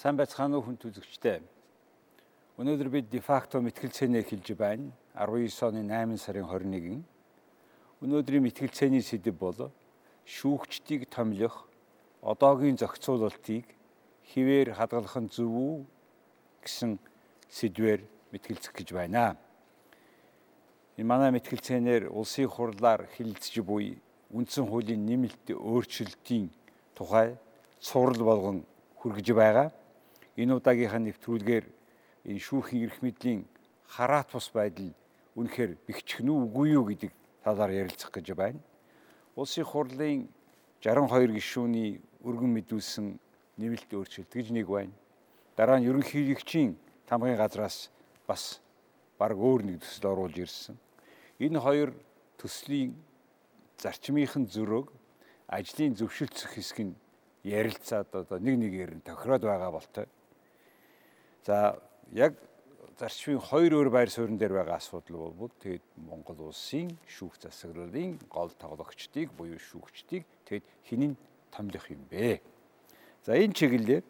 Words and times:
Сайн 0.00 0.16
байцгаана 0.16 0.56
уу 0.56 0.64
хүн 0.64 0.80
үзэгчтэй. 0.80 1.44
Өнөөдөр 2.56 2.88
бид 2.88 3.06
дефакто 3.12 3.60
мэтгэлцээнэ 3.60 4.24
хэлж 4.24 4.56
байна. 4.56 4.96
19 5.12 5.52
оны 5.68 5.84
8 5.84 6.16
сарын 6.16 6.48
21-нд. 6.48 7.04
Өнөөдрийн 8.00 8.48
мэтгэлцээний 8.48 9.04
сэдэв 9.04 9.36
бол 9.36 9.68
шүүгчдийг 10.24 11.04
томилох 11.12 11.68
одоогийн 12.24 12.80
зохицуулалтыг 12.80 13.68
хിവэр 14.24 14.72
хадгалах 14.72 15.20
нь 15.20 15.28
зөв 15.28 15.52
үү 15.52 15.76
гэсэн 16.64 16.96
сэдвээр 17.52 18.00
мэтгэлцэх 18.32 18.72
гэж 18.72 18.96
байна. 18.96 19.36
Энэ 20.96 21.04
манай 21.12 21.28
мэтгэлцээнээр 21.36 22.08
улсын 22.08 22.48
хурлаар 22.48 23.04
хилцэж 23.20 23.60
буй 23.60 24.00
үндсэн 24.32 24.64
хуулийн 24.64 25.04
нэмэлт 25.04 25.52
өөрчлөлтийн 25.52 26.48
тухай 26.96 27.36
цуврал 27.84 28.24
болгон 28.24 28.64
хүргэж 28.96 29.36
байгаа 29.36 29.68
энэ 30.36 30.54
удаагийнхаа 30.58 31.02
нэвтрүүлгээр 31.02 31.66
энэ 32.30 32.40
шүүхийн 32.40 32.84
эрх 32.86 32.98
мэдлийн 33.02 33.46
хараат 33.90 34.30
бус 34.30 34.50
байдал 34.54 34.94
үнэхээр 35.34 35.72
бэхжих 35.86 36.20
нь 36.22 36.30
үгүй 36.30 36.76
юу 36.76 36.84
гэдэг 36.86 37.12
талаар 37.42 37.72
ярилцах 37.72 38.12
гэж 38.12 38.34
байна. 38.36 38.60
Улсын 39.34 39.64
хурлын 39.64 40.28
62 40.82 41.34
гишүүний 41.34 42.00
өргөн 42.22 42.52
мэдүүлсэн 42.60 43.06
нэмэлт 43.58 43.90
өөрчлөлт 43.90 44.32
гэж 44.32 44.48
нэг 44.52 44.66
байна. 44.68 44.92
Дараа 45.56 45.78
нь 45.80 45.88
ерөнхийлөгчийн 45.88 46.76
тамгын 47.08 47.36
газраас 47.36 47.90
бас 48.28 48.60
баг 49.18 49.36
өөр 49.36 49.64
нэг 49.64 49.76
төсөл 49.82 50.12
оруулж 50.12 50.36
ирсэн. 50.38 50.76
Энэ 51.40 51.60
хоёр 51.60 51.90
төслийн 52.40 52.94
зарчмынхын 53.80 54.46
зөрөөг 54.48 54.88
ажлын 55.48 55.96
зөвшөлдсөх 55.96 56.56
хэсэг 56.56 56.78
нь 56.86 56.94
ярилцаад 57.44 58.08
одоо 58.12 58.38
нэг 58.38 58.56
нэгээр 58.60 58.92
нь 58.96 59.04
тохироод 59.04 59.44
байгаа 59.44 59.72
болтой. 59.72 60.06
За 61.46 61.80
яг 62.12 62.36
зарчмын 63.00 63.40
хоёр 63.40 63.72
өөр 63.80 63.88
байр 63.88 64.10
суурин 64.12 64.36
дээр 64.36 64.60
байгаа 64.60 64.76
асуудал 64.76 65.32
бол 65.32 65.52
тэгээд 65.56 65.84
Монгол 66.04 66.52
улсын 66.52 66.92
шүүх 67.08 67.40
засаглалын 67.40 68.20
гол 68.28 68.52
тоглогчдыг 68.60 69.32
буюу 69.32 69.56
шүүгчдийг 69.56 70.28
тэгээд 70.44 70.66
хинэн 70.84 71.16
томлох 71.48 71.88
юм 71.88 72.04
бэ? 72.12 72.44
За 73.24 73.40
энэ 73.40 73.56
чиглэлээр 73.56 74.04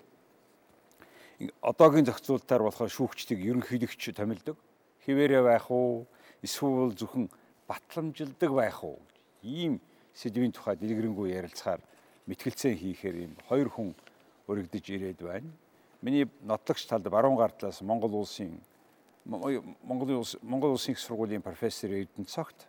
одоогийн 1.63 2.11
зохицуултаар 2.11 2.67
болохоор 2.67 2.91
шүүгчдийг 2.91 3.41
ерөнхийлөгч 3.47 4.11
томилдог. 4.11 4.59
Хിവэрэ 5.07 5.39
байх 5.47 5.71
уу? 5.71 6.11
Эсвэл 6.43 6.99
зөвхөн 6.99 7.31
батламжилдаг 7.71 8.51
байх 8.51 8.83
уу? 8.83 8.99
Ийм 9.47 9.79
сэдвийн 10.19 10.51
тухай 10.51 10.75
дэлгэрэнгүй 10.77 11.31
ярилцахаар 11.39 11.81
мэтгэлцээ 12.27 12.75
хийхээр 12.75 13.17
юм 13.31 13.33
хоёр 13.47 13.71
хүн 13.71 13.95
өргөдөж 14.51 14.85
ирээд 14.91 15.21
байна. 15.23 15.51
Миний 16.03 16.29
нотлогч 16.43 16.87
талд 16.87 17.09
баруун 17.09 17.37
гар 17.37 17.53
талаас 17.53 17.81
Монгол 17.81 18.15
улсын 18.15 18.61
Монгол 19.25 20.11
улс 20.19 20.37
Монгол 20.43 20.73
улсын 20.73 20.93
их 20.93 20.99
сургуулийн 20.99 21.43
профессор 21.43 21.91
Эрдэнэ 21.91 22.27
цогт 22.27 22.67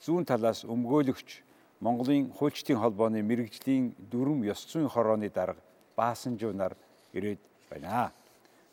зүүн 0.00 0.24
талаас 0.24 0.64
өмгөөлөгч 0.64 1.42
Монголын 1.80 2.32
хуульчдын 2.32 2.80
холбооны 2.80 3.20
мэрэгжлийн 3.22 3.92
дүрм 4.10 4.44
ёс 4.48 4.64
зүйн 4.64 4.88
хорооны 4.88 5.28
дарга 5.28 5.60
Баасанжуу 5.96 6.52
нар 6.52 6.72
ирээд 7.12 7.38
байна. 7.68 8.12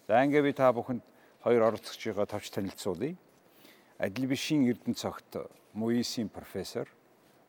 За 0.08 0.24
ингээ 0.24 0.42
би 0.42 0.54
та 0.54 0.72
бүхэнд 0.72 1.04
хоёр 1.44 1.62
оролцогчийг 1.68 2.16
товч 2.16 2.50
танилцуулъя. 2.50 3.16
Адил 4.00 4.26
бишийн 4.32 4.72
Эрдэнэ 4.72 4.96
цогт 4.96 5.36
Муисийн 5.74 6.30
профессор, 6.30 6.88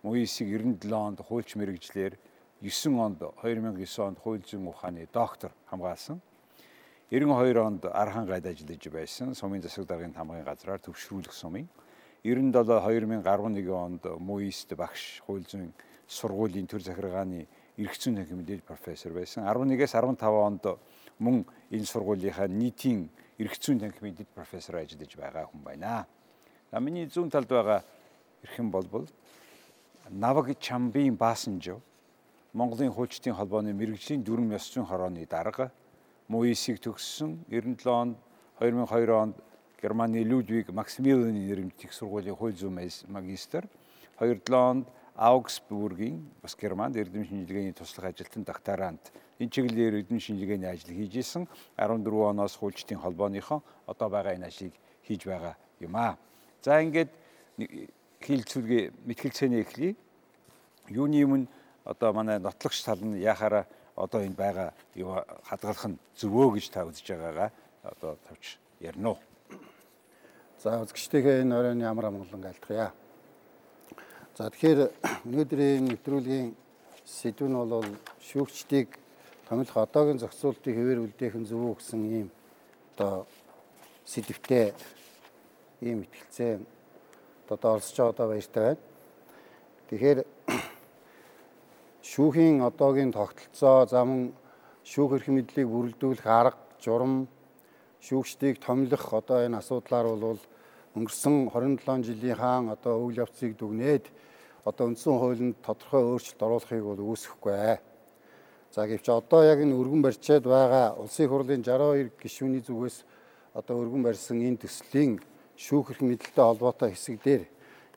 Муисийг 0.02 0.48
97 0.50 0.92
онд 0.92 1.20
хуульч 1.22 1.54
мэрэгжлэр 1.54 2.18
9 2.60 2.98
онд 2.98 3.22
2009 3.42 4.02
онд 4.02 4.18
хууль 4.18 4.42
зүйн 4.42 4.66
ухааны 4.66 5.08
доктор 5.12 5.52
хамгаалсан. 5.70 6.20
92 7.12 7.58
онд 7.60 7.84
Архангайд 7.84 8.46
ажиллаж 8.46 8.88
байсан. 8.88 9.34
Сумын 9.34 9.60
засаг 9.60 9.84
даргын 9.84 10.14
тамгын 10.16 10.44
газраар 10.44 10.80
төвшрүүлэх 10.80 11.34
сумын 11.36 11.68
97 12.24 13.20
2011 13.20 13.68
онд 13.68 14.04
Муист 14.18 14.72
багш 14.72 15.20
хууль 15.26 15.44
зүйн 15.44 15.74
сургуулийн 16.08 16.64
төр 16.66 16.80
захиргааны 16.80 17.44
эрх 17.76 17.98
зүйн 18.00 18.16
мэдээж 18.16 18.64
профессор 18.64 19.12
байсан. 19.12 19.44
11-ээс 19.44 19.92
15 19.92 20.24
онд 20.24 20.64
мөн 21.18 21.44
энэ 21.68 21.84
сургуулийнхаа 21.84 22.48
нийтийн 22.48 23.10
эрх 23.38 23.60
зүйн 23.60 23.92
мэдээд 24.00 24.32
профессор 24.32 24.80
ажиллаж 24.80 25.12
байгаа 25.12 25.44
хүн 25.52 25.60
байна. 25.60 26.06
За 26.72 26.80
миний 26.80 27.04
зүүн 27.12 27.28
талд 27.28 27.48
байгаа 27.48 27.84
эрхэм 28.40 28.70
болбол 28.70 29.04
Наваг 30.08 30.56
Чамбын 30.58 31.16
Баасанжо 31.20 31.82
Монголын 32.54 32.88
хуульчдын 32.88 33.36
холбооны 33.36 33.76
мэрэгжлийн 33.76 34.24
дүрм 34.24 34.56
ёс 34.56 34.72
зүйн 34.72 34.88
хорооны 34.88 35.28
дарга 35.28 35.72
МУИС-ийг 36.32 36.80
төгссөн 36.80 37.44
97 37.52 37.92
онд 37.92 38.16
2002 38.60 39.12
онд 39.12 39.36
Германы 39.82 40.22
Людвиг 40.24 40.72
Максимилианы 40.72 41.32
нэрмжих 41.36 41.92
сургуулийн 41.92 42.36
хууль 42.36 42.56
зүйн 42.56 42.80
магистр 43.12 43.68
2007 44.16 44.56
онд 44.56 44.86
Аугсбургийн 45.14 46.24
бас 46.40 46.56
Германд 46.56 46.96
эрдэм 46.96 47.24
шинжилгээний 47.28 47.76
туслах 47.76 48.16
ажилтан 48.16 48.44
докторант 48.48 49.12
энэ 49.38 49.50
чиглэлээр 49.52 50.00
эрдэм 50.00 50.20
шинжилгээний 50.20 50.70
ажил 50.72 50.96
хийж 50.96 51.20
исэн 51.20 51.44
14 51.76 52.08
оноос 52.08 52.56
хуульчдын 52.56 53.02
холбооныхон 53.04 53.60
одоо 53.86 54.08
байгаа 54.08 54.32
энэ 54.32 54.48
ажлыг 54.48 54.72
хийж 55.04 55.28
байгаа 55.28 55.56
юм 55.80 55.96
аа. 55.96 56.16
За 56.64 56.80
ингээд 56.80 57.12
хилцүүлгээ 58.24 59.04
мэтгэлцээний 59.04 59.60
эхлэе. 59.60 59.96
Юуны 60.88 61.20
өмнө 61.26 61.46
одоо 61.84 62.12
манай 62.16 62.38
нотлогч 62.38 62.80
тал 62.80 63.04
нь 63.04 63.20
яхаараа 63.20 63.66
одоо 63.96 64.20
энэ 64.24 64.36
байгаа 64.36 64.70
юу 64.94 65.20
хадгалах 65.44 65.86
нь 65.88 65.98
зөвөө 66.16 66.56
гэж 66.56 66.66
та 66.70 66.86
үзэж 66.88 67.06
байгаагаа 67.12 67.50
одоо 67.82 68.16
тавьж 68.28 68.58
ярина 68.80 69.14
уу. 69.14 69.18
За 70.62 70.80
үзэгчтэйгээ 70.82 71.42
энэ 71.42 71.56
оройн 71.58 71.80
ямар 71.82 72.06
амгалан 72.08 72.46
айлтгая. 72.46 72.92
За 74.38 74.48
тэгэхээр 74.50 74.80
өнөөдрийн 75.28 75.84
нэвтрүүлгийн 75.92 76.56
сэдв 77.04 77.46
нь 77.50 77.58
бол 77.58 77.84
шүүгчдийг 78.22 78.96
томилох 79.48 79.76
одоогийн 79.76 80.22
зохицуултыг 80.22 80.72
хэвээр 80.72 81.04
үлдээх 81.04 81.34
нь 81.36 81.48
зөв 81.50 81.60
үү 81.60 81.74
гэсэн 81.76 82.00
ийм 82.08 82.28
одоо 82.96 83.26
сэдвтэй 84.06 84.72
ийм 85.82 86.06
ихтгэлцээ 86.06 86.62
одоо 87.52 87.70
оролцож 87.76 87.96
байгаа 87.98 88.12
одоо 88.14 88.26
баяртай 88.28 88.62
байна. 88.64 88.80
Тэгэхээр 89.90 90.18
шүүхийн 92.12 92.60
одоогийн 92.60 93.08
тогтолцоо 93.08 93.88
зам 93.88 94.36
шүүх 94.84 95.16
эрх 95.16 95.28
мэдлийг 95.32 95.64
бүрэлдүүлэх 95.64 96.26
арга 96.28 96.60
журам 96.76 97.24
шүүгчдийг 98.04 98.60
томилох 98.60 99.06
одоо 99.16 99.40
энэ 99.40 99.56
асуудлаар 99.56 100.12
бол 100.20 100.36
өнгөрсөн 100.92 101.48
27 101.48 102.04
жилийн 102.04 102.36
хаан 102.36 102.68
одоо 102.68 103.00
үйл 103.00 103.24
явцыг 103.24 103.56
дүгнээд 103.56 104.12
одоо 104.68 104.92
үндсэн 104.92 105.16
хуулинд 105.16 105.56
тодорхой 105.64 106.04
өөрчлөлт 106.04 106.44
оруулахыг 106.44 106.84
бол 106.84 107.00
үүсэхгүй. 107.00 107.80
За 108.76 108.84
гэвч 108.84 109.08
одоо 109.08 109.40
яг 109.48 109.64
энэ 109.64 109.72
өргөн 109.72 110.04
барьчаад 110.04 110.44
байгаа 110.44 111.00
улсын 111.00 111.32
хурлын 111.32 111.64
62 111.64 112.12
гишүүний 112.20 112.60
зүгээс 112.60 113.08
одоо 113.56 113.88
өргөн 113.88 114.04
барьсан 114.04 114.36
энэ 114.36 114.60
төслийн 114.60 115.16
шүүх 115.56 115.96
эрх 115.96 116.04
мэдэлтэй 116.04 116.44
холбоотой 116.44 116.92
хэсэг 116.92 117.24
дээр 117.24 117.48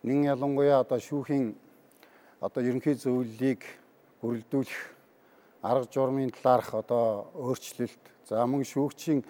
нэг 0.07 0.39
ялангуяа 0.39 0.87
одоо 0.87 1.03
шүүхийн 1.03 1.51
одоо 2.39 2.63
ерөнхий 2.63 2.95
зөвлөлийг 2.95 3.83
бүрэлдүүлэх 4.25 4.81
арга 5.61 5.87
журмын 5.93 6.33
талаарх 6.33 6.73
одоо 6.73 7.29
өөрчлөлт 7.37 8.03
за 8.29 8.45
мөн 8.45 8.65
шүүгчийн 8.65 9.21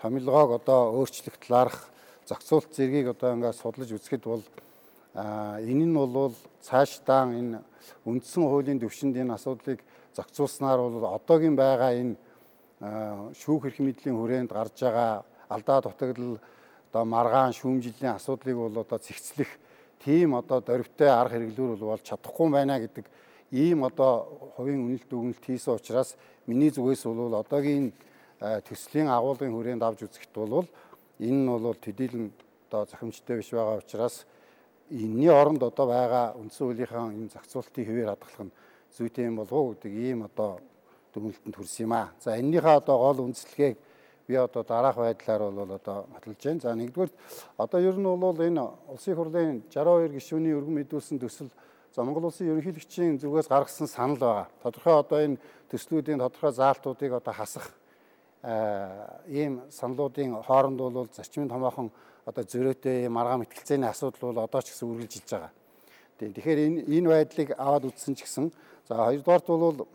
томилгоог 0.00 0.62
одоо 0.62 0.94
өөрчлөх 0.98 1.38
талаарх 1.42 1.90
зохицуулт 2.26 2.70
зэргийг 2.74 3.10
одоо 3.14 3.34
ингээд 3.34 3.58
судлаж 3.58 3.90
үзэхэд 3.92 4.24
бол 4.24 4.44
энэ 5.14 5.86
нь 5.86 5.94
бол 5.94 6.34
цаашдаа 6.62 7.30
энэ 7.30 7.62
үндсэн 8.06 8.42
хуулийн 8.42 8.80
төвшөнд 8.82 9.16
энэ 9.16 9.34
асуудлыг 9.34 9.80
зохицуулснаар 10.16 10.78
бол 10.78 11.06
одоогийн 11.14 11.56
байгаа 11.56 11.92
энэ 11.94 12.14
шүүх 13.34 13.70
эрх 13.70 13.78
мэдлийн 13.78 14.16
хүрээнд 14.18 14.50
гарч 14.50 14.82
байгаа 14.82 15.22
алдаа 15.48 15.78
дутагдал 15.82 16.38
одоо 16.90 17.04
маргаан 17.04 17.52
шүүмжлэлийн 17.52 18.16
асуудлыг 18.16 18.56
бол 18.56 18.76
одоо 18.82 18.98
зэгцлэх 18.98 19.50
тийм 20.04 20.34
одоо 20.34 20.60
дөрвтэй 20.60 21.08
арга 21.08 21.38
хэрэглүүр 21.38 21.78
бол 21.78 22.02
чадахгүй 22.02 22.48
байна 22.50 22.78
гэдэг 22.78 23.04
ийм 23.50 23.84
одоо 23.84 24.52
хувийн 24.56 24.84
үнэлт 24.86 25.08
дүгнэлт 25.10 25.44
хийсэн 25.44 25.74
учраас 25.74 26.16
миний 26.46 26.70
зүгээс 26.70 27.04
бол 27.04 27.34
одоогийн 27.34 27.92
төслийн 28.40 29.08
агуулгын 29.08 29.52
хүрээнд 29.52 29.82
авч 29.82 30.04
үзэхэд 30.04 30.32
бол 30.34 30.66
энэ 31.20 31.40
нь 31.42 31.48
бол 31.48 31.74
төдийлөн 31.76 32.32
одоо 32.68 32.84
зохимжтой 32.86 33.36
биш 33.38 33.50
байгаа 33.50 33.80
учраас 33.80 34.26
энэний 34.90 35.30
оронд 35.30 35.62
одоо 35.62 35.86
байгаа 35.86 36.34
үндсэн 36.36 36.66
хуулийнхаа 36.66 37.12
энэ 37.12 37.32
зохицуултыг 37.32 37.86
хэвээр 37.86 38.10
хадгалах 38.12 38.46
нь 38.46 38.56
зүйтэй 38.96 39.26
юм 39.26 39.36
болов 39.36 39.52
уу 39.52 39.72
гэдэг 39.74 39.92
ийм 39.92 40.22
одоо 40.28 40.60
дүгнэлтэнд 41.14 41.56
хүрсэн 41.56 41.86
юм 41.86 41.92
аа. 41.92 42.12
За 42.20 42.36
энэнийхээ 42.36 42.76
одоо 42.82 42.96
гол 42.98 43.24
үндслэгийг 43.24 43.78
би 44.26 44.34
одоо 44.34 44.62
дараах 44.62 44.96
байдлаар 44.96 45.42
бол 45.50 45.72
одоо 45.72 46.06
баталж 46.12 46.42
байна. 46.44 46.60
За 46.60 46.74
нэгдүгээр 46.74 47.10
одоо 47.56 47.80
ер 47.80 47.96
нь 47.96 48.04
бол 48.04 48.38
энэ 48.38 48.62
улсын 48.90 49.14
хурлын 49.14 49.62
62 49.70 50.14
гишүүний 50.14 50.52
өргөн 50.52 50.74
мэдүүлсэн 50.82 51.18
төсөл 51.18 51.50
За 51.94 52.02
Монгол 52.02 52.24
улсын 52.26 52.48
ерөнхийлөгчийн 52.50 53.20
зүгээс 53.22 53.46
гаргасан 53.46 53.86
санал 53.86 54.18
байгаа. 54.18 54.48
Тодорхой 54.66 54.98
одоо 54.98 55.18
энэ 55.22 55.38
төслүүдийн 55.70 56.18
тодорхой 56.18 56.50
заалтуудыг 56.50 57.22
одоо 57.22 57.30
хасах 57.30 57.70
ийм 59.30 59.62
саналуудын 59.70 60.42
хооронд 60.42 60.74
бол 60.74 61.06
зарчмын 61.06 61.46
томоохон 61.46 61.94
одоо 62.26 62.42
зөрөөтэй 62.42 63.06
маргаан 63.06 63.46
мэтгэлцээний 63.46 63.86
асуудал 63.86 64.34
бол 64.34 64.42
одоо 64.42 64.60
ч 64.66 64.74
гэсэн 64.74 64.90
үргэлжилж 64.90 65.28
байгаа. 65.30 65.52
Тэгэхээр 66.18 66.58
энэ 66.66 66.78
энэ 66.82 67.08
байдлыг 67.14 67.48
аваад 67.54 67.86
үзсэн 67.86 68.18
ч 68.18 68.26
гэсэн 68.26 68.50
за 68.90 68.94
хоёрдугаарт 68.98 69.46
бол 69.46 69.86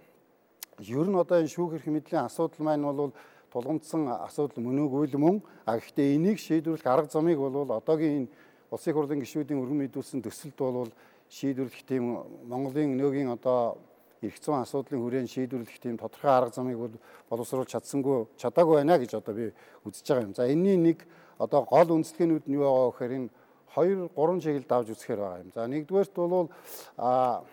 ер 0.80 1.08
нь 1.12 1.20
одоо 1.20 1.38
энэ 1.44 1.52
шүүх 1.52 1.84
эрх 1.84 1.88
мэдлийн 1.92 2.32
асуудал 2.32 2.64
маань 2.64 2.88
бол 2.88 3.12
тулгамдсан 3.52 4.08
асуудал 4.24 4.64
мөн 4.64 4.88
үгүй 4.88 5.12
л 5.12 5.20
мөн 5.20 5.44
а 5.68 5.76
гэхдээ 5.76 6.16
энийг 6.16 6.40
шийдвэрлэх 6.40 6.88
арга 6.88 7.12
замыг 7.12 7.44
бол 7.44 7.68
одоогийн 7.68 8.24
энэ 8.24 8.32
улсын 8.72 8.94
хурлын 8.94 9.20
гишүүдийн 9.20 9.60
өргөн 9.60 9.84
мэдүүлсэн 9.84 10.24
төсөлд 10.24 10.56
бол 10.56 10.92
шийдвэрлэх 11.30 11.86
тийм 11.86 12.26
Монголын 12.50 12.98
нөөгийн 12.98 13.30
одоо 13.30 13.78
эрх 14.22 14.38
зүйн 14.42 14.66
асуудлын 14.66 15.00
хүрээнд 15.00 15.30
шийдвэрлэх 15.32 15.80
тийм 15.80 15.96
тодорхой 15.98 16.32
арга 16.32 16.52
замыг 16.52 16.78
бол 16.78 16.96
боловсруулж 17.30 17.70
чадсангүй 17.70 18.28
чадаагүй 18.36 18.82
байна 18.82 18.98
гэж 19.00 19.16
одоо 19.22 19.34
би 19.34 19.54
үзэж 19.86 20.06
байгаа 20.10 20.26
юм. 20.28 20.34
За 20.36 20.50
энэний 20.50 20.78
нэг 20.78 21.08
одоо 21.38 21.64
гол 21.64 21.96
үндэслэгнүүд 21.96 22.46
нь 22.50 22.58
юу 22.58 22.66
байгаа 22.66 22.92
гэхээр 22.92 23.14
энэ 23.16 23.30
2 23.78 24.10
3 24.18 24.44
чиглэлд 24.44 24.72
авч 24.74 24.88
үзэхээр 24.92 25.20
байгаа 25.22 25.42
юм. 25.46 25.52
За 25.56 25.62
нэгдүгээрт 25.70 26.16
бол 26.18 26.50
а 26.98 27.44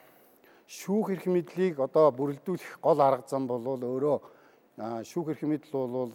шүүх 0.66 1.06
эрх 1.14 1.26
мэдлийг 1.30 1.78
одоо 1.78 2.10
бүрэлдүүлэх 2.10 2.80
гол 2.82 2.98
арга 2.98 3.28
зам 3.30 3.46
бол 3.46 3.62
өөрөө 3.62 4.18
шүүх 5.06 5.36
эрх 5.36 5.42
мэдэл 5.46 5.86
бол 5.86 6.12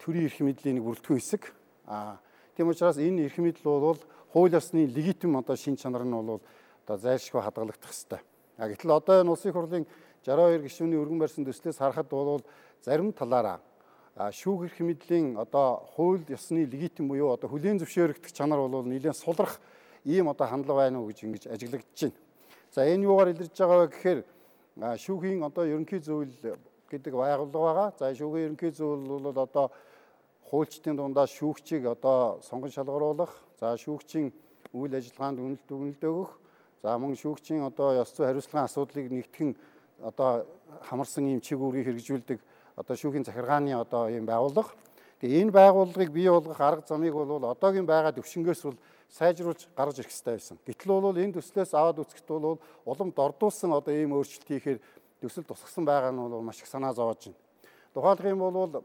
төрийн 0.00 0.30
эрх 0.30 0.40
мэдлийн 0.40 0.80
нэг 0.80 0.84
бүрэлдэхүүн 0.88 1.20
хэсэг. 1.20 1.52
А 1.84 2.16
тийм 2.56 2.72
учраас 2.72 2.96
энэ 2.96 3.28
эрх 3.28 3.36
мэдэл 3.36 3.68
бол 3.68 4.00
хууль 4.34 4.50
ёсны 4.50 4.86
легитим 4.90 5.36
одоо 5.38 5.54
шин 5.54 5.76
чанар 5.78 6.02
нь 6.02 6.10
бол 6.10 6.42
одоо 6.82 6.98
зайлшгүй 6.98 7.40
хадгалагдах 7.40 7.86
хэрэгтэй. 7.86 8.18
А 8.58 8.66
гэтэл 8.66 8.90
одоо 8.90 9.22
энэ 9.22 9.30
улсын 9.30 9.52
хурлын 9.54 9.86
62 10.26 10.66
гишүүний 10.66 10.98
өргөн 10.98 11.22
барьсан 11.22 11.46
төслөөс 11.46 11.78
харахад 11.78 12.10
бол 12.10 12.42
зарим 12.82 13.14
талаараа 13.14 13.62
шүүх 14.18 14.66
эрх 14.66 14.78
мэдлийн 14.82 15.38
одоо 15.38 15.86
хууль 15.94 16.26
ёсны 16.26 16.66
легитим 16.66 17.06
буюу 17.06 17.30
одоо 17.30 17.46
хүлийн 17.46 17.78
зөвшөөрөгдөх 17.78 18.34
чанар 18.34 18.58
бол 18.58 18.82
нэлээд 18.82 19.14
сулрах 19.14 19.60
ийм 20.02 20.28
одоо 20.28 20.46
хандлага 20.50 20.82
байна 20.82 20.98
уу 20.98 21.14
гэж 21.14 21.22
ингэж 21.22 21.46
ажиглагдаж 21.54 22.00
байна. 22.02 22.18
За 22.74 22.82
энэ 22.90 23.06
юугаар 23.06 23.30
илэрж 23.30 23.54
байгаа 23.54 23.78
вэ 23.86 23.88
гэхээр 23.94 24.20
шүүхийн 24.98 25.46
одоо 25.46 25.64
ерөнхий 25.66 26.02
зөвлөл 26.02 26.58
гэдэг 26.90 27.14
байгууллага 27.14 27.70
байгаа. 27.70 27.88
За 27.98 28.10
шүүхийн 28.10 28.54
ерөнхий 28.54 28.70
зөвлөл 28.74 29.30
бол 29.30 29.38
одоо 29.38 29.70
хуульчдын 30.54 30.94
дундаа 30.94 31.26
шүүгчийг 31.26 31.82
одоо 31.90 32.38
сонгон 32.46 32.70
шалгаруулах, 32.70 33.34
за 33.58 33.74
шүүгчийн 33.74 34.30
үйл 34.70 34.94
ажиллагаанд 34.94 35.42
үнэлт 35.42 35.66
өгнөлт 35.66 36.02
өгөх, 36.06 36.30
за 36.78 36.94
мөн 36.94 37.18
шүүгчийн 37.18 37.66
одоо 37.66 37.98
ёс 37.98 38.14
зүй 38.14 38.30
хариуцлагын 38.30 38.70
асуудлыг 38.70 39.10
нэгтгэн 39.10 39.50
одоо 40.06 40.46
хамарсан 40.86 41.26
ийм 41.26 41.42
чиг 41.42 41.58
үүргийг 41.58 41.90
хэрэгжүүлдэг 41.90 42.38
одоо 42.78 42.94
шүүхийн 42.94 43.26
захиргааны 43.26 43.74
одоо 43.74 44.06
ийм 44.06 44.30
байгууллага. 44.30 44.70
Тэгээ 45.18 45.42
энэ 45.42 45.50
байгууллагыг 45.58 46.10
бий 46.14 46.30
болгох 46.30 46.60
арга 46.62 46.86
замыг 46.86 47.18
бол 47.18 47.50
одоогийн 47.50 47.86
байгаа 47.86 48.14
төвшнгөөс 48.14 48.62
бол 48.62 48.78
сайжруулж 49.10 49.66
гаргаж 49.74 49.98
ирэх 49.98 50.14
хэрэгтэй 50.14 50.34
байсан. 50.38 50.56
Гэтэл 50.62 51.02
бол 51.02 51.18
энэ 51.18 51.34
төслөөс 51.34 51.74
аваад 51.74 51.98
үзэхэд 51.98 52.30
бол 52.30 52.62
уламд 52.86 53.18
ордуулсан 53.18 53.74
одоо 53.74 53.90
ийм 53.90 54.14
өөрчлөлт 54.14 54.46
хийхээр 54.46 54.78
төсөл 55.18 55.50
тусгасан 55.50 55.82
байгаа 55.82 56.14
нь 56.14 56.22
бол 56.22 56.46
маш 56.46 56.62
их 56.62 56.70
санаа 56.70 56.94
зовоож 56.94 57.26
байна. 57.26 57.42
Тухайлх 57.94 58.26
юм 58.26 58.38
бол 58.38 58.82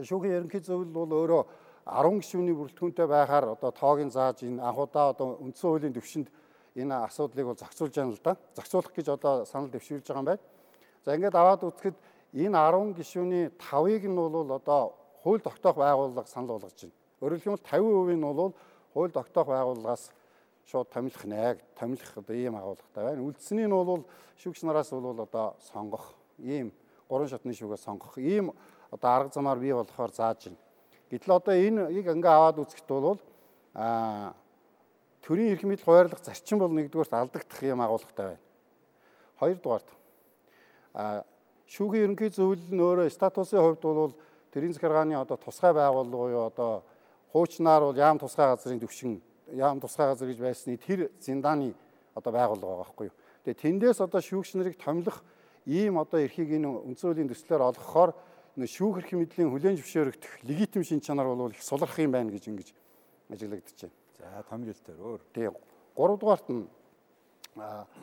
шүүхийн 0.00 0.36
ерөнхий 0.40 0.62
зөвлөл 0.64 0.88
бол 0.88 1.12
өөрөө 1.12 1.42
10 1.84 2.20
гишүүний 2.24 2.56
бүрэлдэхүүнтэй 2.56 3.06
байхаар 3.10 3.52
одоо 3.52 3.70
тоог 3.76 4.00
нь 4.00 4.14
зааж 4.14 4.40
энэ 4.40 4.64
анхудаа 4.64 5.12
одоо 5.12 5.36
үндсэн 5.44 5.68
хуулийн 5.68 5.92
төвшөнд 5.92 6.28
энэ 6.80 6.94
асуудлыг 7.04 7.46
бол 7.52 7.60
зохицуулж 7.60 7.92
байна 7.92 8.16
л 8.16 8.24
да. 8.24 8.36
Зохицуулах 8.56 8.92
гэж 8.96 9.06
одоо 9.12 9.44
санал 9.44 9.68
дэвшүүлж 9.68 10.06
байгаа 10.08 10.22
юм 10.22 10.28
байна. 10.32 10.42
За 11.04 11.12
ингээд 11.12 11.36
аваад 11.36 11.62
үзэхэд 11.68 11.96
энэ 12.32 12.56
10 12.56 12.96
гишүүний 12.96 13.44
5-ыг 13.60 14.04
нь 14.08 14.16
бол 14.16 14.48
одоо 14.48 14.96
хууль 15.20 15.44
тогтоох 15.44 15.76
байгууллага 15.76 16.24
санал 16.24 16.56
болгож 16.56 16.72
байна. 16.72 16.96
Өөрөөр 17.20 17.42
хэлбэл 17.44 17.68
50% 17.68 18.16
нь 18.16 18.24
бол 18.24 18.52
хууль 18.96 19.12
тогтоох 19.12 19.48
байгууллагаас 19.52 20.08
шууд 20.64 20.88
томилох 20.88 21.24
нэ 21.28 21.60
томилох 21.76 22.16
одоо 22.16 22.36
ийм 22.36 22.56
агуулгатай 22.56 23.04
байна. 23.04 23.20
Үлдсэний 23.20 23.68
нь 23.68 23.74
бол 23.74 24.06
шүүгч 24.40 24.64
нараас 24.64 24.90
бол 24.90 25.20
одоо 25.20 25.56
сонгох 25.60 26.14
ийм 26.38 26.72
гурван 27.08 27.28
шатны 27.28 27.52
шүүгээ 27.52 27.76
сонгох 27.76 28.16
ийм 28.18 28.52
одоо 28.92 29.10
арга 29.10 29.32
замаар 29.32 29.58
бий 29.58 29.72
болохоор 29.72 30.12
зааж 30.12 30.44
байна. 30.44 30.60
Гэтэл 31.10 31.32
одоо 31.32 31.54
энэ 31.56 31.90
ийг 31.96 32.06
ингээ 32.06 32.30
аваад 32.30 32.60
үзэхэд 32.60 32.88
бол 32.88 33.18
а 33.74 34.34
төрийн 35.24 35.56
эрх 35.56 35.64
мэдэл 35.64 35.84
хуваарлах 35.84 36.20
зарчим 36.20 36.60
бол 36.60 36.68
нэгдүгээрт 36.68 37.12
алдагдах 37.16 37.62
юм 37.64 37.80
агуулгатай 37.80 38.26
байна. 38.36 38.44
Хоёрдугаарт 39.40 39.88
а 40.94 41.24
шүүхийн 41.72 42.04
ерөнхий 42.12 42.28
зөвлөл 42.28 42.68
нь 42.68 42.84
өөрөө 42.84 43.08
статусын 43.08 43.64
хувьд 43.64 43.80
бол 43.80 44.12
тэрийн 44.52 44.76
захиргааны 44.76 45.16
одоо 45.16 45.40
тусгай 45.40 45.72
байгууллага 45.72 46.12
буюу 46.12 46.44
одоо 46.52 46.84
хуучнаар 47.32 47.80
бол 47.80 47.96
яам 47.96 48.20
тусгай 48.20 48.52
газрын 48.52 48.80
төвшин 48.80 49.22
яам 49.56 49.80
тусгай 49.80 50.12
газар 50.12 50.28
гэж 50.28 50.38
байсны 50.38 50.76
тэр 50.76 51.08
зиндааны 51.16 51.72
одоо 52.14 52.32
байгууллага 52.32 52.68
байгаа 52.68 52.84
байхгүй 52.84 53.06
юу. 53.08 53.16
Тэгээ 53.48 53.62
тэндээс 53.64 54.04
одоо 54.04 54.20
шүүгч 54.20 54.52
нарыг 54.60 54.76
томилох 54.76 55.24
ийм 55.64 55.96
одоо 55.96 56.20
эрхийг 56.20 56.52
энэ 56.52 56.68
үндсөлийн 56.68 57.32
төслөөр 57.32 57.72
олгохоор 57.72 58.12
шүүх 58.56 59.00
эрх 59.00 59.12
мэдлийн 59.16 59.48
хүлээн 59.48 59.80
зөвшөөрөгдөх 59.80 60.44
легитим 60.44 60.84
шин 60.84 61.00
чанар 61.00 61.26
бол 61.26 61.48
их 61.48 61.62
сулрах 61.62 61.96
юм 61.96 62.12
байна 62.12 62.28
гэж 62.28 62.52
ингэж 62.52 62.68
ажиглагдаж 63.32 63.78
байна. 63.80 63.96
За 64.20 64.44
томилолт 64.48 64.82
төр 64.84 64.98
өөр. 65.00 65.20
Тэгээ 65.32 65.52
гуравдугаарт 65.96 66.48
нь 66.52 66.68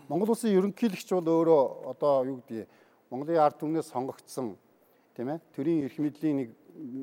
Монгол 0.09 0.33
улсын 0.33 0.53
ерөнхийлөгч 0.57 1.09
бол 1.13 1.29
өөрөө 1.29 1.63
одоо 1.93 2.25
юу 2.25 2.37
гэдгийг 2.41 2.69
Монголын 3.09 3.41
ард 3.41 3.61
түмнээс 3.61 3.93
сонгогдсон 3.93 4.57
тийм 5.13 5.29
ээ 5.33 5.41
төрийн 5.53 5.85
эрх 5.85 5.97
мэдлийн 6.01 6.35
нэг 6.37 6.49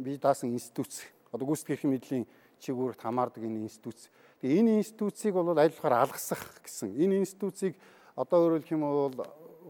бие 0.03 0.19
даасан 0.19 0.51
институт 0.51 0.91
одоо 1.31 1.47
гүйцэтгэх 1.47 1.83
эрх 1.83 1.91
мэдлийн 1.91 2.25
чиг 2.59 2.75
үүрэгт 2.75 3.03
хамаардаг 3.03 3.43
энэ 3.43 3.67
институт. 3.67 3.99
Тэгээ 4.43 4.59
энэ 4.63 4.79
институцийг 4.83 5.35
бол 5.35 5.55
аль 5.55 5.71
болохоор 5.71 6.07
алгасах 6.07 6.63
гэсэн. 6.63 6.95
Энэ 6.95 7.23
институцийг 7.23 7.75
одоо 8.15 8.59
хэлэх 8.59 8.73
юм 8.73 8.83
бол 8.87 9.15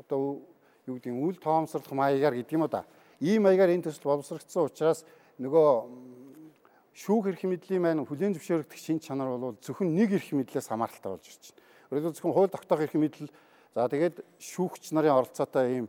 одоо 0.00 0.20
юу 0.86 0.94
гэдэг 0.96 1.12
нь 1.12 1.22
үл 1.24 1.36
тоомсорлох 1.36 1.92
маягаар 1.92 2.36
гэдэг 2.36 2.54
юм 2.54 2.68
да. 2.68 2.84
Ийм 3.20 3.48
маягаар 3.48 3.72
энэ 3.72 3.88
төсөл 3.88 4.12
боловсрогдсон 4.12 4.68
учраас 4.68 5.04
нөгөө 5.40 5.68
шүүх 6.96 7.32
эрх 7.32 7.42
мэдлийн 7.44 7.80
маань 7.80 8.04
хүлээн 8.04 8.36
зөвшөөрөгдөх 8.36 8.80
шин 8.80 9.00
чанар 9.00 9.32
бол 9.32 9.56
зөвхөн 9.60 9.92
нэг 9.92 10.16
эрх 10.16 10.32
мэдлээс 10.32 10.68
хамааралтай 10.68 11.12
болж 11.12 11.24
ирж 11.24 11.52
байна. 11.52 11.64
Өөрөөр 11.92 12.14
зөвхөн 12.16 12.36
хууль 12.36 12.52
тогтоох 12.52 12.84
эрх 12.84 12.96
мэдэл 12.96 13.28
за 13.76 13.88
тэгээд 13.88 14.16
шүүгч 14.40 14.92
нарын 14.96 15.16
оролцоотой 15.16 15.64
ийм 15.80 15.86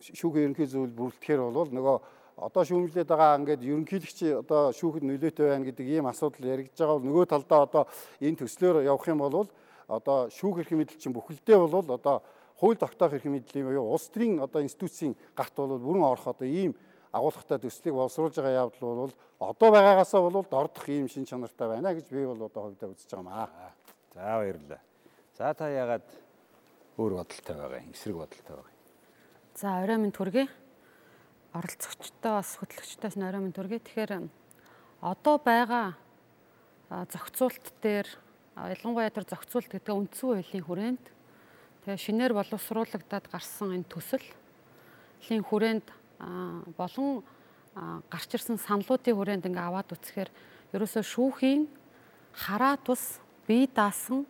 шүүхийн 0.00 0.52
ерөнхий 0.52 0.68
зөвлөл 0.68 0.96
бүрэлдэхээр 0.96 1.40
бол 1.40 1.72
нөгөө 1.72 1.96
одоо 2.38 2.62
шүүмжлээд 2.62 3.08
байгаа 3.10 3.38
ингээд 3.42 3.66
ерөнхийлөгч 3.66 4.18
одоо 4.44 4.70
шүүхэд 4.70 5.04
нөлөөтэй 5.08 5.46
байна 5.50 5.66
гэдэг 5.66 5.86
ийм 5.88 6.06
асуудал 6.06 6.46
яригдж 6.46 6.78
байгаа 6.78 6.96
бол 7.00 7.08
нөгөө 7.08 7.24
талдаа 7.26 7.60
одоо 7.66 7.84
энэ 8.22 8.38
төслөөр 8.38 8.86
явах 8.86 9.08
юм 9.10 9.18
бол 9.18 9.48
одоо 9.90 10.18
шүүх 10.30 10.62
эрх 10.62 10.70
мэдэл 10.70 11.00
чинь 11.02 11.16
бүхэлдээ 11.16 11.58
бол 11.58 11.96
одоо 11.98 12.22
хууль 12.58 12.76
тогтоох 12.76 13.14
эрх 13.14 13.24
мэдлийн 13.24 13.66
буюу 13.66 13.86
улс 13.94 14.10
төрийн 14.10 14.42
одоо 14.42 14.62
институцийн 14.62 15.14
гарт 15.34 15.54
бол 15.54 15.78
бүрэн 15.78 16.02
орох 16.02 16.26
одоо 16.26 16.46
ийм 16.46 16.74
агуулгатай 17.12 17.58
төслийг 17.62 17.94
боловсруулж 17.94 18.34
байгаа 18.34 18.66
явдал 18.66 19.08
бол 19.08 19.14
одоо 19.38 19.70
байгаагаасаа 19.70 20.20
бол 20.20 20.42
дордох 20.42 20.88
ийм 20.88 21.08
шин 21.08 21.24
чанартай 21.24 21.68
байна 21.68 21.94
гэж 21.94 22.10
би 22.10 22.26
бол 22.26 22.42
одоо 22.50 22.68
хувьдаа 22.68 22.90
үзэж 22.90 23.10
байгаа 23.14 23.22
юм 23.22 23.28
аа. 23.28 23.72
За 24.14 24.20
баярлалаа. 24.42 24.80
За 25.38 25.54
та 25.54 25.68
ягаад 25.70 26.06
өөр 26.98 27.12
бодолтой 27.22 27.56
байгаа 27.56 27.78
юм? 27.78 27.92
Эсрэг 27.94 28.16
бодолтой 28.18 28.54
байгаа 28.58 28.74
юм? 28.74 28.78
За 29.54 29.68
орой 29.78 29.98
минь 29.98 30.12
төргий. 30.12 30.48
Оролцогчтой 31.54 32.32
бас 32.34 32.58
хөтлөгчтойс 32.58 33.16
орой 33.16 33.40
минь 33.40 33.54
төргий. 33.54 33.78
Тэгэхээр 33.78 34.28
одоо 35.00 35.38
байгаа 35.38 35.94
зохицуулт 36.90 37.72
дээр 37.82 38.08
ялангуяа 38.58 39.14
тэр 39.14 39.24
зохицуулт 39.30 39.70
гэдэг 39.70 39.94
үндсэн 39.94 40.42
хуулийн 40.42 40.66
хүрээнд 40.66 41.04
тэгээ 41.88 42.04
шинээр 42.04 42.32
боловсруулагдаад 42.36 43.32
гарсан 43.32 43.72
энэ 43.72 43.88
төсөл 43.88 44.20
лийн 45.24 45.40
хүрээнд 45.40 45.88
болон 46.76 47.24
гарч 48.12 48.28
ирсэн 48.36 48.60
саналуудын 48.60 49.16
хүрээнд 49.16 49.48
ингээ 49.48 49.64
аваад 49.72 49.96
үцхээр 49.96 50.28
ерөөсөө 50.76 51.00
шүүхийн 51.00 51.64
хараа 52.36 52.76
тус 52.84 53.24
бие 53.48 53.64
даасан 53.72 54.28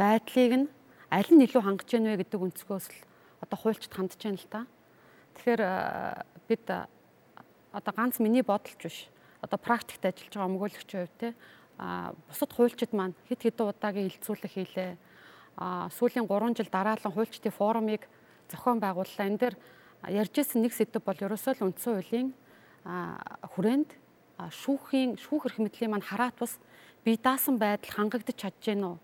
байдлыг 0.00 0.64
нь 0.64 0.68
аль 1.12 1.28
нь 1.28 1.44
илүү 1.44 1.60
хангаж 1.60 1.92
яах 1.92 2.08
вэ 2.16 2.20
гэдэг 2.24 2.40
өнцгөөс 2.40 2.86
л 2.88 2.98
одоо 3.44 3.58
хуульчд 3.60 3.92
хандж 3.92 4.16
байна 4.24 4.40
л 4.40 4.48
да. 4.48 4.64
Тэгэхээр 5.36 5.60
бид 6.48 6.64
одоо 7.68 7.92
ганц 7.92 8.16
миний 8.16 8.40
бодолч 8.40 8.80
биш. 8.80 9.12
Одоо 9.44 9.60
практикт 9.60 10.08
ажиллаж 10.08 10.32
байгаа 10.32 10.48
өмгөөлөгчийн 10.48 11.04
хувьд 11.04 11.20
те 11.20 11.28
а 11.76 12.16
бусад 12.32 12.48
хуульчид 12.56 12.96
маань 12.96 13.12
хэд 13.28 13.44
хэдэн 13.44 13.68
удаагийн 13.68 14.08
хилцүүлэг 14.08 14.52
хийлээ. 14.56 14.96
Сүүлийн 15.58 16.26
3 16.26 16.56
жил 16.58 16.70
дараалан 16.70 17.12
хуульчдын 17.14 17.54
форумыг 17.54 18.08
зохион 18.50 18.80
байгууллаа. 18.80 19.26
Энэ 19.28 19.38
дээр 19.38 19.56
ярьж 20.10 20.34
исэн 20.42 20.62
нэг 20.62 20.72
сэдв 20.74 21.00
бол 21.00 21.16
ерөөсөө 21.16 21.52
л 21.60 21.66
үндсэн 21.70 21.92
хуулийн 21.94 22.28
хүрээнд 22.84 23.90
шүүхийн 24.50 25.16
шүүх 25.16 25.46
эрх 25.48 25.58
мэдлийн 25.62 25.90
маань 25.94 26.04
хараат 26.04 26.36
бас 26.36 26.58
бие 27.06 27.16
даасан 27.16 27.56
байдал 27.56 27.94
хангагдаж 27.94 28.36
чадж 28.36 28.60
гэнэ 28.60 28.84
үү 28.84 28.96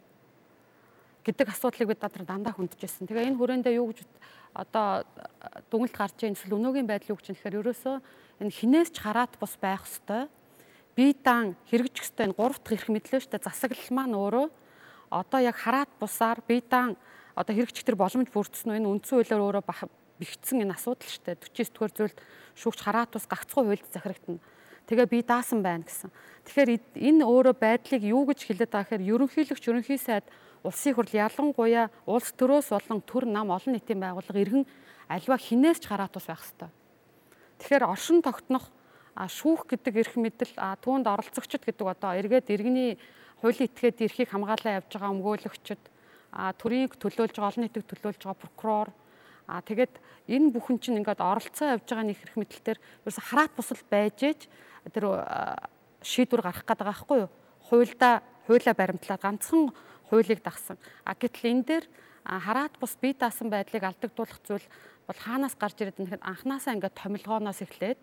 гэдэг 1.24 1.48
асуудлыг 1.52 1.88
бид 1.94 2.02
надар 2.02 2.24
дандаа 2.24 2.52
хүндчихсэн. 2.56 3.06
Тэгээ 3.06 3.30
энэ 3.30 3.38
хүрээндээ 3.38 3.78
юу 3.78 3.92
гэж 3.92 4.08
одоо 4.56 5.04
дүгнэлт 5.70 5.96
гарч 5.96 6.18
ийн 6.24 6.34
эсвэл 6.34 6.56
өнөөгийн 6.56 6.88
байдлыг 6.88 7.14
үгч 7.14 7.30
нэхэр 7.30 7.60
ерөөсөө 7.60 7.96
энэ 8.40 8.56
хинээс 8.56 8.90
ч 8.90 8.96
хараат 9.04 9.36
бус 9.36 9.54
байх 9.60 9.84
ёстой. 9.84 10.26
Бие 10.96 11.14
даан 11.14 11.54
хэрэгжих 11.68 12.08
ёстой 12.08 12.24
энэ 12.32 12.36
гурав 12.36 12.58
дахь 12.64 12.80
эрх 12.80 12.88
мэдлээ 12.88 13.20
дээ. 13.20 13.46
Засаглал 13.46 13.92
маань 13.92 14.16
өөрөө 14.16 14.46
одоо 15.10 15.40
яг 15.42 15.56
хараат 15.58 15.90
бусаар 15.98 16.38
бие 16.46 16.62
даан 16.62 16.96
одоо 17.34 17.54
хэрэгжих 17.54 17.84
төр 17.84 17.98
боломж 17.98 18.30
бүрдсэн 18.30 18.70
нь 18.70 18.78
энэ 18.78 18.88
үндсэн 18.88 19.18
хуулиар 19.18 19.42
өөрөө 19.42 19.64
бэхжсэн 20.22 20.62
энэ 20.62 20.76
асуудал 20.76 21.08
шүү 21.08 21.24
дээ. 21.26 21.42
49 21.42 21.74
дугаар 21.74 21.92
зүйлд 21.96 22.18
шүүгч 22.54 22.78
хараат 22.84 23.10
бус 23.10 23.26
гагцхуй 23.26 23.64
хуульд 23.64 23.88
захирагдана. 23.90 24.40
Тэгээ 24.86 25.06
би 25.06 25.18
даасан 25.22 25.62
байна 25.62 25.86
гэсэн. 25.86 26.10
Тэгэхээр 26.44 26.70
энэ 26.98 27.24
өөрөө 27.24 27.54
байдлыг 27.56 28.02
юу 28.04 28.26
гэж 28.28 28.44
хэлээд 28.44 28.70
байгаа 28.70 28.86
гэхээр 29.00 29.08
ерөнхийлөгч 29.08 29.64
ерөнхий 29.70 29.98
сайд 29.98 30.26
улсын 30.62 30.94
хурл 30.94 31.14
ялангуяа 31.14 31.88
улс 32.04 32.34
төрөөс 32.36 32.74
болон 32.74 33.00
төр 33.06 33.24
нам 33.24 33.54
олон 33.54 33.72
нийтийн 33.74 34.02
байгууллага 34.02 34.42
иргэн 34.44 34.64
альва 35.08 35.36
хинээс 35.40 35.80
ч 35.80 35.88
хараат 35.88 36.16
ус 36.18 36.26
байх 36.28 36.42
хэвээр. 36.44 36.74
Тэгэхээр 37.64 37.84
оршин 37.88 38.20
тогтнох 38.20 38.68
шүүх 39.16 39.64
гэдэг 39.68 39.94
эрх 39.96 40.14
мэдэл 40.16 40.52
түүнд 40.84 41.06
оролцогчд 41.06 41.64
гэдэг 41.64 41.86
одоо 41.86 42.12
эргээд 42.16 42.52
иргэний 42.52 42.98
хуулийн 43.40 43.68
этгээд 43.68 44.04
эрхийг 44.04 44.28
хамгаалаа 44.30 44.78
явж 44.80 44.90
байгаа 44.92 45.14
өмгөөлөгчд 45.16 45.82
төрийг 46.60 46.94
төлөөлж 47.00 47.34
байгаа 47.34 47.50
олон 47.50 47.64
нийтийг 47.66 47.84
төлөөлж 47.88 48.20
байгаа 48.22 48.42
прокурор 48.44 48.88
а 49.50 49.58
тэгээд 49.66 49.98
энэ 50.30 50.54
бүхэн 50.54 50.78
чинь 50.78 51.02
ингээд 51.02 51.18
оролцоо 51.18 51.74
явж 51.74 51.86
байгаа 51.90 52.06
нэг 52.06 52.22
эрх 52.22 52.36
мэдэлтэр 52.38 52.78
ерөөсө 53.02 53.22
хараат 53.26 53.52
бусал 53.58 53.82
байж 53.90 54.18
ээж 54.22 54.40
тэр 54.94 55.04
шийдвэр 56.06 56.42
гаргах 56.46 56.64
гэдэг 56.64 56.86
байгаа 56.86 56.94
байхгүй 56.94 57.18
юу? 57.26 57.30
Хуйлда 57.66 58.10
хуулаа 58.46 58.74
баримтлаад 58.78 59.20
ганцхан 59.20 59.74
хуулийг 60.06 60.40
дагсан. 60.46 60.78
А 61.02 61.18
гэтэл 61.18 61.50
энэ 61.50 61.66
дээр 61.66 61.84
хараат 62.24 62.78
бус 62.78 62.94
бие 63.02 63.14
даасан 63.18 63.50
байдлыг 63.50 63.82
алдагдуулах 63.82 64.40
зүйл 64.46 64.66
бол 65.10 65.18
хаанаас 65.18 65.58
гарч 65.58 65.82
ирээд 65.82 65.98
нэхэд 65.98 66.22
анханасаа 66.22 66.78
ингээд 66.78 66.94
томилгооноос 66.94 67.60
эхлээд 67.66 68.00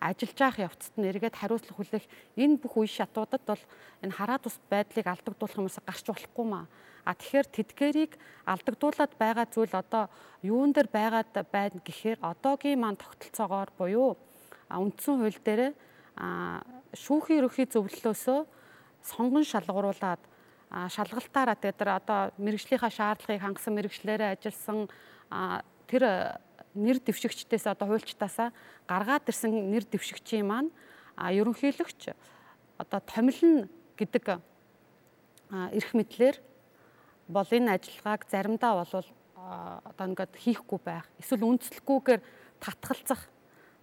ажиллаж 0.00 0.38
явах 0.38 0.58
явцад 0.70 0.94
нь 0.96 1.08
эргээд 1.10 1.36
хариуцлага 1.36 1.78
хүлээх 1.78 2.06
энэ 2.38 2.58
бүх 2.62 2.74
үе 2.78 2.86
шатуудад 2.86 3.42
бол 3.42 3.62
энэ 4.02 4.14
хараат 4.14 4.46
ус 4.46 4.56
байдлыг 4.70 5.06
алдагдуулах 5.06 5.58
юмс 5.58 5.78
гарч 5.82 6.06
болохгүй 6.06 6.46
маа. 6.46 6.66
А 7.02 7.14
тэгэхээр 7.18 7.48
тэдгэрийг 7.50 8.12
алдагдуулаад 8.46 9.12
байгаа 9.18 9.46
зүйл 9.50 9.74
одоо 9.74 10.06
юун 10.42 10.70
дээр 10.70 10.88
байгаад 10.92 11.32
байна 11.50 11.80
гэхээр 11.82 12.18
одоогийн 12.22 12.78
маань 12.78 13.00
тогтолцоогоор 13.00 13.70
буюу 13.74 14.14
үндсэн 14.70 15.16
хууль 15.18 15.40
дээр 15.42 15.62
шүүхийн 16.94 17.38
ерөнхий 17.40 17.66
зөвлөлөөсөө 17.66 18.40
сонгон 19.02 19.44
шалгууруулад 19.44 20.22
шалгалтаараа 20.68 21.56
тэр 21.56 21.88
одоо 21.96 22.20
мэрэгжлийнхаа 22.36 22.92
шаардлагыг 22.92 23.40
хангасан 23.40 23.74
мэрэгчлэрээ 23.74 24.36
ажилласан 24.36 24.84
тэр 25.88 26.02
нэр 26.78 26.98
дэвшигчдээс 27.02 27.66
одоо 27.66 27.86
хуульчтаасаа 27.90 28.54
гаргаад 28.86 29.26
ирсэн 29.26 29.50
нэр 29.50 29.84
дэвшигчийн 29.84 30.46
маань 30.46 30.70
ерөнхийлөгч 31.18 32.14
одоо 32.78 33.00
томилно 33.02 33.66
гэдэг 33.98 34.24
эрх 35.50 35.90
мэдлэр 35.94 36.36
бол 37.28 37.48
энэ 37.50 37.74
ажиллагааг 37.74 38.22
заримдаа 38.30 38.72
бол 38.78 39.06
одоо 39.84 40.04
ингээд 40.06 40.34
хийхгүй 40.38 40.78
байх 40.84 41.06
эсвэл 41.18 41.44
үндэслэхгүйгээр 41.44 42.20
татгалзах 42.60 43.22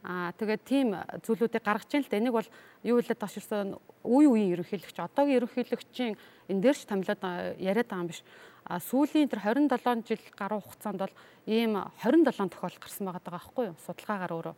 тэгээд 0.06 0.64
тийм 0.66 0.94
зүйлүүдийг 1.26 1.64
гаргаж 1.66 1.90
ийн 1.98 2.06
л 2.06 2.10
да. 2.10 2.18
Энийг 2.22 2.36
бол 2.38 2.50
юу 2.86 3.02
хэлээд 3.02 3.24
таширсан 3.26 3.74
үе 4.06 4.30
үеийн 4.30 4.54
ерөнхийлөгч 4.54 4.98
одоогийн 5.02 5.42
ерөнхийлөгчийн 5.42 6.14
энэ 6.50 6.62
дээрч 6.62 6.86
томилоод 6.86 7.22
яриад 7.58 7.90
байгаа 7.90 8.06
юм 8.06 8.10
биш. 8.14 8.22
Сүүлийн 8.66 9.30
тэр 9.30 9.46
27 9.46 10.10
жил 10.10 10.24
гаруй 10.34 10.58
хугацаанд 10.58 11.06
бол 11.06 11.16
ийм 11.46 11.78
27 12.02 12.50
тохиолдол 12.50 12.82
гарсан 12.82 13.06
байгаа 13.06 13.30
байхгүй 13.30 13.66
юу? 13.70 13.78
Судалгаагаар 13.86 14.34
өөрөө. 14.34 14.56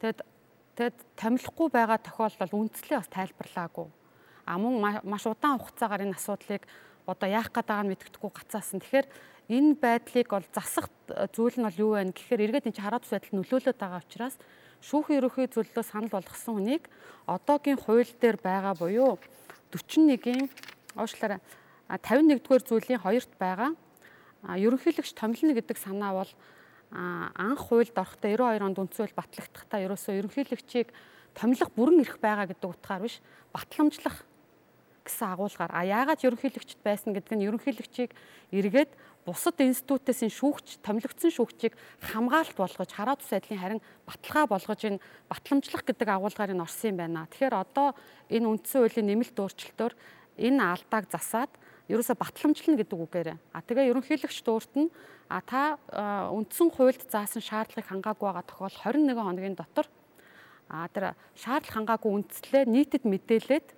Тэгэд 0.00 0.18
тэгэд 0.80 0.98
томилохгүй 1.20 1.68
байгаа 1.68 2.00
тохиолдол 2.00 2.56
үндслээ 2.56 3.04
бас 3.04 3.10
тайлбарлаагүй. 3.12 3.88
А 4.48 4.56
мөн 4.56 5.04
маш 5.04 5.28
удаан 5.28 5.60
хугацаагаар 5.60 6.08
энэ 6.08 6.16
асуудлыг 6.16 6.64
одоо 7.04 7.28
яах 7.28 7.52
гээд 7.52 7.68
байгааг 7.68 7.84
нь 7.84 7.92
мэддэхгүй 7.92 8.30
гацаасан. 8.32 8.80
Тэгэхээр 8.80 9.06
энэ 9.52 9.76
байдлыг 9.76 10.28
бол 10.32 10.46
засах 10.48 10.88
зүйл 11.36 11.60
нь 11.60 11.68
бол 11.68 11.80
юу 11.84 11.92
вэ 12.00 12.16
гэхээр 12.16 12.44
эргээд 12.48 12.68
энэ 12.72 12.80
хараат 12.80 13.04
ус 13.04 13.12
байдал 13.12 13.44
нөлөөлөд 13.44 13.76
байгаа 13.76 14.00
учраас 14.00 14.40
шүүхийн 14.80 15.20
ерөнхий 15.20 15.52
зөвлөлөө 15.52 15.84
санал 15.84 16.12
болгосон 16.12 16.54
хүнийг 16.56 16.88
одоогийн 17.28 17.76
хууль 17.76 18.08
дээр 18.20 18.40
байгаа 18.40 18.72
буюу 18.72 19.20
41-ийн 19.68 20.48
уушлаараа 20.96 21.40
51-р 21.88 22.62
зүйлийн 22.64 23.00
2-т 23.00 23.34
байгаа 23.38 23.72
ерөнхийлөгч 24.44 25.12
томилно 25.16 25.56
гэдэг 25.56 25.78
санаа 25.80 26.12
бол 26.24 26.32
анх 26.94 27.60
хуульд 27.68 27.96
орохдоо 27.96 28.30
92 28.30 28.64
онд 28.64 28.78
үндсэн 28.78 29.08
хууль 29.08 29.18
батлагдахдаа 29.18 29.80
ерөөсөө 29.84 30.14
ерөнхийлөгчийг 30.20 30.88
томилох 31.34 31.70
бүрэн 31.74 32.04
эрх 32.04 32.20
байгаа 32.22 32.46
гэдэг 32.46 32.68
утгаар 32.70 33.02
биш 33.02 33.18
батламжлах 33.50 34.22
гэсэн 35.04 35.28
агуулгаар 35.34 35.72
а 35.74 35.84
яагаад 35.84 36.24
ерөнхийлөгчд 36.24 36.80
байсан 36.80 37.12
гэдэг 37.12 37.34
нь 37.36 37.46
ерөнхийлөгчийг 37.50 38.10
эргээд 38.54 38.92
бусад 39.26 39.60
институтээс 39.60 40.24
энэ 40.24 40.36
шүүгч 40.38 40.66
томилогдсон 40.80 41.32
шүүгчийг 41.32 41.74
хамгаалалт 42.00 42.56
болгож 42.56 42.90
хараат 42.92 43.20
ус 43.20 43.32
айдлын 43.32 43.60
харин 43.60 43.80
баталгаа 44.08 44.44
болгож 44.48 44.80
энэ 44.84 45.02
батламжлах 45.28 45.84
гэдэг 45.84 46.08
агуулгаар 46.08 46.52
нь 46.56 46.64
орсон 46.64 46.92
юм 46.92 46.98
байна. 47.00 47.28
Тэгэхээр 47.28 47.56
одоо 47.56 47.92
энэ 48.32 48.48
үндсэн 48.48 48.80
хуулийн 48.80 49.08
нэмэлт 49.12 49.36
өөрчлөлтөөр 49.36 49.92
энэ 50.40 50.60
алдааг 50.60 51.04
засаад 51.08 51.52
ерөөсө 51.88 52.16
батламжлна 52.16 52.80
гэдэг 52.80 52.98
үгээр. 52.98 53.28
А 53.52 53.60
тэгээ 53.60 53.92
ерөнхийлөгч 53.92 54.40
дуурт 54.40 54.72
нь 54.72 54.88
а 55.28 55.40
та 55.44 55.76
үндсэн 56.32 56.72
хуульд 56.72 57.04
заасан 57.12 57.44
шаардлагыг 57.44 57.84
хангаагүй 57.84 58.24
байгаа 58.24 58.44
тохиол 58.48 58.72
21 58.72 59.20
хоногийн 59.20 59.56
дотор 59.56 59.86
а 60.68 60.88
тэр 60.88 61.12
шаардлага 61.36 61.76
хангаагүй 61.76 62.10
үндслээ 62.24 62.64
нийтэд 62.64 63.04
мэдээлээд 63.04 63.68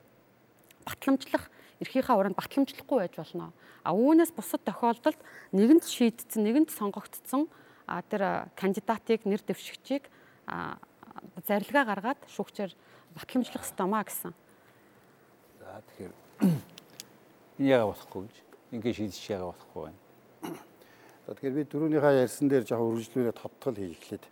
батламжлах 0.86 1.50
эрхийнхаа 1.82 2.16
уранд 2.16 2.38
батламжлахгүй 2.38 2.98
байж 3.02 3.14
болно. 3.18 3.50
А 3.82 3.90
үүнээс 3.90 4.30
бусад 4.30 4.62
тохиолдолд 4.62 5.18
нэгэнд 5.50 5.82
шийдсэн, 5.82 6.46
нэгэнд 6.46 6.70
сонгогдсон 6.70 7.50
тэр 8.10 8.50
кандидатыг 8.54 9.26
нэр 9.26 9.42
дэвшигчийг 9.42 10.06
зарилгаа 11.46 11.84
гаргаад 11.90 12.20
шүүгчээр 12.30 12.72
батламжлах 13.18 13.66
ёстой 13.66 13.86
маа 13.86 14.06
гэсэн. 14.06 14.30
За 15.58 15.82
тэгэхээр 15.90 16.75
энэ 17.58 17.68
яага 17.72 17.92
болохгүй 17.92 18.22
гэж 18.26 18.36
ингээ 18.72 18.94
шийдэж 18.96 19.24
яага 19.32 19.52
болохгүй 19.52 19.82
байна. 19.84 20.00
Тэгэхээр 21.26 21.56
би 21.56 21.62
дөрөвнийхээ 21.66 22.22
ярьсан 22.22 22.46
дээр 22.46 22.64
жоохон 22.68 22.88
үргэлжлүүлээд 22.92 23.40
тодтол 23.40 23.76
хийх 23.76 23.98
эхлээд 23.98 24.24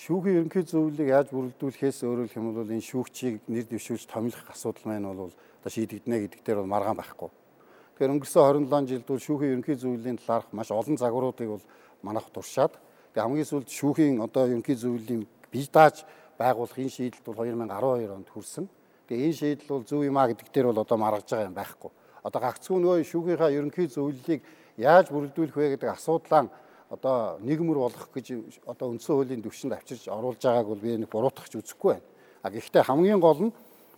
шүүхийн 0.00 0.36
ерөнхий 0.40 0.64
зөвлөлийг 0.64 1.08
яаж 1.12 1.28
бүрэлдүүлэхээс 1.30 1.98
өөрөөр 2.08 2.30
хэлбэл 2.32 2.72
энэ 2.72 2.88
шүүгчийг 2.88 3.34
нэр 3.46 3.66
дэвшүүлж 3.68 4.04
томилох 4.08 4.48
асуудал 4.48 4.86
маань 4.88 5.06
бол 5.06 5.30
одоо 5.30 5.70
шийдэгдэнэ 5.70 6.16
гэдэг 6.24 6.40
дээр 6.40 6.58
бол 6.64 6.72
маргаан 6.72 6.96
байхгүй. 6.96 7.28
Тэгэхээр 7.28 8.12
өнгөрсөн 8.16 8.42
27 8.64 8.90
жилд 8.90 9.06
бол 9.06 9.20
шүүхийн 9.20 9.52
ерөнхий 9.60 9.76
зөвлөлийн 9.76 10.18
талаарх 10.24 10.48
маш 10.56 10.72
олон 10.72 10.96
загваруудыг 10.96 11.48
бол 11.52 11.64
манайх 12.00 12.26
туршаад 12.32 12.74
тэгээ 13.12 13.24
хамгийн 13.28 13.50
сүүлд 13.50 13.68
шүүхийн 13.68 14.24
одоо 14.24 14.48
ерөнхий 14.48 14.78
зөвлөлийн 14.80 15.22
бие 15.52 15.68
дааж 15.68 16.08
байгуулах 16.40 16.80
энэ 16.80 16.96
шийдэлт 16.96 17.26
бол 17.28 17.44
2012 17.44 18.16
онд 18.16 18.28
хүрсэн. 18.32 18.64
Тэгээ 19.04 19.26
энэ 19.28 19.36
шийдэл 19.36 19.68
бол 19.68 19.84
зөв 19.84 20.00
юм 20.00 20.16
а 20.16 20.26
гэдэг 20.32 20.48
дээр 20.48 20.72
бол 20.72 20.80
одоо 20.80 20.96
маргаж 20.96 21.28
байгаа 21.28 21.52
юм 21.52 21.58
байхгүй. 21.60 21.90
Одоо 22.24 22.40
гагцгүй 22.40 22.78
нөгөө 22.80 23.04
шүүхийнхаа 23.08 23.50
ерөнхий 23.50 23.88
зөвлөлийг 23.88 24.42
яаж 24.76 25.08
бүрэлдүүлэх 25.08 25.56
вэ 25.56 25.66
гэдэг 25.76 25.90
асуудлаа 25.94 26.48
одоо 26.90 27.38
нийгмэр 27.40 27.78
болгох 27.78 28.10
гэж 28.12 28.60
одоо 28.66 28.92
үндсэн 28.92 29.14
хуулийн 29.14 29.42
төвшөнд 29.44 29.78
авчирч 29.78 30.10
оруулж 30.10 30.42
байгааг 30.42 30.66
бол 30.66 30.82
би 30.82 30.96
нэг 30.98 31.08
буруутгахч 31.08 31.54
үзэхгүй 31.56 31.94
байна. 31.94 32.06
А 32.42 32.50
гэхдээ 32.50 32.82
хамгийн 32.82 33.20
гол 33.20 33.48
нь 33.48 33.52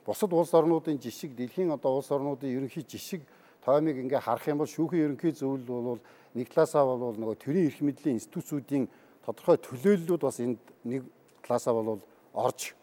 бусад 0.04 0.32
улс 0.32 0.52
орнуудын 0.52 1.00
жишг 1.00 1.32
дэлхийн 1.32 1.72
одоо 1.72 1.98
улс 1.98 2.10
орнуудын 2.12 2.52
ерөнхий 2.52 2.84
жишг 2.84 3.22
тоомыг 3.64 3.96
ингээ 3.96 4.20
харах 4.20 4.46
юм 4.48 4.58
бол 4.58 4.68
шүүхийн 4.68 5.14
ерөнхий 5.14 5.32
зөвлөл 5.32 5.96
бол 5.96 6.00
нэг 6.34 6.48
талаасаа 6.52 6.84
бол 6.84 7.16
нөгөө 7.16 7.36
төрийн 7.38 7.66
эрх 7.70 7.80
мэдлийн 7.80 8.18
институцүүдийн 8.18 8.84
тодорхой 9.24 9.56
төлөөллүүд 9.62 10.22
бас 10.22 10.38
энд 10.42 10.58
нэг 10.84 11.06
талаасаа 11.46 11.72
бол 11.74 12.00
орж 12.34 12.74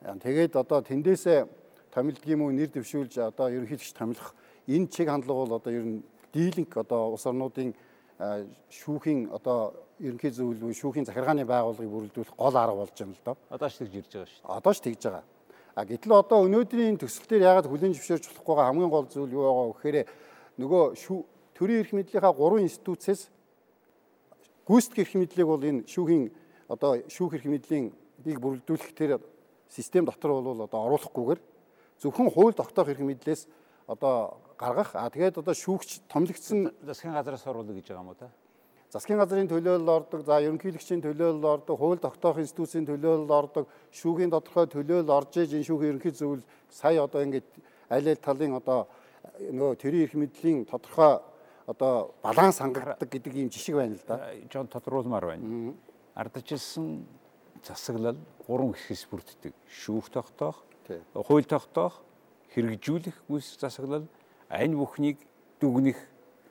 тэгээд 0.00 0.56
одоо 0.56 0.80
тэндээсээ 0.80 1.46
томилдгийм 1.90 2.40
үү 2.46 2.52
нэр 2.56 2.70
дэвшүүлж 2.70 3.18
одоо 3.20 3.50
ерөнхийлөгч 3.50 3.92
томилох 3.98 4.32
энэ 4.68 4.88
чиг 4.88 5.08
хандлага 5.08 5.40
бол 5.46 5.56
одоо 5.58 5.72
ер 5.72 5.84
нь 5.84 6.02
дийлэнх 6.32 6.76
одоо 6.76 7.12
улс 7.12 7.26
орнуудын 7.26 7.74
шүүхийн 8.70 9.30
одоо 9.32 9.74
ерөнхий 9.98 10.30
зөвлөл 10.30 10.74
шүүхийн 10.74 11.06
захиргааны 11.06 11.44
байгууллагыг 11.44 11.90
бүрэлдүүлэх 11.90 12.36
гол 12.36 12.56
арга 12.56 12.76
болж 12.76 12.94
байна 12.94 13.14
л 13.14 13.24
доо. 13.24 13.36
Одоо 13.50 13.68
ч 13.68 13.74
тэгж 13.78 13.94
ирж 13.98 14.10
байгаа 14.12 14.26
шүү 14.30 14.42
дээ. 14.42 14.56
Одоо 14.56 14.72
ч 14.72 14.78
тэгж 14.82 15.02
байгаа. 15.02 15.24
А 15.74 15.84
гэтэл 15.84 16.12
одоо 16.12 16.38
өнөөдрийн 16.46 16.98
төсөл 17.00 17.26
дээр 17.26 17.48
яагаад 17.48 17.66
хүлэн 17.66 17.94
зөвшөөрч 17.96 18.24
болохгүй 18.28 18.54
байгаа 18.54 18.68
хамгийн 18.70 18.92
гол 18.92 19.06
зүйл 19.08 19.32
юу 19.32 19.42
байгаа 19.46 19.66
вэ 19.66 19.74
гэхээр 19.80 19.96
нөгөө 20.60 20.82
төрийн 21.56 21.80
эрх 21.80 21.92
мэдлийнхаа 21.96 22.32
гурван 22.36 22.66
институцээс 22.68 23.30
гүйцэтгэх 24.68 25.00
эрх 25.00 25.14
мэдлийг 25.16 25.48
бол 25.48 25.62
энэ 25.64 25.86
шүүхийн 25.88 26.24
одоо 26.68 27.00
шүүх 27.08 27.40
эрх 27.40 27.46
мэдлийн 27.48 27.92
бийг 28.20 28.38
бүрэлдүүлэх 28.38 28.92
тэр 28.92 29.18
систем 29.72 30.04
дотор 30.04 30.36
бол 30.42 30.66
одоо 30.68 30.80
оруулахгүйгээр 30.92 31.40
зөвхөн 32.04 32.28
хууль 32.30 32.54
тогтоох 32.54 32.92
эрх 32.92 33.00
мэдлээс 33.00 33.48
одоо 33.88 34.41
гаргах 34.62 34.94
а 34.94 35.10
тэгээд 35.10 35.42
одоо 35.42 35.54
шүүгч 35.54 36.06
томилогдсон 36.06 36.70
засгийн 36.86 37.18
газраас 37.18 37.46
оруулах 37.50 37.74
гэж 37.74 37.90
байгаа 37.90 38.04
юм 38.06 38.12
уу 38.14 38.20
та? 38.22 38.30
засгийн 38.92 39.18
газрын 39.18 39.48
төлөөлөл 39.48 39.88
ордог, 39.88 40.20
за 40.28 40.36
ерөнхийлөгчийн 40.44 41.00
төлөөлөл 41.00 41.48
ордог, 41.48 41.78
хууль 41.80 42.00
тогтоох 42.02 42.42
институцийн 42.44 42.84
төлөөлөл 42.84 43.32
ордог, 43.32 43.64
шүүхийн 43.88 44.28
тодорхой 44.28 44.68
төлөөлөл 44.68 45.14
орж 45.16 45.38
иж 45.40 45.56
энэ 45.56 45.64
шүүхийн 45.64 45.92
ерөнхий 45.96 46.12
зөвлөл 46.12 46.44
сая 46.68 47.00
одоо 47.00 47.24
ингээд 47.24 47.48
аль 47.88 48.08
аль 48.12 48.20
талын 48.20 48.60
одоо 48.60 48.84
нөгөө 49.40 49.80
тэрийн 49.80 50.04
эрх 50.04 50.14
мэдлийн 50.20 50.68
тодорхой 50.68 51.24
одоо 51.64 52.12
баланс 52.20 52.60
хангагддаг 52.60 53.08
гэдэг 53.08 53.32
ийм 53.32 53.48
жишг 53.48 53.80
байна 53.80 53.96
л 53.96 54.04
да. 54.04 54.28
Жон 54.52 54.68
тодруулмаар 54.68 55.24
байна. 55.24 55.72
Ардчилсан 56.12 57.06
засаглал 57.64 58.20
гурван 58.44 58.76
хэсгээс 58.76 59.08
бүрддэг. 59.08 59.54
Шүүх 59.72 60.12
тогтоох, 60.12 60.60
хууль 61.16 61.48
тогтоох, 61.48 62.04
хэрэгжүүлэх 62.52 63.24
бүс 63.24 63.56
засаглал, 63.56 64.04
ань 64.52 64.76
бүхнийг 64.76 65.18
дүгнэх 65.60 65.98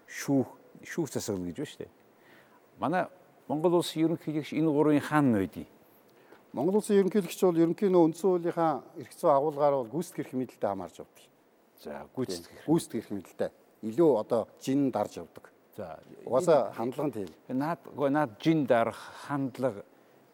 шүүх 0.09 0.49
шүүх 0.81 1.07
засаглал 1.13 1.45
гэж 1.45 1.57
байна 1.61 1.71
шүү 1.71 1.81
дээ 1.85 1.91
манай 2.81 3.05
Монгол 3.47 3.77
улсын 3.81 4.05
ерөнхийлөгч 4.05 4.53
энэ 4.57 4.71
гурвын 4.73 5.03
хаан 5.03 5.33
байдгийг. 5.35 5.69
Монгол 6.53 6.79
улсын 6.79 6.97
ерөнхийлөгч 7.01 7.39
бол 7.43 7.61
ерөнхийн 7.63 7.95
үндсэн 7.99 8.27
хуулийнхаа 8.29 8.73
эрх 8.97 9.13
зүйн 9.13 9.35
агуулгаар 9.35 9.75
бол 9.77 9.91
гүйцэтгэх 9.91 10.31
эрх 10.31 10.37
мэдэлтэй 10.39 10.69
хамаарж 10.71 10.95
явдаг. 11.03 11.25
За 11.83 11.91
гүйцэтгэх 12.15 12.65
гүйцэтгэх 12.65 13.01
эрх 13.01 13.11
мэдэлтэй 13.11 13.49
илүү 13.91 14.11
одоо 14.23 14.41
жин 14.63 14.89
дарж 14.89 15.19
явдаг. 15.21 15.45
За 15.75 15.99
угаасаа 16.25 16.71
хандлага 16.73 17.07
нь 17.07 17.15
тийм. 17.17 17.29
Наад 17.53 17.79
наад 17.91 18.31
жин 18.39 18.65
дарах 18.65 18.99
хандлага 19.27 19.83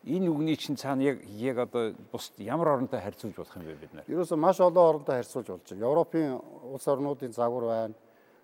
энэ 0.08 0.32
үгний 0.32 0.56
чинь 0.56 0.78
цаана 0.80 1.04
яг 1.04 1.20
яг 1.28 1.58
одоо 1.58 1.94
бус 2.12 2.32
ямар 2.38 2.68
оронтой 2.70 3.02
харьцуулж 3.02 3.36
болох 3.36 3.56
юм 3.56 3.64
бэ 3.64 3.76
бид 3.76 3.94
нар? 3.94 4.06
Ерөөсөө 4.08 4.38
маш 4.40 4.60
олон 4.60 4.90
оронтой 4.90 5.16
харьцуулж 5.20 5.48
болж 5.48 5.68
байна. 5.70 5.84
Европын 5.84 6.40
улс 6.72 6.88
орнуудын 6.88 7.34
загвар 7.34 7.66
байна. 7.66 7.94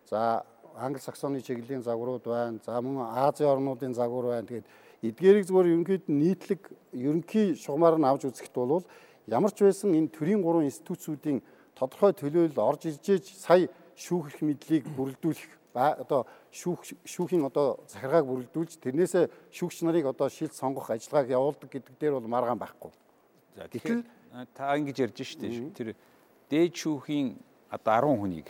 За 0.10 0.44
англи 0.76 1.00
саксоны 1.00 1.42
чиглэлийн 1.42 1.84
загварууд 1.84 2.24
байна. 2.24 2.60
За 2.66 2.82
мөн 2.82 3.08
Азийн 3.16 3.50
орнуудын 3.50 3.94
загвар 3.94 4.26
байна. 4.26 4.48
Тэгээд 4.48 4.68
эдгээрийг 5.04 5.48
зүгээр 5.48 5.72
ерөнхийд 5.72 6.06
нийтлэг 6.08 6.62
ерөнхий 6.92 7.56
шугамаар 7.56 7.98
нь 7.98 8.08
авч 8.08 8.28
үзэхэд 8.28 8.56
бол 8.56 8.84
ямар 9.28 9.52
ч 9.52 9.64
байсан 9.64 9.96
энэ 9.96 10.12
төрийн 10.12 10.44
гурван 10.44 10.68
институцүүдийн 10.68 11.40
тодорхой 11.76 12.12
төлөөлөл 12.12 12.60
орж 12.60 12.92
иржээж 12.92 13.40
сая 13.40 13.72
шүүх 13.96 14.36
эрх 14.36 14.42
мэдлийг 14.44 14.84
бүрэлдүүлэх 14.96 15.63
одоо 15.74 16.26
шүүх 16.54 16.86
шүүхийн 17.04 17.44
одоо 17.50 17.82
захиргааг 17.90 18.26
бүрэлдүүлж 18.30 18.78
тэрнээсээ 18.78 19.26
шүүгч 19.50 19.78
нарыг 19.84 20.06
одоо 20.14 20.30
шилд 20.30 20.54
сонгох 20.54 20.94
ажиллагааг 20.94 21.34
явуулдаг 21.34 21.70
гэдэг 21.70 21.96
дээр 21.98 22.14
бол 22.22 22.30
маргаан 22.30 22.62
байхгүй. 22.62 22.92
За 23.58 23.68
тэгэхээр 23.68 24.02
та 24.54 24.78
ингэж 24.78 24.98
ярьж 25.02 25.18
штэ 25.26 25.74
тэр 25.74 25.98
дээд 26.50 26.74
шүүхийн 26.78 27.38
одоо 27.74 28.14
10 28.14 28.22
хүнийг 28.22 28.50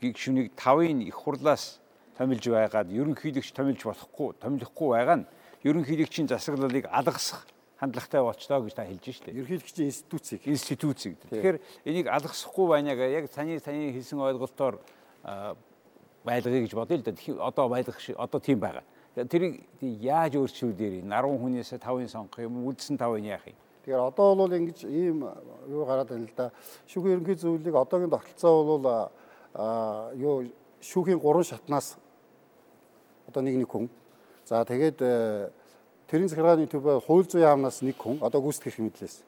гişүнийг 0.00 0.52
5-ын 0.52 1.00
их 1.08 1.16
хурлаас 1.16 1.80
томилж 2.18 2.44
байгаад 2.44 2.92
ерөнхийлөгч 2.92 3.56
томилж 3.56 3.80
болохгүй, 3.88 4.36
томилохгүй 4.36 4.88
байгаа 4.92 5.16
нь 5.24 5.26
ерөнхийлөгчийн 5.64 6.28
засаглалыг 6.28 6.84
алгасах 6.92 7.48
хандлагатай 7.80 8.20
болчлоо 8.20 8.60
гэж 8.68 8.74
та 8.76 8.84
хэлж 8.84 9.04
штэ. 9.16 9.32
Ерөнхийлөгчийн 9.32 9.88
институцийг 9.88 10.42
институцийг. 10.46 11.16
Тэгэхээр 11.32 11.58
энийг 11.88 12.06
алгасахгүй 12.12 12.66
байна 12.68 12.92
гэ 12.94 13.24
яг 13.24 13.26
таны 13.32 13.58
таны 13.60 13.90
хэлсэн 13.96 14.20
ойлголтоор 14.20 14.78
байлгая 16.24 16.64
гэж 16.64 16.74
бодъё 16.74 16.96
л 16.98 17.04
да. 17.04 17.12
Одоо 17.44 17.68
байлгах 17.68 18.00
одоо 18.16 18.40
тийм 18.40 18.58
байгаа. 18.58 18.84
Тэрийг 19.14 19.62
яаж 19.80 20.34
өөрчилдөө 20.34 21.04
10 21.06 21.38
хүнээс 21.38 21.78
5-ын 21.78 22.08
сонгох 22.08 22.40
юм, 22.42 22.66
үлдсэн 22.66 22.98
5-ын 22.98 23.24
яах 23.30 23.46
юм? 23.46 23.54
Тэгэхээр 23.84 24.00
одоо 24.00 24.34
бол 24.34 24.50
ингэж 24.50 24.88
ийм 24.88 25.28
юу 25.68 25.84
гараад 25.84 26.08
байна 26.08 26.26
л 26.26 26.34
да. 26.34 26.50
Шүүхийн 26.88 27.20
ерөнхий 27.20 27.36
зөвлөлийг 27.36 27.76
одоогийн 27.76 28.10
тогтолцоо 28.10 28.64
бол 28.64 29.12
юу 30.16 30.48
шүүхийн 30.80 31.20
гурван 31.20 31.44
шатнаас 31.44 31.96
одоо 33.28 33.42
нэг 33.42 33.56
нэг 33.60 33.68
хүн. 33.68 33.88
За 34.44 34.64
тэгээд 34.64 34.98
э, 35.00 35.50
тэрийн 36.08 36.28
захиргааны 36.28 36.66
төв 36.66 37.04
хууль 37.06 37.24
зүйн 37.24 37.44
яамнаас 37.44 37.80
нэг 37.80 37.96
хүн 37.96 38.20
одоо 38.20 38.40
гүйцэтгэх 38.44 38.80
мэдлээс. 38.80 39.24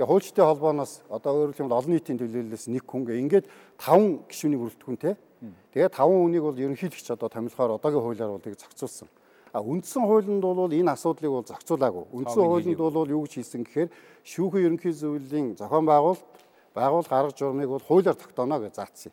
Тэгээ 0.00 0.16
хуульчтай 0.16 0.44
холбооноос 0.48 1.04
одоо 1.12 1.52
өөрөөр 1.52 1.56
хэлбэл 1.60 1.76
олон 1.76 1.92
нийтийн 1.92 2.16
төлөөллөөс 2.16 2.72
нэг 2.72 2.88
хүн 2.88 3.04
гэ 3.04 3.20
ингээд 3.20 3.46
таван 3.76 4.24
гишүүний 4.32 4.56
бүрэлдэхүүн 4.56 4.96
те. 4.96 5.12
Тэгээ 5.76 5.92
таван 5.92 6.24
хүнийг 6.24 6.40
бол 6.40 6.56
ерөнхийлөгч 6.56 7.04
одоо 7.12 7.28
томилохоор 7.28 7.76
одоогийн 7.76 8.00
хуулиар 8.00 8.32
бол 8.32 8.40
тийг 8.40 8.56
зохицуулсан. 8.56 9.12
А 9.52 9.60
үндсэн 9.60 10.08
хуулинд 10.08 10.40
бол 10.40 10.72
энэ 10.72 10.96
асуудлыг 10.96 11.28
бол 11.28 11.44
зохицуулаагүй. 11.44 12.16
Үндсэн 12.16 12.44
хуулинд 12.48 12.80
бол 12.80 13.12
юу 13.12 13.28
гэж 13.28 13.44
хэлсэн 13.44 13.60
гэхээр 13.60 13.92
шүүхийн 14.24 14.64
ерөнхий 14.72 14.92
зөвлөлийн 14.96 15.60
зохион 15.60 15.84
байгуулалт 15.84 16.24
байгуулах 16.72 17.12
арга 17.12 17.36
журмыг 17.36 17.68
бол 17.68 17.84
хуулиар 17.84 18.16
тогтооно 18.16 18.56
гэж 18.56 18.80
заасан. 18.80 19.12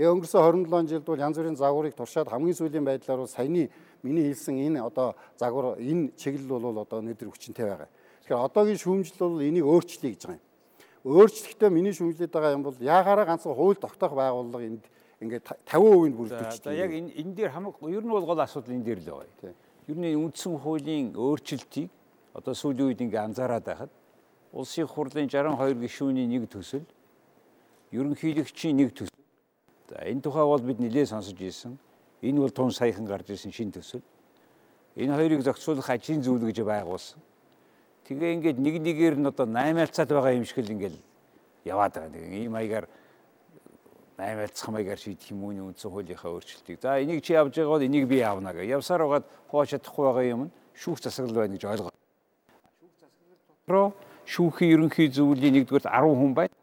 Тэгээ 0.00 0.16
өнгөрсөн 0.16 0.40
27 0.64 0.88
жилд 0.96 1.04
бол 1.12 1.20
янз 1.20 1.36
бүрийн 1.36 1.60
загварыг 1.60 1.92
туршаад 1.92 2.32
хамгийн 2.32 2.56
сүүлийн 2.56 2.88
байдлаар 2.88 3.20
бол 3.20 3.28
саяны 3.28 3.68
миний 4.00 4.32
хэлсэн 4.32 4.56
энэ 4.56 4.80
одоо 4.80 5.12
загвар 5.36 5.76
энэ 5.76 6.16
чиглэл 6.16 6.56
бол 6.56 6.80
одоо 6.80 7.04
өнөөдөр 7.04 7.28
хүчинтэй 7.28 7.68
байгаа. 7.68 7.92
Тэгэхээр 8.22 8.46
одоогийн 8.46 8.78
шүүмжил 8.78 9.18
бол 9.18 9.42
энийг 9.42 9.66
өөрчлөе 9.66 10.14
гэж 10.14 10.22
байгаа 10.26 10.38
юм. 10.38 10.46
Өөрчлөлтөө 11.02 11.70
миний 11.74 11.92
шүүмжлээд 11.92 12.32
байгаа 12.32 12.54
юм 12.54 12.62
бол 12.62 12.76
яагаараа 12.78 13.26
ганцхан 13.26 13.54
хууль 13.54 13.76
тогтоох 13.76 14.14
байгууллага 14.14 14.62
энд 14.62 14.84
ингээд 15.20 15.44
50% 15.66 16.14
бүрдүүлж 16.16 16.62
байна. 16.62 16.78
Яг 16.78 16.90
энэ 16.94 17.10
энэ 17.18 17.34
дээр 17.34 17.50
хамаг 17.50 17.82
ер 17.90 18.02
нь 18.06 18.14
бол 18.14 18.26
гол 18.26 18.40
асуудал 18.40 18.74
энэ 18.74 18.86
дээр 18.86 19.00
л 19.02 19.10
байгаа. 19.18 19.54
Ер 19.90 19.96
нь 19.98 20.14
үндсэн 20.14 20.54
хуулийн 20.62 21.12
өөрчлөлтийг 21.18 21.90
одоо 22.38 22.54
сүүлийн 22.54 22.88
үед 22.94 23.02
ингээд 23.02 23.26
анзаараад 23.26 23.66
байхад 23.66 23.90
улсын 24.54 24.86
хурлын 24.86 25.26
62 25.26 25.82
гишүүний 25.82 26.26
нэг 26.30 26.46
төсөл 26.46 26.86
ерөнхийлөгчийн 27.90 28.78
нэг 28.78 28.94
төсөл 28.94 29.12
За 29.92 30.08
энэ 30.08 30.22
тухай 30.24 30.44
бол 30.44 30.62
бид 30.62 30.80
нэлээд 30.80 31.08
сонсож 31.08 31.36
ирсэн. 31.36 31.76
Энэ 32.24 32.40
бол 32.40 32.48
тун 32.48 32.72
саяхан 32.72 33.04
гарч 33.04 33.28
ирсэн 33.28 33.52
шин 33.52 33.68
төсөл. 33.68 34.00
Энэ 34.96 35.12
хоёрыг 35.12 35.42
зохицуулах 35.44 35.90
ажлын 35.90 36.22
зүйл 36.24 36.48
гэж 36.48 36.64
байгуулсан. 36.64 37.20
Тэгээ 38.08 38.34
ингээд 38.34 38.58
нэг 38.58 38.76
нэгээр 38.82 39.16
нь 39.18 39.26
одоо 39.26 39.46
8 39.46 39.78
алцаад 39.78 40.10
байгаа 40.10 40.34
юм 40.34 40.44
шиг 40.44 40.58
л 40.58 40.74
ингээд 40.74 40.96
яваад 41.64 41.92
байгаа. 41.94 42.10
Нэг 42.10 42.24
ийм 42.32 42.52
маягаар 42.52 42.86
8 44.18 44.42
алцах 44.42 44.68
маягаар 44.74 44.98
шийдэх 44.98 45.30
юм 45.30 45.44
уу 45.44 45.70
үндсэн 45.70 45.90
хуулийнхаа 45.90 46.30
өөрчлөлтийг. 46.34 46.78
За 46.82 46.98
энийг 46.98 47.22
чи 47.22 47.32
явж 47.32 47.54
байгаа 47.54 47.78
бол 47.78 47.86
энийг 47.86 48.06
би 48.10 48.18
явна 48.18 48.52
гэх. 48.52 48.66
Явсаар 48.66 49.06
байгаад 49.06 49.26
хооч 49.50 49.70
чадахгүй 49.70 50.04
байгаа 50.06 50.24
юм 50.26 50.42
нь 50.46 50.52
шүүх 50.74 50.98
засаглал 50.98 51.46
байна 51.46 51.54
гэж 51.54 51.64
ойлгоо. 51.64 51.92
Шүүх 51.92 52.94
засаглал 52.98 53.38
дотроо 53.46 53.86
шүүхийн 54.26 54.72
ерөнхий 54.74 55.08
зөвлөлийн 55.10 55.54
нэгдүгээр 55.62 55.86
10 55.86 56.18
хүн 56.18 56.34
байна 56.34 56.54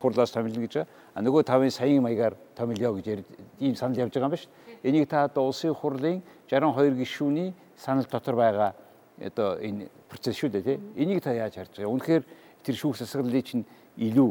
хурлаас 0.00 0.30
томилно 0.30 0.60
гэж. 0.64 0.86
А 1.14 1.22
нөгөө 1.22 1.42
тавын 1.48 1.70
саяын 1.72 2.02
маягаар 2.04 2.36
томилё 2.54 2.92
гэж 3.00 3.24
ийм 3.60 3.74
санал 3.74 3.96
явж 3.96 4.12
байгаа 4.12 4.28
юм 4.28 4.34
ба 4.34 4.40
шүү. 4.40 4.52
Энийг 4.84 5.08
та 5.08 5.24
одоо 5.24 5.48
улсын 5.48 5.74
хурлын 5.74 6.22
62 6.48 6.96
гишүүний 7.00 7.54
санал 7.76 8.06
дотор 8.10 8.36
байгаа 8.36 8.74
одоо 9.20 9.56
энэ 9.58 9.88
процесс 10.16 10.40
шүү 10.40 10.50
дээ 10.56 10.64
тий. 10.64 10.78
Энийг 10.96 11.20
та 11.20 11.36
яаж 11.36 11.60
харж 11.60 11.76
байгаа? 11.76 11.92
Үнэхээр 11.92 12.24
тэр 12.64 12.74
шүүх 12.74 12.96
засаглалын 12.96 13.44
чинь 13.44 13.64
илүү 14.00 14.30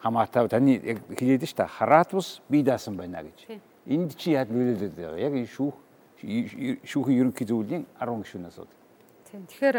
хамаатай 0.00 0.48
таны 0.48 0.80
яг 0.80 0.98
хэлээд 1.12 1.44
нь 1.44 1.50
шүү 1.52 1.60
дээ. 1.60 1.76
Хараат 1.76 2.10
бус 2.16 2.40
бие 2.48 2.64
даасан 2.64 2.96
байна 2.96 3.20
гэж. 3.20 3.60
Энд 3.84 4.16
чи 4.16 4.32
яаж 4.32 4.48
нөлөөлөд 4.48 4.96
байгаа? 4.96 5.20
Яг 5.20 5.32
энэ 5.36 5.52
шүүх 5.52 5.76
шүүхийн 6.88 7.20
ерөнхий 7.20 7.46
зөвлөлийн 7.46 7.84
10 8.00 8.24
гишүүнээс 8.24 8.58
уу. 8.58 8.68
Тийм. 9.28 9.44
Тэгэхээр 9.44 9.78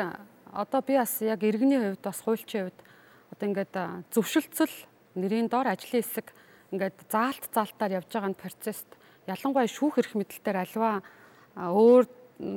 одоо 0.54 0.82
би 0.86 0.94
бас 0.98 1.14
яг 1.22 1.42
иргэний 1.42 1.82
хувьд 1.82 2.06
бас 2.06 2.22
хуульчийн 2.22 2.70
хувьд 2.70 2.80
одоо 3.34 3.46
ингээд 3.50 3.76
зөвшөлтсөл 4.14 4.76
нэрийн 5.18 5.50
доор 5.50 5.74
ажлын 5.74 6.02
хэсэг 6.02 6.28
ингээд 6.72 6.98
заалт 7.10 7.50
заалтаар 7.50 7.98
явж 8.00 8.10
байгаа 8.14 8.34
процесст 8.38 8.90
ялангуяа 9.26 9.66
шүүх 9.66 10.00
эрх 10.00 10.14
мэдэлтээр 10.14 10.58
альва 10.64 11.02
өөр 11.58 12.06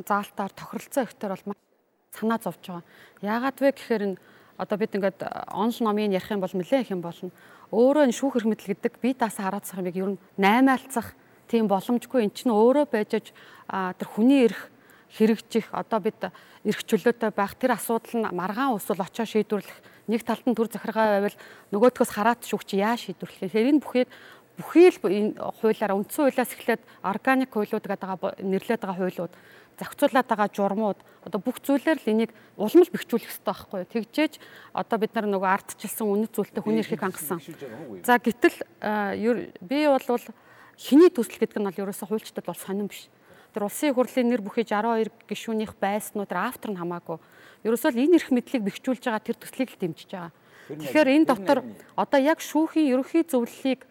заалтаар 0.04 0.52
тохиролцоо 0.52 1.02
ихтер 1.06 1.32
бол 1.32 1.56
санаа 2.12 2.38
зовж 2.38 2.62
байгаа. 2.62 2.84
Яагаад 3.22 3.58
вэ 3.60 3.70
гэхээр 3.72 4.04
нь 4.12 4.16
одоо 4.58 4.76
бид 4.78 4.94
ингээд 4.94 5.22
онл 5.54 5.78
номын 5.80 6.12
ярих 6.12 6.30
юм 6.30 6.40
бол 6.40 6.52
нэлээд 6.52 6.84
их 6.86 6.90
юм 6.90 7.02
болно. 7.02 7.30
Өөрөө 7.70 8.08
энэ 8.08 8.16
шүүх 8.16 8.36
эрх 8.42 8.48
мэдэл 8.48 8.72
гэдэг 8.74 8.92
бие 8.98 9.14
даасаа 9.14 9.52
хараацах 9.52 9.78
юм 9.78 9.86
ер 9.86 10.08
нь 10.16 10.20
8 10.40 10.68
альцах 10.68 11.14
тийм 11.46 11.68
боломжгүй 11.68 12.26
эн 12.26 12.32
чинь 12.34 12.52
өөрөө 12.52 12.86
байж 12.90 13.32
тэр 13.68 14.08
хүний 14.08 14.50
эрх 14.50 14.68
хэрэгжих 15.14 15.72
одоо 15.72 16.00
бид 16.00 16.20
эрх 16.64 16.80
чөлөөтэй 16.84 17.30
байх 17.32 17.54
тэр 17.56 17.78
асуудал 17.78 18.14
нь 18.18 18.28
маргаан 18.34 18.76
усвал 18.76 19.00
очоо 19.00 19.24
шийдвэрлэх 19.24 19.78
нэг 20.08 20.24
талд 20.24 20.44
нь 20.44 20.56
төр 20.56 20.68
захиргаа 20.68 21.20
байвал 21.20 21.38
нөгөөдгөөс 21.72 22.12
хараад 22.12 22.44
шүүгч 22.44 22.76
яаж 22.76 23.08
шийдвэрлэх 23.08 23.52
вэ? 23.52 23.72
Энэ 23.72 23.80
бүхий 23.80 24.04
бүхий 24.60 24.88
л 24.90 24.98
энэ 25.00 25.32
хуулиараа 25.38 25.96
үндсэн 25.96 26.28
хуулиас 26.28 26.52
эхлээд 26.52 26.82
органик 27.00 27.52
хуулиуд 27.54 27.84
гэдэг 27.84 28.42
нэрлээд 28.42 28.82
байгаа 28.82 28.98
хуулиуд 28.98 29.32
зохицуулаад 29.78 30.26
байгаа 30.28 30.48
журмууд 30.50 30.98
одоо 31.24 31.40
бүх 31.40 31.62
зүйлээр 31.62 32.02
л 32.02 32.10
энийг 32.10 32.30
уламж 32.58 32.90
бэхжүүлэх 32.90 33.30
хэрэгтэй 33.30 33.46
байхгүй 33.46 33.78
юу? 33.80 33.92
Тэгжээж 33.94 34.32
одоо 34.74 34.96
бид 34.98 35.12
нар 35.14 35.26
нөгөө 35.30 35.50
ардчилсан 35.54 36.06
үнэт 36.06 36.34
зүйлтэй 36.34 36.62
хүний 36.62 36.82
эрхийг 36.82 37.00
хангасан. 37.00 37.38
За 38.02 38.18
гэтэл 38.18 38.58
би 39.62 39.78
бол 39.86 40.22
хиний 40.76 41.10
төсөл 41.10 41.38
гэдэг 41.38 41.58
нь 41.62 41.68
бол 41.70 41.82
ерөөсөө 41.86 42.08
хуульчдад 42.10 42.46
бол 42.46 42.58
сонирн 42.58 42.90
биш. 42.90 43.06
Тэр 43.54 43.66
улсын 43.66 43.94
хурлын 43.94 44.28
нэр 44.28 44.42
бүхий 44.44 44.66
62 44.66 45.08
гишүүнийх 45.30 45.74
байснуу 45.80 46.28
тэр 46.28 46.44
автор 46.44 46.74
нь 46.74 46.78
хамаагүй 46.78 47.18
ерөөсөө 47.66 47.90
л 47.94 48.02
энэ 48.06 48.16
эрх 48.22 48.30
мэдлийг 48.30 48.62
бэхжүүлж 48.62 49.02
байгаа 49.02 49.22
тэр 49.24 49.38
төслийг 49.38 49.70
л 49.74 49.80
дэмжиж 49.82 50.10
байгаа. 50.14 50.32
Тэгэхээр 50.68 51.08
энэ 51.16 51.26
дотор 51.26 51.58
одоо 51.96 52.20
яг 52.22 52.38
шүүхийн 52.38 52.92
ерөнхий 52.92 53.24
зөвлөлийг 53.26 53.82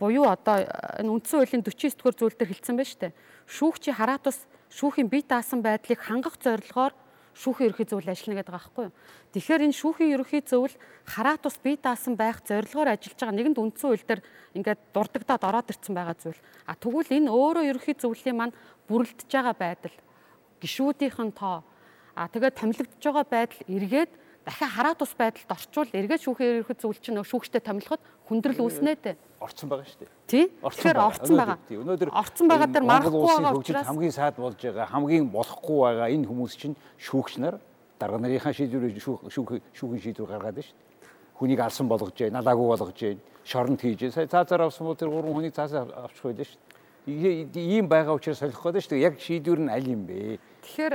буюу 0.00 0.24
одоо 0.30 0.64
энэ 0.96 1.10
үндсэн 1.10 1.42
хуулийн 1.42 1.64
49 1.66 1.98
дугаар 1.98 2.16
зүйл 2.16 2.36
дээр 2.38 2.50
хэлсэн 2.54 2.76
байна 2.78 2.88
шүү 2.88 3.00
дээ. 3.04 3.12
Шүүгчийн 3.50 3.96
хараат 3.98 4.24
ус 4.30 4.38
шүүхийн 4.70 5.08
бие 5.10 5.24
даасан 5.26 5.62
байдлыг 5.62 6.00
хангах 6.00 6.36
зорилгоор 6.42 6.94
шүүхийн 7.36 7.68
ерөнхий 7.68 7.86
зөвлөл 7.86 8.12
ажиллана 8.12 8.40
гэдэг 8.40 8.52
байгаа 8.52 8.64
байхгүй 8.64 8.84
юу. 8.88 8.96
Тэгэхээр 9.36 9.64
энэ 9.68 9.76
шүүхийн 9.76 10.14
ерөнхий 10.16 10.42
зөвлөл 10.42 10.76
хараа 11.04 11.36
тус 11.36 11.56
бие 11.60 11.76
даасан 11.76 12.16
байх 12.16 12.40
зорилгоор 12.48 12.96
ажиллаж 12.96 13.18
байгаа 13.20 13.36
нэгэнд 13.36 13.60
үндсэн 13.60 13.88
хууль 13.92 14.08
дээр 14.08 14.22
ингээд 14.56 14.80
дурддагдаад 14.96 15.44
ороод 15.44 15.68
ирсэн 15.68 15.92
байгаа 15.92 16.16
зүйл. 16.16 16.40
А 16.64 16.72
тэгвэл 16.80 17.12
энэ 17.12 17.28
өөрөө 17.28 17.64
ерөнхий 17.76 17.96
зөвлөлийн 18.00 18.36
маань 18.40 18.56
бүрэлдэж 18.88 19.28
байгаа 19.28 19.52
байдал 19.52 19.96
гişүүдийнх 20.64 21.20
нь 21.28 21.36
тоо 21.36 21.60
а 22.16 22.28
тэгээд 22.32 22.56
томилогдож 22.56 23.04
байгаа 23.04 23.26
байдал 23.28 23.60
эргээд 23.68 24.10
дахиад 24.48 24.72
хараа 24.72 24.94
тус 24.96 25.12
байдалд 25.12 25.50
орчвол 25.52 25.90
эргээд 25.92 26.24
шүүхийн 26.24 26.52
ерөнхий 26.64 26.78
зөвлөл 26.80 27.04
чинь 27.04 27.20
шүүгчтэй 27.20 27.60
томилоход 27.60 28.00
хүндрэл 28.24 28.64
үүснэ 28.64 28.96
дээ 28.96 29.16
орцсон 29.40 29.68
байгаа 29.68 29.86
шүү 29.86 30.00
дээ. 30.00 30.10
Тий. 30.26 30.44
Тэгэхээр 30.64 30.98
орцсон 31.00 31.36
байгаа. 31.36 31.58
Тий. 31.68 31.76
Өнөөдөр 31.76 32.10
орцсон 32.10 32.48
байгаа 32.48 32.68
дээр 32.72 32.86
марахгүй 32.88 33.26
байгаа 33.26 33.54
учраас 33.56 33.86
хамгийн 33.86 34.14
саад 34.16 34.36
болж 34.40 34.60
байгаа, 34.60 34.86
хамгийн 34.90 35.26
болохгүй 35.30 35.78
байгаа 35.84 36.08
энэ 36.14 36.26
хүмүүс 36.26 36.54
чинь 36.56 36.76
шүүгч 36.96 37.38
нар 37.44 37.60
дарга 38.00 38.18
нарынхаа 38.20 38.52
шийдвэрийг 38.52 39.00
шүүх 39.00 39.28
шүүхэн 39.28 40.00
шийдвэр 40.00 40.28
гаргаад 40.28 40.56
байна 40.56 40.68
шүү 40.68 40.76
дээ. 40.76 40.84
Хүнийг 41.36 41.60
алсан 41.60 41.88
болгож 41.88 42.16
байна, 42.16 42.40
алаагүй 42.40 42.66
болгож 42.72 42.96
байна, 42.96 43.20
шоронд 43.44 43.80
хийж 43.80 44.00
байна. 44.00 44.12
Сая 44.16 44.26
цаазаар 44.26 44.62
авсан 44.68 44.86
бол 44.86 44.96
тэр 44.96 45.12
гурван 45.12 45.36
хүний 45.36 45.52
цаасаа 45.52 45.84
авчих 46.04 46.24
байлаа 46.24 46.44
шүү 46.44 46.56
дээ. 46.56 46.75
Ийм 47.06 47.86
байгаа 47.86 48.18
учраас 48.18 48.42
солих 48.42 48.58
гээд 48.58 48.82
шүү 48.82 48.98
дээ. 48.98 49.06
Яг 49.06 49.14
шийдвэр 49.22 49.60
нь 49.62 49.70
аль 49.70 49.86
юм 49.86 50.10
бэ? 50.10 50.42
Тэгэхээр 50.66 50.94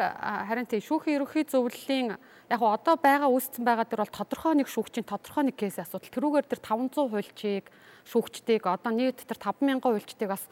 харин 0.51 0.67
тий 0.67 0.83
шүүхийн 0.83 1.23
ерөнхий 1.23 1.47
зөвлөлийн 1.47 2.19
яг 2.51 2.59
одоо 2.59 2.99
байгаа 2.99 3.31
үүсцэн 3.31 3.63
байгаа 3.63 3.87
дээр 3.87 4.03
бол 4.03 4.17
тодорхой 4.19 4.59
нэг 4.59 4.67
шүүгчийн 4.67 5.07
тодорхой 5.07 5.47
нэг 5.47 5.55
кейс 5.55 5.79
асуудал. 5.79 6.11
Тэрүүгээр 6.11 6.51
тэр 6.51 6.59
500 6.59 7.15
хуульчийг 7.15 7.65
шүүгчдийг 8.03 8.63
одоо 8.67 8.91
нийт 8.91 9.23
тэр 9.23 9.39
5000 9.39 9.79
хуульчдыг 9.79 10.27
бас 10.27 10.43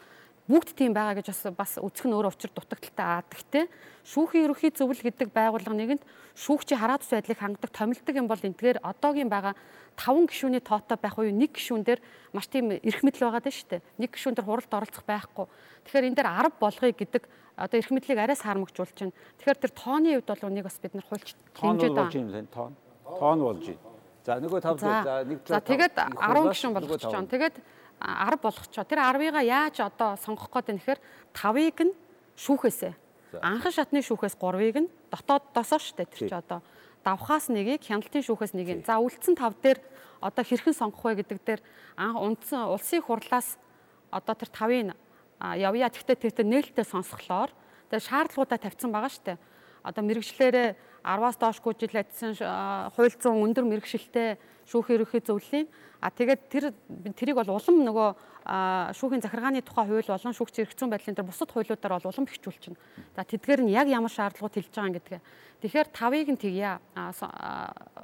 бүгд 0.50 0.74
тийм 0.74 0.90
байгаа 0.90 1.14
гэж 1.22 1.54
бас 1.54 1.78
үзэх 1.78 2.10
нь 2.10 2.14
өөр 2.14 2.26
учир 2.34 2.50
дутагдaltaй 2.50 3.06
аа. 3.06 3.22
Гэхдээ 3.22 3.64
шүүхийн 4.02 4.50
ерөнхий 4.50 4.74
зөвлөл 4.74 4.98
гэдэг 4.98 5.30
байгууллага 5.30 5.78
нэгэнд 5.78 6.02
шүүгчийн 6.34 6.80
хараа 6.82 6.98
тус 6.98 7.14
байдлыг 7.14 7.38
хангадаг 7.38 7.70
томилдог 7.70 8.14
юм 8.18 8.26
бол 8.26 8.42
энэгээр 8.42 8.82
одоогийн 8.82 9.30
байгаа 9.30 9.54
5 9.94 10.26
гишүүний 10.26 10.58
тоотой 10.58 10.98
байх 10.98 11.14
уу 11.14 11.30
нэг 11.30 11.54
гишүүн 11.54 11.86
дээр 11.86 12.02
маш 12.34 12.50
тийм 12.50 12.74
эрх 12.74 13.02
мэдэл 13.06 13.30
байгаа 13.30 13.42
даа 13.46 13.54
шүү 13.54 13.68
дээ. 13.78 13.82
Нэг 14.02 14.10
гишүүн 14.10 14.34
дээр 14.34 14.48
хуралд 14.50 14.74
оролцох 14.74 15.06
байхгүй. 15.06 15.46
Тэгэхээр 15.86 16.08
энэ 16.10 16.18
дээр 16.18 16.30
10 16.50 16.58
болгоё 16.58 16.92
гэдэг 16.98 17.22
одоо 17.54 17.76
эрх 17.78 17.90
мэдлийг 17.94 18.18
арай 18.18 18.34
саармагжуулж 18.34 18.96
байна. 18.98 19.14
Тэгэхээр 19.38 19.62
тэр 19.62 19.72
тооны 19.76 20.08
хувьд 20.18 20.30
бол 20.34 20.48
үнийг 20.50 20.66
бас 20.66 20.78
бид 20.82 20.94
нар 20.98 21.06
хуульч 21.06 21.28
хэмжээд 21.60 21.94
байгаа. 21.94 22.74
Тон 23.06 23.38
болж 23.38 23.64
байна. 23.70 23.90
За 24.24 24.36
нөгөө 24.40 24.60
5 24.64 24.80
за 24.80 25.14
нэг 25.28 25.38
За 25.44 25.60
тэгээд 25.60 25.94
10 25.94 26.50
гишүүн 26.50 26.74
болгочих 26.74 27.10
жоо. 27.12 27.24
Тэгээд 27.28 27.56
10 28.00 28.40
болгочихоо. 28.40 28.88
Тэр 28.88 29.00
10-ыга 29.04 29.40
яаж 29.44 29.76
одоо 29.84 30.16
сонгох 30.16 30.48
гээд 30.48 30.72
нэхэр 30.72 30.98
5-ыг 31.36 31.78
нь 31.84 31.94
шүүхээсээ. 32.40 32.94
Анхан 33.44 33.72
шатны 33.72 34.00
шүүхээс 34.00 34.40
3-ыг 34.40 34.76
нь 34.80 34.88
дотооддоосоо 35.12 35.78
штэ 35.78 36.08
тэр 36.08 36.20
чи 36.28 36.34
одоо 36.34 36.64
давхаас 37.04 37.52
нэгийг 37.52 37.84
хяналтын 37.84 38.24
шүүхээс 38.24 38.56
нэгийг. 38.56 38.88
За 38.88 38.98
үлдсэн 38.98 39.36
5 39.36 39.60
дээр 39.60 39.78
одоо 40.24 40.44
хэрхэн 40.44 40.74
сонгох 40.74 41.04
вэ 41.04 41.20
гэдэг 41.20 41.38
дээр 41.44 41.60
анх 42.00 42.16
үндсэн 42.18 42.72
улсын 42.72 43.04
хурлаас 43.04 43.60
одоо 44.10 44.34
тэр 44.34 44.50
5-ыг 44.50 44.96
явъя. 45.60 45.88
Тэгтээ 45.92 46.32
тэр 46.32 46.48
нээлттэй 46.48 46.84
сонсголоор 46.88 47.52
тэгээ 47.92 48.08
шаардлагуудаа 48.08 48.58
тавьсан 48.60 48.90
байгаа 48.92 49.12
штэ. 49.12 49.38
Одоо 49.84 50.02
мэрэгчлэрээ 50.04 50.68
10-аас 51.04 51.36
доошгүй 51.40 51.74
жил 51.80 51.96
ажилласан 51.96 52.92
хууль 52.94 53.14
зүйн 53.14 53.44
өндөр 53.48 53.64
мэрэгшилтэй 53.68 54.36
шүүхийн 54.70 54.96
ерөнхий 55.00 55.22
зөвлөлийн 55.24 55.66
а 56.00 56.08
тэгээд 56.08 56.40
тэр 56.48 56.64
тэрийг 57.16 57.36
бол 57.36 57.56
улам 57.56 57.84
нөгөө 57.84 58.08
шүүхийн 58.96 59.20
захиргааны 59.20 59.60
тухай 59.60 59.84
хууль 59.84 60.08
болон 60.08 60.36
шүүгч 60.36 60.64
эрх 60.64 60.72
зүйн 60.72 60.90
байдлын 60.90 61.16
дээр 61.16 61.28
бусад 61.28 61.52
хуулиудаар 61.52 62.00
бол 62.00 62.08
улам 62.08 62.24
бэхжүүлчихнэ. 62.24 62.80
За 63.16 63.24
тэдгээр 63.24 63.60
нь 63.68 63.74
яг 63.76 63.86
ямар 63.92 64.08
шаардлагууд 64.08 64.56
хэлж 64.56 64.72
байгаа 64.72 64.88
юм 64.88 64.96
гэдгээ. 64.96 65.20
Тэгэхээр 65.60 65.88
тавыг 65.92 66.28
нь 66.32 66.40
тэгье. 66.40 66.80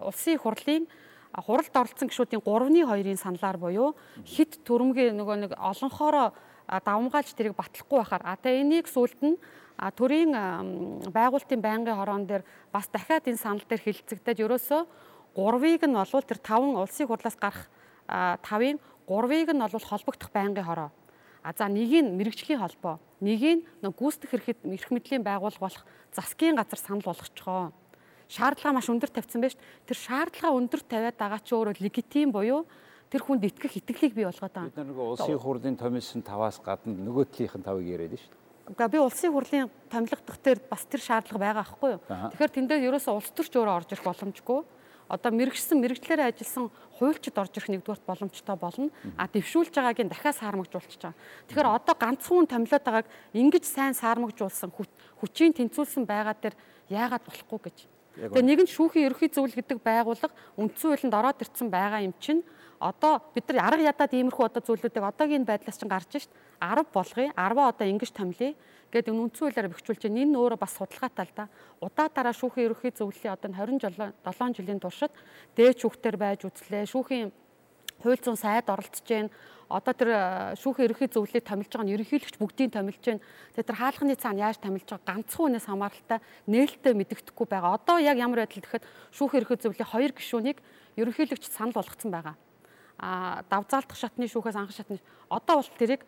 Улсын 0.04 0.36
хурлын 0.36 0.84
хуралд 1.32 1.72
оролцсон 1.72 2.08
гишүүдийн 2.08 2.44
3-ны 2.44 2.84
2-ын 2.84 3.20
саналаар 3.20 3.56
буюу 3.56 3.96
хит 4.24 4.60
төрөмгийн 4.64 5.16
нөгөө 5.16 5.36
нэг 5.48 5.52
олонхоороо 5.56 6.32
давмгаалж 6.66 7.32
тэрийг 7.36 7.56
батлахгүй 7.56 8.00
байхаар 8.00 8.24
а 8.24 8.36
тэгээ 8.36 8.60
энийг 8.64 8.86
сүулт 8.88 9.20
нь 9.22 9.36
төрийн 9.76 10.32
байгуулалтын 11.12 11.60
байнгын 11.60 11.96
хороон 11.96 12.24
дээр 12.26 12.44
бас 12.72 12.88
дахиад 12.88 13.28
энэ 13.28 13.36
санал 13.40 13.64
дээр 13.68 13.84
хилцэгдээд 13.84 14.40
ерөөсөө 14.40 14.82
3-ыг 15.36 15.82
нь 15.84 15.96
болвол 15.96 16.24
тэр 16.24 16.40
5 16.40 16.80
улсын 16.80 17.06
хурлаас 17.06 17.36
гарах 17.36 17.68
5-ын 18.08 18.80
3-ыг 19.04 19.48
нь 19.52 19.60
бол 19.60 19.88
холбогдох 19.90 20.30
байнгын 20.32 20.64
хороо. 20.64 20.90
А 21.44 21.52
за 21.52 21.68
нэг 21.68 21.92
нь 21.92 22.16
мэрэгжлийн 22.16 22.58
холбоо, 22.58 22.98
нэг 23.20 23.42
нь 23.44 23.62
гүйцэтгэх 23.84 24.34
эрх 24.34 24.48
эрх 24.64 24.90
мэдлийн 24.90 25.22
байгууллага 25.22 25.60
болох 25.60 25.84
засгийн 26.10 26.56
газар 26.56 26.80
санал 26.80 27.04
болгочихоо. 27.04 27.70
Шаардлага 28.26 28.80
маш 28.80 28.88
өндөр 28.90 29.12
тавьсан 29.12 29.44
байж 29.44 29.54
тэр 29.86 29.96
шаардлага 29.96 30.56
өндөр 30.56 30.82
тавиад 30.82 31.14
байгаа 31.20 31.38
чи 31.44 31.54
өөрөө 31.54 31.78
легитим 31.78 32.32
буюу 32.34 32.66
тэр 33.12 33.22
хүнд 33.22 33.46
итгэх 33.46 33.78
итгэлийг 33.78 34.18
бий 34.18 34.26
болгоод 34.26 34.50
байгаа. 34.50 34.74
Бид 34.74 34.82
нэг 34.82 34.98
улсын 34.98 35.38
хурлын 35.38 35.78
томилсон 35.78 36.26
таваас 36.26 36.58
гадна 36.58 36.90
нөгөө 36.90 37.24
талынх 37.30 37.54
нь 37.54 37.62
тавыг 37.62 37.86
яриад 37.86 38.18
нь 38.18 38.18
шүү 38.18 38.34
дээ. 38.34 38.45
Гэхдээ 38.66 38.90
би 38.90 38.98
улсын 38.98 39.30
хурлын 39.30 39.70
томилогдох 39.86 40.38
дээр 40.42 40.58
бас 40.66 40.82
тэр 40.90 40.98
шаардлага 40.98 41.38
байгаа 41.38 41.62
байхгүй 41.62 41.90
юу? 41.94 42.02
Тэгэхээр 42.34 42.54
тэндээ 42.58 42.78
ерөөсөө 42.90 43.14
улс 43.14 43.30
төрч 43.30 43.52
өөрөө 43.54 43.76
орж 43.78 43.90
ирэх 43.94 44.02
боломжгүй. 44.02 44.60
Одоо 45.06 45.30
мэрэгчсэн 45.30 45.78
мэрэгчлэрээ 45.78 46.34
ажилласан 46.34 46.66
хуульчид 46.98 47.38
орж 47.38 47.54
ирэх 47.54 47.70
нэгдүгürt 47.70 48.02
боломжтой 48.02 48.56
болно. 48.58 48.90
А 49.14 49.30
дэвшүүлж 49.30 49.70
байгааг 49.70 50.02
нь 50.02 50.10
дахиад 50.10 50.34
саармагжуулчих 50.42 50.98
чагаа. 50.98 51.14
Тэгэхээр 51.46 51.70
одоо 51.78 51.94
ганцхан 51.94 52.50
томилоод 52.50 52.82
байгааг 52.82 53.06
ингэж 53.30 53.64
сайн 53.70 53.94
саармагжуулсан 53.94 54.74
хүчийн 54.74 55.54
тэнцвүүлсэн 55.54 56.02
байгаа 56.02 56.34
дээр 56.34 56.58
яагаад 56.90 57.22
болохгүй 57.22 57.60
гэж. 57.70 57.78
Тэгээ 58.16 58.48
нэгэн 58.50 58.66
шүүхийн 58.66 59.06
ерөнхий 59.12 59.30
зөвлөл 59.30 59.54
гэдэг 59.54 59.78
байгууллага 59.78 60.34
үндсэн 60.58 60.88
хуулинд 60.90 61.14
ороод 61.14 61.38
ирсэн 61.44 61.68
байгаа 61.70 62.00
юм 62.02 62.16
чинь 62.18 62.42
одоо 62.80 63.22
бид 63.34 63.48
нар 63.48 63.72
арга 63.72 63.88
ядаад 63.88 64.12
иймэрхүү 64.12 64.44
одоо 64.46 64.62
зүйлүүдийг 64.62 65.04
одоогийн 65.04 65.44
байдлаас 65.48 65.78
чинь 65.80 65.88
гарч 65.88 66.10
шít 66.12 66.30
10 66.60 66.84
болгоё 66.92 67.32
10 67.32 67.36
одоо 67.36 67.86
ингэж 67.88 68.12
томлие 68.12 68.54
гэдэг 68.92 69.12
энэ 69.12 69.22
үндсэн 69.24 69.44
хуулиар 69.48 69.68
бэхжүүлж 69.72 70.02
байна. 70.04 70.22
Энэ 70.22 70.36
өөрөө 70.36 70.58
бас 70.60 70.72
судалгаатай 70.76 71.26
л 71.26 71.34
да. 71.36 71.44
Удаа 71.80 72.08
дараа 72.12 72.34
шүүхийн 72.36 72.66
ерөнхий 72.70 72.92
зөвлөлийн 72.92 73.34
одоо 73.34 73.50
27 73.50 74.56
жилийн 74.60 74.80
туршид 74.80 75.12
дээд 75.56 75.80
шүүхтэр 75.80 76.16
байж 76.16 76.44
үзлээ. 76.44 76.84
Шүүхийн 76.86 77.32
хууль 78.04 78.22
зүйн 78.22 78.38
сайд 78.38 78.68
оролцож 78.68 79.04
байна. 79.08 79.32
Одоо 79.66 79.92
тэр 79.96 80.10
шүүхийн 80.60 80.86
ерөнхий 80.86 81.10
зөвлөлийг 81.10 81.44
томилж 81.44 81.70
байгаа 81.72 81.86
нь 81.88 81.94
ерөнхийлөгч 81.98 82.36
бүгдийг 82.38 82.70
томилж 82.70 83.02
байна. 83.02 83.24
Тэгээ 83.58 83.66
тэр 83.66 83.80
хаалганы 83.82 84.14
цаана 84.14 84.44
яаж 84.46 84.62
томилж 84.62 84.86
байгаа 84.86 85.10
ганцхан 85.10 85.42
хүнээс 85.50 85.66
хамааралтай 85.66 86.18
нээлттэй 86.46 86.94
мэдэгдэхгүй 86.94 87.46
байгаа. 87.50 87.74
Одоо 87.74 87.98
яг 87.98 88.16
ямар 88.20 88.46
байдал 88.46 88.62
гэхэд 88.62 88.86
шүүхийн 89.10 89.40
ерөнхий 89.42 89.58
зөвлөлийн 89.58 89.90
хоёр 89.90 90.12
гишүүнийг 90.14 90.58
ерөнхийлөгч 90.94 91.50
санал 91.50 91.74
болгоцсон 91.74 92.14
байгаа 92.14 92.38
давзаалдах 92.96 93.96
шатны 93.96 94.28
шүүхээс 94.28 94.56
анх 94.56 94.72
шатны 94.72 95.00
одоо 95.28 95.60
бол 95.60 95.70
тэрийг 95.76 96.02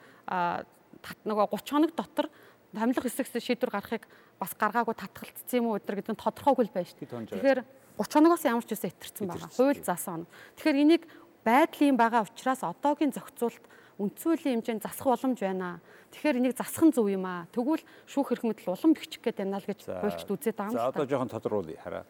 нөгөө 1.25 1.47
30 1.53 1.69
хоног 1.69 1.93
дотор 1.95 2.27
томилох 2.73 3.05
хэсэгс 3.05 3.39
шийдвэр 3.45 3.73
гаргахыг 3.73 4.05
бас 4.41 4.53
гаргаагүй 4.57 4.95
татгалцсан 4.97 5.59
юм 5.61 5.73
уу 5.73 5.79
өдр 5.79 6.01
гэдэг 6.01 6.15
нь 6.15 6.23
тодорхойгүй 6.23 6.65
л 6.69 6.75
байна 6.75 6.89
шүү 6.89 6.99
дээ. 7.01 7.33
Тэгэхээр 7.33 7.61
30 7.97 8.15
хоногоос 8.15 8.45
ямар 8.45 8.65
ч 8.65 8.71
үсэ 8.77 8.93
итэрсэн 8.93 9.27
байгаа. 9.27 9.51
Хууль 9.53 9.83
заасан. 9.83 10.27
Тэгэхээр 10.57 10.83
энийг 10.85 11.03
байдлын 11.43 11.97
байгаа 11.97 12.23
учраас 12.29 12.61
одоогийн 12.63 13.13
зохицуулт 13.13 13.65
үндсүүлийн 13.99 14.63
хэмжээнд 14.63 14.85
засах 14.85 15.11
боломж 15.11 15.39
байна. 15.43 15.83
Тэгэхээр 16.15 16.39
энийг 16.39 16.55
засах 16.55 16.85
нь 16.87 16.95
зөв 16.95 17.09
юм 17.11 17.27
аа. 17.27 17.51
Тэгвэл 17.51 17.83
шүүх 18.07 18.33
эрх 18.37 18.45
мэдэл 18.47 18.71
улам 18.71 18.95
бэхжих 18.95 19.23
гэдэг 19.25 19.43
юм 19.43 19.55
аа 19.57 19.63
л 19.65 19.67
гэж 19.67 19.81
хуульчд 19.91 20.29
үзээд 20.31 20.57
байгаа 20.57 20.71
юм 20.71 20.79
л 20.79 20.79
та. 20.79 20.87
За 20.87 20.93
одоо 20.95 21.07
жоохон 21.09 21.33
тодруулъя 21.35 21.81
хараа. 21.83 22.05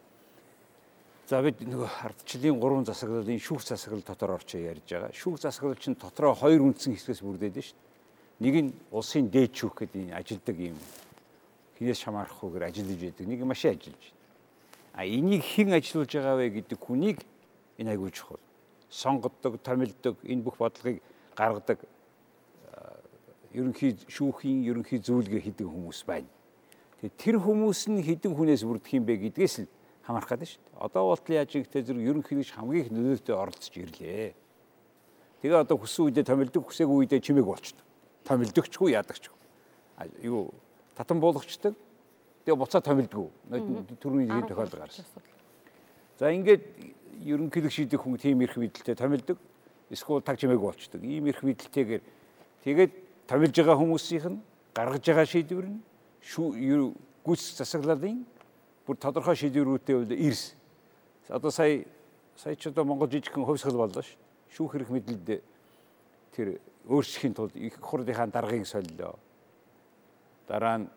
За 1.29 1.43
бид 1.45 1.59
нөгөө 1.61 1.89
ардчлалын 2.09 2.57
гурван 2.57 2.87
засаглалын 2.89 3.37
шүүх 3.37 3.61
засаглал 3.61 4.01
дотор 4.01 4.31
орчоо 4.39 4.63
ярьж 4.65 4.89
байгаа. 4.89 5.13
Шүүх 5.13 5.43
засаглал 5.43 5.77
чинь 5.77 5.93
дотроо 6.01 6.33
хоёр 6.33 6.65
үндсэн 6.65 6.97
хэсгээс 6.97 7.21
бүрдээд 7.21 7.59
нь 7.61 7.67
шүү 7.69 7.77
дээ. 7.77 8.49
Нэг 8.49 8.55
нь 8.65 8.71
улсын 8.89 9.29
дээд 9.29 9.53
шүүх 9.53 9.77
гэдэг 9.77 10.17
ажилдаг 10.17 10.57
юм 10.57 10.81
хинээс 11.77 12.01
шамаарахгүйгээр 12.01 12.65
ажиллаж 12.73 13.01
байдаг. 13.05 13.29
Нэг 13.29 13.45
машин 13.45 13.77
ажиллаж 13.77 14.01
байна. 14.09 14.17
А 14.97 15.05
энийг 15.05 15.45
хэн 15.45 15.77
ажиллуулж 15.77 16.13
байгаа 16.17 16.37
вэ 16.41 16.49
гэдэг 16.65 16.79
хүнийг 16.81 17.19
энэ 17.77 17.93
айгуу 17.93 18.09
чухал. 18.09 18.41
Сонгодог, 18.89 19.61
томилдог 19.61 20.17
энэ 20.25 20.41
бүх 20.41 20.57
бодлогыг 20.57 21.05
гаргадаг 21.37 21.85
ерөнхий 23.53 24.01
шүүхийн 24.09 24.65
ерөнхий 24.65 24.97
зөвлөгөө 25.05 25.45
хийдэг 25.45 25.69
хүмүүс 25.69 26.09
байна. 26.09 26.33
Тэгээ 27.05 27.21
тэр 27.21 27.37
хүмүүс 27.37 27.93
нь 27.93 28.01
хэдэн 28.01 28.33
хүнээс 28.33 28.65
бүрдэх 28.65 28.97
юм 28.97 29.05
бэ 29.05 29.29
гэдгээс 29.29 29.57
л 29.61 29.69
хамаарах 30.09 30.33
гэдэг 30.33 30.49
шүү 30.49 30.63
дээ. 30.65 30.81
Одоо 30.81 31.03
болтол 31.13 31.37
яаж 31.37 31.53
ихтэй 31.53 31.85
зэрэг 31.85 32.09
ерөнхийдөө 32.09 32.57
хамгийн 32.57 32.85
их 32.89 32.93
нөлөөтэй 32.97 33.37
оролцож 33.37 33.75
ирлээ. 33.77 34.33
Тэгээ 35.45 35.61
одоо 35.61 35.77
хүссэн 35.77 36.09
үедээ 36.09 36.25
томилдог, 36.25 36.65
хүсээгүй 36.65 36.97
үедээ 37.05 37.21
чимээг 37.21 37.45
болчдөг. 37.45 37.85
Томилдогчгүй 38.25 38.97
ядагчгүй. 38.97 39.37
Юу 40.25 40.57
татан 40.97 41.21
буулгачдаг. 41.21 41.77
Тэгээ 42.49 42.57
буцаа 42.57 42.81
томилдгүү. 42.81 43.29
Төрний 44.01 44.25
нэг 44.25 44.49
тохиолдол 44.49 44.81
гарсан. 44.81 45.05
За 46.17 46.33
ингээд 46.33 46.65
ерөнхийлөг 47.29 47.71
шийдэх 47.71 48.01
хүн 48.01 48.17
тийм 48.17 48.41
эрх 48.43 48.57
мэдэлтэй 48.57 48.97
томилдог. 48.97 49.37
Эсвэл 49.93 50.25
таг 50.25 50.41
чимээг 50.41 50.59
болчдөг. 50.59 51.05
Ийм 51.05 51.29
эрх 51.29 51.45
мэдэлтэйгээр 51.45 52.03
тэгээд 52.65 52.93
томилж 53.29 53.55
байгаа 53.55 53.77
хүмүүсийнх 53.77 54.27
нь 54.33 54.41
гаргаж 54.73 55.05
байгаа 55.05 55.29
шийдвэр 55.29 55.67
нь 55.69 55.79
гүйцэх 57.23 57.61
засаглалын 57.61 58.25
бүр 58.89 58.97
тодорхой 58.97 59.37
шийдвэрүүдтэй 59.37 59.97
бол 60.01 60.13
эрс. 60.17 60.57
Одоо 61.29 61.51
сая 61.53 61.85
сая 62.37 62.57
ч 62.57 62.73
одоо 62.73 62.85
Монгол 62.89 63.11
жижигхэн 63.13 63.45
хувьсгал 63.45 63.77
боллоо 63.77 64.01
ш. 64.01 64.17
Шүүх 64.57 64.73
хэрэг 64.73 64.89
мэдлэлд 64.89 65.45
тэр 66.33 66.57
өөрчлөхийн 66.89 67.37
тулд 67.37 67.53
их 67.57 67.77
хурлынхаа 67.85 68.33
даргыг 68.33 68.65
солилоо. 68.65 69.21
Дараа 70.49 70.79
нь 70.81 70.89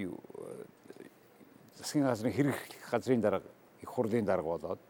юу 0.00 0.16
засгийн 1.76 2.08
газрын 2.08 2.32
хэрэг 2.32 2.56
газрын 2.90 3.20
дарга 3.20 3.52
их 3.82 3.88
хурлын 3.88 4.24
дарга 4.24 4.48
болоод 4.56 4.80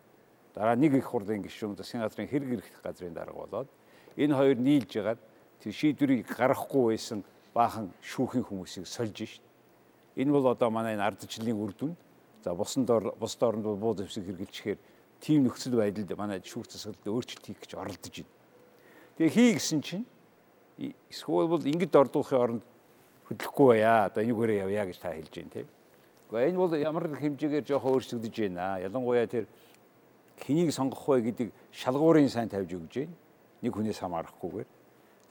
дараа 0.54 0.76
нэг 0.76 0.94
их 0.94 1.04
хурлын 1.04 1.42
гишүүн 1.42 1.74
засгийн 1.74 2.02
газрын 2.06 2.30
хэрэг 2.30 2.62
эрх 2.62 2.82
газрын 2.82 3.14
дарга 3.14 3.34
болоод 3.34 3.68
энэ 4.16 4.34
хоёр 4.38 4.56
нийлж 4.56 4.94
ягаад 4.94 5.18
тэр 5.58 5.72
шийдвэрийг 5.72 6.30
гаргахгүй 6.30 6.94
байсан 6.94 7.24
баахан 7.54 7.90
шүүхийн 8.02 8.46
хүмүүсийг 8.46 8.86
сольж 8.86 9.18
шít. 9.18 9.45
Энэ 10.16 10.32
бол 10.32 10.46
одоо 10.48 10.70
манай 10.70 10.96
энэ 10.96 11.04
ардчлалын 11.04 11.56
үр 11.60 11.72
дүн. 11.76 11.96
За 12.42 12.54
бусад 12.54 12.90
оронд 13.42 13.64
бол 13.64 13.76
буу 13.76 13.94
зэвсэг 13.94 14.24
хэрэгжилчихээр 14.24 14.78
тийм 15.20 15.44
нөхцөл 15.44 15.76
байдалд 15.76 16.16
манай 16.16 16.40
шүүх 16.40 16.66
засаглалд 16.70 17.06
өөрчлөлт 17.06 17.46
хийх 17.46 17.60
гэж 17.60 17.74
оролдож 17.76 18.14
байна. 18.24 18.32
Тэгээ 19.16 19.34
хий 19.34 19.52
гэсэн 19.54 19.80
чинь 19.82 20.06
эсвэл 21.10 21.48
бол 21.48 21.60
ингэд 21.60 21.96
ордуулахын 21.96 22.40
оронд 22.40 22.64
хөдлөхгүй 23.28 23.66
байя. 23.76 24.06
Одоо 24.08 24.22
энийгээрээ 24.22 24.62
явъя 24.64 24.84
гэж 24.86 24.98
та 25.00 25.12
хэлж 25.12 25.34
байна 25.36 25.52
тийм. 25.52 25.68
Гэхдээ 26.30 26.48
энэ 26.48 26.58
бол 26.58 26.72
ямар 26.76 27.04
нэг 27.08 27.20
хэмжээгээр 27.20 27.64
жоохон 27.66 27.92
өөрчлөгдөж 27.96 28.34
байна. 28.40 28.78
Ялангуяа 28.80 29.26
тэр 29.26 29.46
хэнийг 30.40 30.70
сонгох 30.72 31.08
вэ 31.08 31.20
гэдэг 31.32 31.48
шалгуурын 31.72 32.28
сайн 32.28 32.48
тавьж 32.48 32.72
өгж 32.76 32.94
байна. 33.04 33.14
Нэг 33.62 33.72
хүнээс 33.72 34.00
хамаарахгүйгээр. 34.00 34.68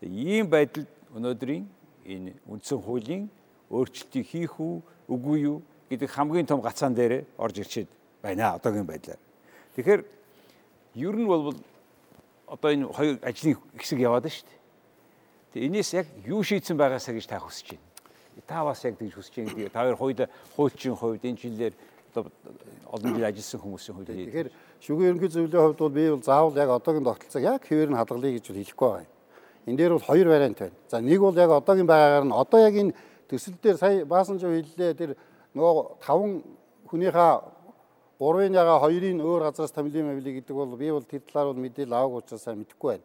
Тэгээ 0.02 0.24
ийм 0.36 0.48
байдалд 0.50 0.89
өнөөдрийн 1.15 1.63
энэ 2.06 2.32
үндсэн 2.50 2.80
хуулийн 2.82 3.30
өөрчлөлтийг 3.69 4.25
хийх 4.28 4.60
үү, 4.60 4.82
үгүй 5.10 5.38
юу 5.45 5.62
гэдэг 5.89 6.10
хамгийн 6.10 6.45
том 6.45 6.62
гацаан 6.62 6.93
дээр 6.93 7.25
орж 7.38 7.62
ирчээд 7.62 7.89
байна 8.21 8.56
одоогийн 8.58 8.86
байдлаар. 8.86 9.21
Тэгэхээр 9.75 10.01
ер 10.95 11.15
нь 11.15 11.28
бол 11.28 11.54
одоо 12.47 12.69
энэ 12.71 12.88
хоёр 12.89 13.15
ажлын 13.21 13.58
хэсэг 13.78 13.99
яваад 13.99 14.30
шүү 14.30 14.45
дээ. 14.45 14.60
Тэгээ 15.54 15.67
энэс 15.69 15.89
яг 15.93 16.08
юу 16.25 16.43
шийдсэн 16.43 16.78
байгаасаа 16.78 17.13
гэж 17.15 17.25
та 17.30 17.39
хүсэж 17.39 17.78
байна. 17.78 17.86
Та 18.47 18.65
бас 18.65 18.84
яг 18.86 18.97
тэгж 18.97 19.13
хүсэж 19.13 19.34
байна 19.36 19.54
гэдэг. 19.54 19.73
Та 19.73 19.82
хоёр 19.86 19.97
хоёул 19.97 20.28
хуульчийн 20.56 20.95
хувьд 20.95 21.25
энэ 21.25 21.41
жилээр 21.41 21.73
одоо 22.15 22.32
олон 22.91 23.13
жил 23.15 23.25
ажилласан 23.25 23.62
хүмүүсийн 23.62 23.95
хувьд. 23.95 24.10
Тэгэхээр 24.13 24.49
шүгэн 24.82 25.08
ерөнхий 25.10 25.30
зөвлөлийн 25.30 25.65
хувьд 25.65 25.80
бол 25.80 25.95
би 25.95 26.10
бол 26.10 26.23
заавал 26.23 26.56
яг 26.56 26.69
одоогийн 26.69 27.06
тогтолцоог 27.06 27.43
яг 27.43 27.62
хэвээр 27.65 27.89
нь 27.91 27.99
хадгалъя 27.99 28.32
гэж 28.36 28.45
хэлэхгүй 28.45 28.89
байна. 28.89 29.12
Энэ 29.65 29.78
дээр 29.78 29.93
бол 29.97 30.08
хоёр 30.08 30.28
вариант 30.30 30.60
байна. 30.60 30.78
За 30.88 31.01
нэг 31.01 31.19
бол 31.19 31.36
яг 31.36 31.49
одоогийн 31.51 31.88
байгаагаар 31.89 32.25
нь 32.25 32.36
одоо 32.36 32.60
яг 32.62 32.75
энэ 32.75 32.93
төсөл 33.29 33.55
дээр 33.61 33.77
сая 33.77 34.05
баасан 34.05 34.39
жоо 34.39 34.53
хэллээ 34.53 34.93
тэр 34.93 35.11
нөгөө 35.55 35.99
таван 36.01 36.43
хүнийхээ 36.89 37.33
гурвын 38.19 38.53
яга 38.53 38.79
хоёрын 38.79 39.19
өөр 39.21 39.41
газраас 39.49 39.71
томилын 39.71 40.07
мавли 40.07 40.39
гэдэг 40.39 40.55
бол 40.55 40.75
би 40.77 40.91
бол 40.91 41.03
тэр 41.03 41.21
талаар 41.27 41.53
бол 41.53 41.61
мэдээлэл 41.63 41.93
аваагүй 41.93 42.19
учраас 42.23 42.43
сайн 42.43 42.59
мэдэхгүй 42.63 42.91
байна. 42.91 43.03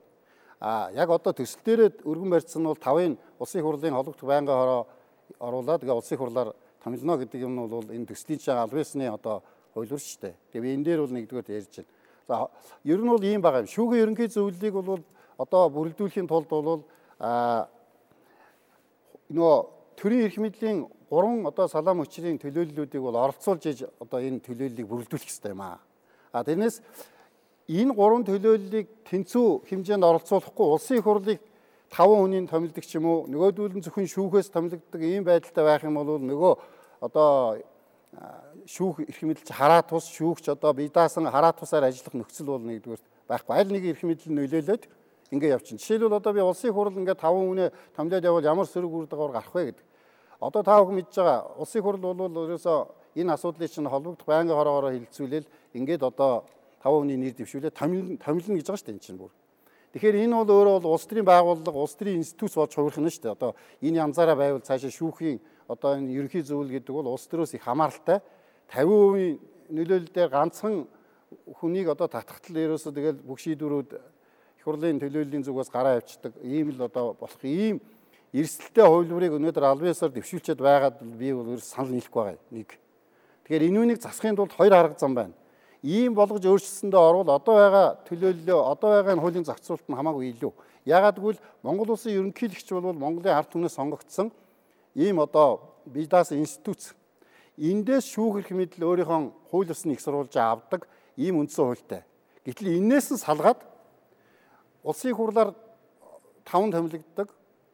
А 0.61 0.91
яг 0.95 1.11
одоо 1.11 1.33
төсөл 1.33 1.65
дээрээ 1.65 2.05
өргөн 2.05 2.31
барьсан 2.31 2.65
бол 2.65 2.77
тавын 2.77 3.19
улсын 3.39 3.63
хурлын 3.63 3.97
холбогдох 3.97 4.29
байнгын 4.29 4.55
хороо 4.55 4.87
оруулаад 5.41 5.81
тэгээ 5.81 5.99
улсын 5.99 6.19
хурлаар 6.19 6.53
томилно 6.85 7.17
гэдэг 7.19 7.41
юм 7.41 7.57
бол 7.69 7.87
энэ 7.91 8.07
төслийн 8.07 8.39
чагаа 8.39 8.69
аль 8.69 8.77
бисны 8.77 9.09
одоо 9.09 9.43
хуулиур 9.75 9.99
шүү 9.99 10.21
дээ. 10.21 10.35
Тэгээ 10.53 10.75
энэ 10.75 10.85
дээр 10.85 11.01
бол 11.01 11.15
нэгдүгээр 11.17 11.51
ярьж 11.59 11.75
байна. 11.81 11.91
За 12.29 12.51
ер 12.85 13.01
нь 13.01 13.09
бол 13.11 13.25
ийм 13.25 13.41
байгаа 13.43 13.65
юм. 13.65 13.73
Шүүхийн 13.73 14.03
ерөнхий 14.05 14.29
зөвлөлийг 14.29 14.75
бол 14.75 15.03
одоо 15.39 15.63
бүрэлдүүлэхийн 15.75 16.29
тулд 16.29 16.49
бол 16.49 16.85
а 17.19 17.67
нөгөө 19.33 19.80
төрийн 20.01 20.25
эрх 20.25 20.37
мэдлийн 20.41 20.89
гурван 21.13 21.45
одоо 21.45 21.69
салаам 21.69 22.01
өчрийн 22.01 22.41
төлөөллүүдийг 22.41 23.03
бол 23.05 23.21
оролцуулж 23.21 23.65
иж 23.69 23.85
одоо 24.01 24.25
энэ 24.25 24.41
төлөөллийг 24.41 24.89
бүрэлдүүлэх 24.89 25.29
хэрэгтэй 25.29 25.53
юм 25.53 25.61
аа. 25.61 25.79
А 26.33 26.41
тэрнээс 26.41 26.81
энэ 27.69 27.93
гурван 27.93 28.25
төлөөллийг 28.25 28.89
тэнцүү 29.05 29.69
хэмжээнд 29.69 30.09
оролцуулахгүй 30.09 30.67
улсын 30.73 30.97
их 30.97 31.05
хурлыг 31.05 31.41
таван 31.93 32.25
хүнийг 32.25 32.49
томилдог 32.49 32.85
ч 32.87 32.97
юм 32.97 33.07
уу 33.13 33.29
нөгөөдүүл 33.29 33.77
нь 33.77 33.85
зөвхөн 33.85 34.09
шүүхээс 34.09 34.49
томилдог 34.49 35.03
ийм 35.05 35.29
байдалтай 35.29 35.65
байх 35.69 35.85
юм 35.85 36.01
бол 36.01 36.17
нөгөө 36.17 36.53
одоо 37.05 37.61
шүүх 38.65 39.05
эрх 39.05 39.21
мэдэлч 39.21 39.51
хараа 39.53 39.83
тус 39.83 40.09
шүүгч 40.15 40.55
одоо 40.55 40.73
бие 40.73 40.89
даасан 40.89 41.29
хараа 41.29 41.53
тусаар 41.53 41.91
ажиллах 41.91 42.15
нөхцөл 42.15 42.57
бол 42.57 42.65
нэгдүгээр 42.65 43.03
байхгүй 43.29 43.55
аль 43.55 43.71
нэг 43.75 43.85
эрх 43.85 44.03
мэдэл 44.03 44.35
нөлөөлөд 44.35 44.83
ингээ 45.31 45.55
явчихна. 45.55 45.79
Жишээлбэл 45.79 46.19
одоо 46.19 46.33
би 46.35 46.43
улсын 46.43 46.75
хурал 46.75 46.95
ингээ 46.99 47.15
таван 47.15 47.47
хүнээ 47.47 47.71
томлоод 47.95 48.25
явал 48.25 48.45
ямар 48.45 48.67
сөрөг 48.67 48.91
үр 48.91 49.07
дагавар 49.07 49.39
гарах 49.39 49.55
вэ 49.55 49.63
гэдэг. 49.71 49.87
Одоо 50.41 50.63
та 50.65 50.81
бүхэн 50.81 50.97
мэдж 50.97 51.15
байгаа 51.17 51.41
улсын 51.61 51.83
хурал 51.85 52.01
бол 52.01 52.49
ерөөсөө 52.49 52.79
энэ 53.21 53.33
асуудлыг 53.37 53.71
чинь 53.71 53.89
холбогдох 53.89 54.25
байнгын 54.25 54.57
хороогоор 54.57 54.97
хилцүүлэл 54.97 55.47
ингээд 55.77 56.03
одоо 56.03 56.49
таван 56.81 57.05
хүний 57.05 57.21
нэр 57.21 57.37
дэвшүүлээ 57.37 57.77
томилно 57.77 58.17
томилно 58.17 58.57
гэж 58.57 58.67
байгаа 58.67 58.81
шүү 58.81 58.89
дээ 58.89 58.97
энэ 58.97 59.05
чинь 59.05 59.21
бүр. 59.21 59.33
Тэгэхээр 59.93 60.17
энэ 60.25 60.35
бол 60.41 60.51
өөрөө 60.55 60.75
бол 60.81 60.95
улс 60.97 61.05
төрийн 61.05 61.29
байгууллага, 61.29 61.77
улс 61.77 61.95
төрийн 61.99 62.25
институт 62.25 62.55
болж 62.57 62.73
хувирх 62.73 62.99
нь 63.03 63.11
шүү 63.13 63.23
дээ. 63.27 63.37
Одоо 63.37 63.53
энэ 63.85 64.01
янзаараа 64.01 64.37
байвал 64.39 64.65
цаашаа 64.65 64.89
шүүхийн 64.89 65.39
одоо 65.69 65.99
энэ 66.01 66.15
ерөнхий 66.15 66.41
зөвлөл 66.41 66.73
гэдэг 66.73 66.95
бол 66.95 67.11
улс 67.11 67.27
төрөөс 67.29 67.59
их 67.59 67.67
хамааралтай 67.67 68.25
50% 68.73 69.77
нөлөөлөл 69.77 70.15
дээр 70.15 70.31
ганцхан 70.31 70.87
хүнийг 71.61 71.93
одоо 71.93 72.09
татхтал 72.09 72.57
ерөөсөө 72.57 72.93
тэгэл 72.95 73.21
бүх 73.23 73.39
шийдвэрүүд 73.43 73.91
их 73.93 74.65
хурлын 74.65 74.99
төлөөллийн 75.03 75.45
зүгээс 75.47 75.71
гараа 75.71 75.99
явцдаг 75.99 76.33
ийм 76.43 76.75
л 76.75 76.87
одоо 76.87 77.15
болох 77.15 77.43
ийм 77.45 77.83
эрсдэлтэй 78.33 78.87
хувилбарыг 78.87 79.35
өнөөдөр 79.35 79.65
албан 79.67 79.91
ёсоор 79.91 80.15
дэвшүүлчихэд 80.15 80.61
байгаад 80.63 81.03
би 81.19 81.35
бол 81.35 81.51
өөр 81.51 81.63
санал 81.63 81.91
нийлэхгүй 81.91 82.23
байгаа 82.23 82.39
нэг. 82.55 82.79
Тэгэхээр 83.43 83.67
энэ 83.67 83.81
үнийг 83.83 83.99
засахын 83.99 84.39
тулд 84.39 84.55
хоёр 84.55 84.75
арга 84.75 84.95
зам 84.95 85.15
байна. 85.19 85.35
Ийм 85.83 86.15
болгож 86.15 86.47
өөрчлөсөндөө 86.47 87.01
орвол 87.01 87.31
одоо 87.35 87.55
байгаа 87.59 87.87
төлөөллөө 88.07 88.61
одоо 88.71 88.89
байгаа 88.95 89.13
энэ 89.19 89.23
хуулийн 89.25 89.49
зохицуулалт 89.49 89.89
нь 89.91 89.99
хамаагүй 89.99 90.25
илүү. 90.31 90.53
Ягаад 90.87 91.19
гэвэл 91.19 91.43
Монгол 91.67 91.91
улсын 91.91 92.15
ерөнхийлөгч 92.15 92.69
бол 92.71 92.95
Монголын 92.95 93.35
ард 93.35 93.51
түмнээс 93.51 93.75
сонгогдсон 93.75 94.31
ийм 94.95 95.19
одоо 95.19 95.75
бидаас 95.91 96.31
институт. 96.31 96.95
Эндээс 97.59 98.07
шүүх 98.15 98.47
эрх 98.47 98.51
мэдэл 98.55 98.87
өөрийнхөө 98.87 99.51
хууль 99.51 99.73
ёсны 99.75 99.99
их 99.99 100.01
сурвалжаа 100.01 100.55
авдаг 100.55 100.87
ийм 101.17 101.43
үндсэн 101.43 101.67
хуультай. 101.67 102.03
Гэтэл 102.47 102.79
энээс 102.79 103.11
нь 103.11 103.21
салгаад 103.21 103.61
улсын 104.85 105.13
хурлаар 105.13 105.53
таван 106.45 106.73
томилогддог, 106.73 107.29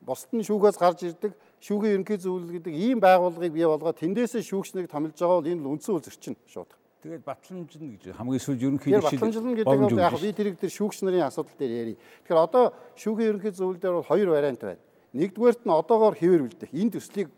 бусд 0.07 0.31
нь 0.31 0.47
шүүхээс 0.47 0.79
гарч 0.79 1.03
ирдэг, 1.03 1.35
шүүхийн 1.59 1.99
ерөнхий 1.99 2.19
зөвлөл 2.23 2.55
гэдэг 2.55 2.73
ийм 2.73 3.03
байгууллагыг 3.03 3.51
бий 3.51 3.66
болгоод 3.66 3.99
тэндээсээ 3.99 4.47
шүүгчнийг 4.47 4.87
томилж 4.87 5.19
байгаа 5.19 5.42
бол 5.42 5.51
энэ 5.51 5.62
л 5.66 5.71
үндсэн 5.75 5.99
үйл 5.99 6.07
зөрчин 6.07 6.37
шууд. 6.47 6.71
Тэгээд 7.03 7.27
батламжна 7.27 7.87
гэж 7.90 8.03
хамгийн 8.14 8.42
сүүл 8.47 8.62
ерөнхий 8.71 8.95
батламжлна 8.95 9.55
гэдэг 9.59 9.83
бол 9.83 9.99
яг 9.99 10.14
би 10.23 10.31
тэрэг 10.31 10.55
дээр 10.62 10.75
шүүгч 10.79 11.03
нарын 11.03 11.27
асуудал 11.27 11.59
дээр 11.59 11.75
ярий. 11.75 11.97
Тэгэхээр 12.23 12.38
одоо 12.38 12.64
шүүхийн 12.95 13.31
ерөнхий 13.35 13.53
зөвлөл 13.53 13.83
дээр 13.83 13.99
бол 13.99 14.11
хоёр 14.11 14.29
вариант 14.31 14.62
байна. 14.62 14.83
Нэгдүгээрт 15.11 15.62
нь 15.66 15.75
одоогоор 15.75 16.14
хിവэр 16.14 16.47
үлдэх. 16.47 16.71
Энэ 16.71 16.95
төслийг 16.99 17.29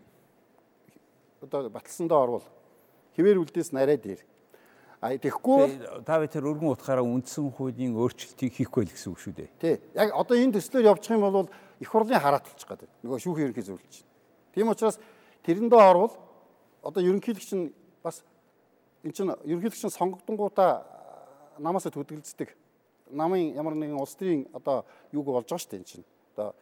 одоо 1.41 1.69
баталсандаа 1.73 2.21
орвол 2.21 2.47
хിവэр 3.17 3.41
үлдээс 3.45 3.73
нарай 3.73 3.97
дээр. 3.97 4.21
А 4.99 5.15
тэгэхгүй 5.15 6.03
та 6.03 6.19
бид 6.19 6.35
тэр 6.35 6.51
өргөн 6.51 6.75
утгаараа 6.75 7.07
үндсэн 7.07 7.55
хуулийн 7.55 7.95
өөрчлөлтийг 7.95 8.51
хийхгүй 8.51 8.83
л 8.83 8.91
гэсэн 8.91 9.15
үг 9.15 9.21
шүү 9.23 9.35
дээ. 9.37 9.49
Тий. 9.63 9.75
Яг 9.95 10.11
одоо 10.11 10.35
энэ 10.35 10.59
төслөөр 10.59 10.91
явчих 10.91 11.15
юм 11.15 11.23
бол 11.23 11.47
их 11.81 11.88
хурлын 11.88 12.21
харааталчих 12.21 12.69
гэдэг. 12.69 12.88
Нөгөө 13.03 13.19
шүүхийн 13.23 13.47
ерөнхий 13.51 13.67
зөвлөлч. 13.67 14.03
Тийм 14.55 14.69
учраас 14.69 14.99
тэрэндээ 15.47 15.79
орвол 15.79 16.12
одоо 16.83 17.03
ерөнхийлөгч 17.03 17.51
нь 17.55 17.73
бас 18.03 18.23
эн 19.05 19.12
чинь 19.12 19.31
ерөнхийлөгч 19.31 19.85
нь 19.87 19.95
сонгогдонгуудаа 19.95 20.83
намаасаа 21.59 21.93
төдөлцдөг. 21.93 22.55
Намын 23.11 23.55
ямар 23.55 23.75
нэгэн 23.75 23.99
улс 23.99 24.14
төрийн 24.19 24.47
одоо 24.53 24.85
юуг 25.12 25.27
болж 25.27 25.47
байгаа 25.47 25.62
шүү 25.62 25.71
дээ 25.71 25.81
эн 25.81 25.87
чинь. 25.87 26.07
Одоо 26.35 26.55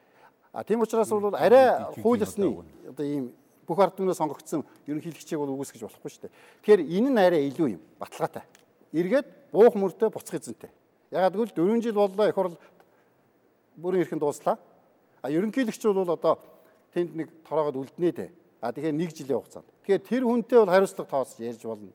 а 0.53 0.65
тийм 0.65 0.81
учраас 0.81 1.09
бол 1.09 1.35
арай 1.35 1.93
хууль 2.03 2.23
ёсны 2.23 2.65
одоо 2.89 3.05
ийм 3.05 3.33
бүх 3.67 3.79
ард 3.83 3.97
түмнээ 3.99 4.15
сонгогдсон 4.15 4.63
ерөнхийлөгчийг 4.87 5.41
бол 5.41 5.53
үгүйсгэж 5.57 5.83
болохгүй 5.83 6.11
шүү 6.11 6.23
дээ. 6.29 6.35
Тэгэхээр 6.63 6.83
энэ 6.87 7.11
нь 7.11 7.19
арай 7.19 7.43
илүү 7.51 7.69
юм 7.77 7.83
баталгаатай. 7.99 8.45
Эргээд 8.95 9.27
буух 9.53 9.75
мөртөө 9.75 10.15
буцах 10.15 10.39
эзэнтэй. 10.39 10.71
Ягаад 11.11 11.35
гэвэл 11.35 11.57
4 11.57 11.83
жил 11.83 11.99
боллоо 11.99 12.29
их 12.29 12.35
хурл 12.35 12.57
бүрэн 13.77 14.01
эрхэнд 14.07 14.23
дууслаа. 14.23 14.57
А 15.23 15.31
ерөнхийлөгч 15.31 15.83
бол 15.87 16.11
одоо 16.11 16.39
тэнд 16.93 17.17
нэг 17.17 17.29
тороогод 17.49 17.77
үлднэ 17.77 18.13
дээ. 18.13 18.31
А 18.61 18.73
тэгэхээр 18.73 18.97
нэг 18.97 19.11
жилийн 19.13 19.39
хугацаанд. 19.41 19.69
Тэгэхээр 19.85 20.03
тэр 20.09 20.23
хүнтэй 20.25 20.59
бол 20.59 20.73
хариуцлага 20.73 21.11
тооцож 21.11 21.41
ярьж 21.41 21.63
болно. 21.63 21.93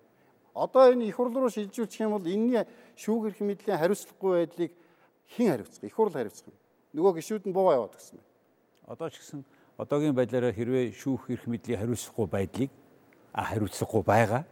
Одоо 0.53 0.91
энэ 0.91 1.09
их 1.09 1.15
хурл 1.15 1.33
руу 1.33 1.49
шилжүүлчих 1.49 2.05
юм 2.05 2.17
бол 2.19 2.27
энэний 2.27 2.63
шүүх 2.95 3.31
эрх 3.31 3.39
мэдлийн 3.39 3.79
хариуцлагагүй 3.79 4.31
байдлыг 4.45 4.71
хэн 5.37 5.47
хариуцах? 5.51 5.83
Их 5.83 5.95
хурл 5.95 6.13
хариуцах 6.13 6.47
юм. 6.47 6.57
Нөгөө 6.93 7.11
гişүүд 7.17 7.47
нь 7.47 7.55
буугаа 7.55 7.79
яваад 7.79 7.95
гэсэн. 7.95 8.19
Одоо 8.85 9.09
ч 9.09 9.23
гэсэн 9.23 9.45
одоогийн 9.79 10.13
байдлаараа 10.13 10.51
хэрвээ 10.51 10.91
шүүх 10.91 11.31
эрх 11.31 11.47
мэдлийн 11.47 11.79
хариуцахгүй 11.79 12.27
байдлыг 12.27 12.69
а 13.33 13.43
хариуцлахгүй 13.47 14.03
байгаа 14.03 14.43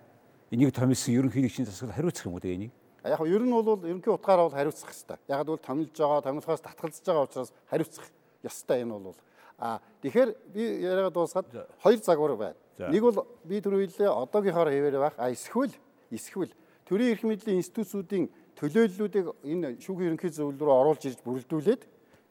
энийг 0.52 0.74
томилсон 0.74 1.14
ерөнхийлөгчийн 1.14 1.68
засаг 1.68 1.92
хариуцах 1.94 2.26
юм 2.26 2.34
уу 2.34 2.42
тэгээ 2.42 2.58
энийг 2.58 2.74
яг 3.04 3.22
нь 3.22 3.30
ер 3.30 3.44
нь 3.44 3.52
бол 3.52 3.84
ерөнхий 3.84 4.14
утгаараа 4.14 4.48
бол 4.48 4.58
хариуцах 4.58 4.90
хэрэгтэй 4.90 5.18
яг 5.28 5.46
бол 5.46 5.60
томилж 5.60 5.94
байгаа 5.94 6.22
томилхоос 6.24 6.62
татгалзаж 6.64 7.06
байгаа 7.06 7.28
учраас 7.28 7.52
хариуцах 7.70 8.06
ёстой 8.44 8.82
энэ 8.82 9.00
бол 9.00 9.16
А 9.60 9.82
тэгэхээр 10.02 10.36
би 10.56 10.62
яриагаа 10.88 11.12
дуусгаад 11.12 11.46
хоёр 11.84 12.00
загвар 12.00 12.36
байна. 12.36 12.56
Нэг 12.80 13.04
бол 13.04 13.28
би 13.44 13.60
түрүү 13.60 13.92
хэллээ 13.92 14.08
одоогийнхоор 14.08 14.72
хэвээр 14.72 15.00
байх. 15.04 15.16
А 15.20 15.28
эсвэл 15.30 15.76
эсвэл 16.12 16.56
төрийн 16.88 17.12
эрх 17.12 17.24
мэдлийн 17.28 17.60
институтсуудын 17.60 18.32
төлөөллүүдийг 18.56 19.28
энэ 19.44 19.76
шүүхийн 19.84 20.16
ерөнхий 20.16 20.32
зөвлөл 20.32 20.64
рүү 20.64 20.76
оруулж 20.80 21.04
ирж 21.12 21.20
бүрэлдүүлээд 21.28 21.84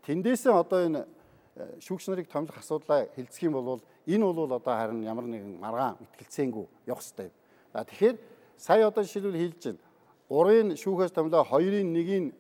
тэндээсээ 0.09 0.53
одоо 0.57 0.81
энэ 0.89 1.05
э, 1.05 1.77
шүүгч 1.85 2.09
нарыг 2.09 2.33
томлох 2.33 2.57
асуудлаа 2.57 3.13
хэлцэх 3.13 3.45
юм 3.45 3.61
бол 3.61 3.85
энэ 4.09 4.25
бол 4.25 4.49
одоо 4.49 4.73
харин 4.73 5.05
ямар 5.05 5.29
нэгэн 5.29 5.61
маргаан 5.61 6.01
ихтгэлцээнгүй 6.01 6.65
явах 6.89 7.05
хэрэгтэй. 7.05 7.29
А 7.77 7.85
тэгэхээр 7.85 8.17
сая 8.57 8.89
одоо 8.89 9.05
жишээлбэл 9.05 9.37
хэлж 9.37 9.61
байна. 9.69 9.85
Гурын 10.33 10.69
шүүхээс 10.81 11.13
томлоо 11.13 11.45
хоёрын 11.45 11.93
нэгийг 11.93 12.33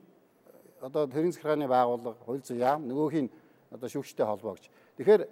одоо 0.81 1.05
тэрийн 1.09 1.33
захиргааны 1.33 1.69
байгууллага, 1.69 2.17
хууль 2.25 2.41
зүйн 2.41 2.61
яам, 2.61 2.89
нөгөөх 2.89 3.17
нь 3.21 3.31
одоо 3.71 3.89
шүүгчтэй 3.89 4.27
холбоо 4.27 4.57
гэж. 4.57 4.71
Тэгэхээр 4.97 5.23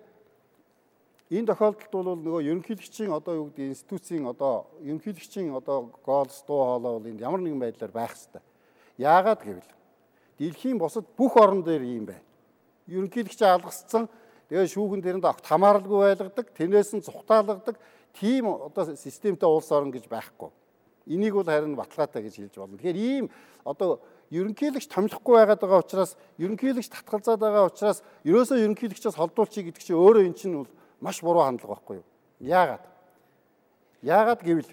Энэ 1.27 1.51
тохиолдолд 1.51 1.91
бол 1.91 2.23
нөгөө 2.23 2.43
ерөнхийлөгчийн 2.55 3.11
одоо 3.11 3.35
юу 3.35 3.47
гэдэг 3.51 3.75
институцийн 3.75 4.31
одоо 4.31 4.71
ерөнхийлөгчийн 4.79 5.51
одоо 5.59 5.91
голс 6.07 6.39
дуу 6.47 6.63
хоолой 6.63 7.03
бол 7.03 7.11
энд 7.11 7.19
ямар 7.19 7.43
нэгэн 7.43 7.59
байдлаар 7.59 7.91
байх 7.91 8.15
хэрэгтэй. 8.15 8.43
Яагаад 9.03 9.43
гэвэл 9.43 9.71
дэлхийн 10.39 10.79
бусад 10.79 11.03
бүх 11.19 11.35
орн 11.35 11.67
дээр 11.67 11.83
ийм 11.83 12.07
байна. 12.07 12.23
Ерөнхийлөгч 12.87 13.43
алгасцсан 13.43 14.07
тэгээ 14.47 14.71
шүүгэн 14.71 15.03
тэрэнд 15.03 15.27
огт 15.27 15.43
хамааралгүй 15.43 15.99
байлгадаг, 16.15 16.47
тэрнээс 16.55 16.95
нь 16.95 17.03
цухтаалгадаг 17.03 17.75
тийм 18.15 18.47
одоо 18.47 18.95
системтэй 18.95 19.51
улс 19.51 19.67
орн 19.75 19.91
гэж 19.91 20.07
байхгүй. 20.07 20.55
Энийг 21.11 21.35
бол 21.35 21.51
харин 21.51 21.75
баталгаатай 21.75 22.23
гэж 22.23 22.35
хэлж 22.39 22.55
болно. 22.55 22.79
Тэгэхээр 22.79 23.03
ийм 23.03 23.27
одоо 23.67 23.99
ерөнхийлөгч 24.31 24.89
томилохгүй 24.91 25.35
байгаад 25.39 25.61
байгаа 25.63 25.83
учраас 25.85 26.17
ерөнхийлөгч 26.39 26.89
татгалзаад 26.91 27.41
байгаа 27.41 27.71
учраас 27.71 28.03
ерөөсөө 28.27 28.59
ерөнхийлөгчөөс 28.67 29.17
холдуулчих 29.17 29.71
гэдэг 29.71 29.83
чинь 29.83 29.99
өөрөө 29.99 30.27
эн 30.27 30.35
чинь 30.35 30.57
бол 30.59 30.71
маш 31.01 31.23
буруу 31.23 31.47
хандлага 31.47 31.79
байхгүй 31.79 32.03
юу? 32.03 32.07
Яагаад? 32.43 32.85
Яагаад 34.03 34.41
гэвэл 34.43 34.71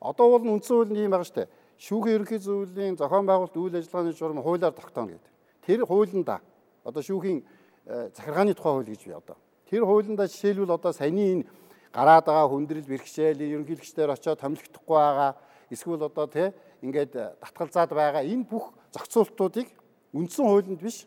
одоо 0.00 0.26
бол 0.38 0.56
үндсэн 0.56 0.76
хууль 0.76 0.92
нь 0.92 1.04
юм 1.04 1.12
байгаа 1.12 1.28
штэ. 1.28 1.48
Шүүхийн 1.78 2.16
ерөнхий 2.16 2.40
зөвлөлийн 2.40 2.96
зохион 2.96 3.26
байгуулалт 3.28 3.56
үйл 3.56 3.76
ажиллагааны 3.76 4.16
журам 4.16 4.42
хуулиар 4.42 4.72
тогтооно 4.72 5.14
гэдэг. 5.14 5.32
Тэр 5.66 5.80
хуулиндаа 5.86 6.40
одоо 6.84 7.02
шүүхийн 7.02 7.42
э, 7.86 8.10
захиргааны 8.16 8.54
тухай 8.54 8.72
хууль 8.72 8.88
гэж 8.88 9.02
би 9.04 9.12
одоо. 9.12 9.36
Тэр 9.68 9.84
хуулиндаа 9.84 10.26
жишээлбэл 10.26 10.74
одоо 10.74 10.92
саяны 10.92 11.44
энэ 11.44 11.44
гараад 11.92 12.24
байгаа 12.26 12.48
хүндрэл 12.48 12.88
бэрхшээл 12.88 13.40
ерөнхийлөгчдөр 13.40 14.10
очиод 14.16 14.40
томилогдохгүй 14.40 14.96
байгаа 14.96 15.32
эсвэл 15.70 16.06
одоо 16.08 16.26
тий 16.26 16.48
ингээд 16.82 17.12
э, 17.14 17.30
татгалзаад 17.40 17.90
байгаа 17.94 18.22
энэ 18.26 18.44
бүх 18.44 18.74
зохицуултуудыг 18.90 19.70
үндсэн 20.12 20.44
хуулинд 20.44 20.82
биш 20.82 21.06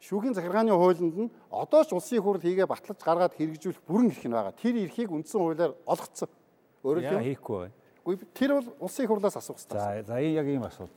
шүүхийн 0.00 0.34
захиргааны 0.34 0.72
хуулинд 0.72 1.16
нь 1.18 1.30
одоо 1.50 1.84
ч 1.84 1.92
улсын 1.92 2.22
хурл 2.22 2.40
хийгээ 2.40 2.64
батлаж 2.64 2.98
гаргаад 3.02 3.36
хэрэгжүүлэх 3.36 3.84
бүрэн 3.84 4.08
эрх 4.08 4.24
нь 4.24 4.32
байгаа. 4.32 4.54
Тэр 4.56 4.74
эрхийг 4.86 5.12
үндсэн 5.12 5.40
хуулиар 5.42 5.74
олгоцсон. 5.84 6.30
Өөрөөр 6.80 7.04
хэлбэл 7.04 7.28
хийхгүй 7.36 7.56
байна. 7.60 7.76
Үгүй 8.06 8.16
тэр 8.32 8.50
бол 8.56 8.68
улсын 8.80 9.06
хурлаас 9.10 9.36
асуух 9.36 9.60
хэрэгтэй. 9.60 9.76
За 9.76 10.16
за 10.16 10.16
яг 10.24 10.46
ийм 10.48 10.64
асуудал. 10.64 10.96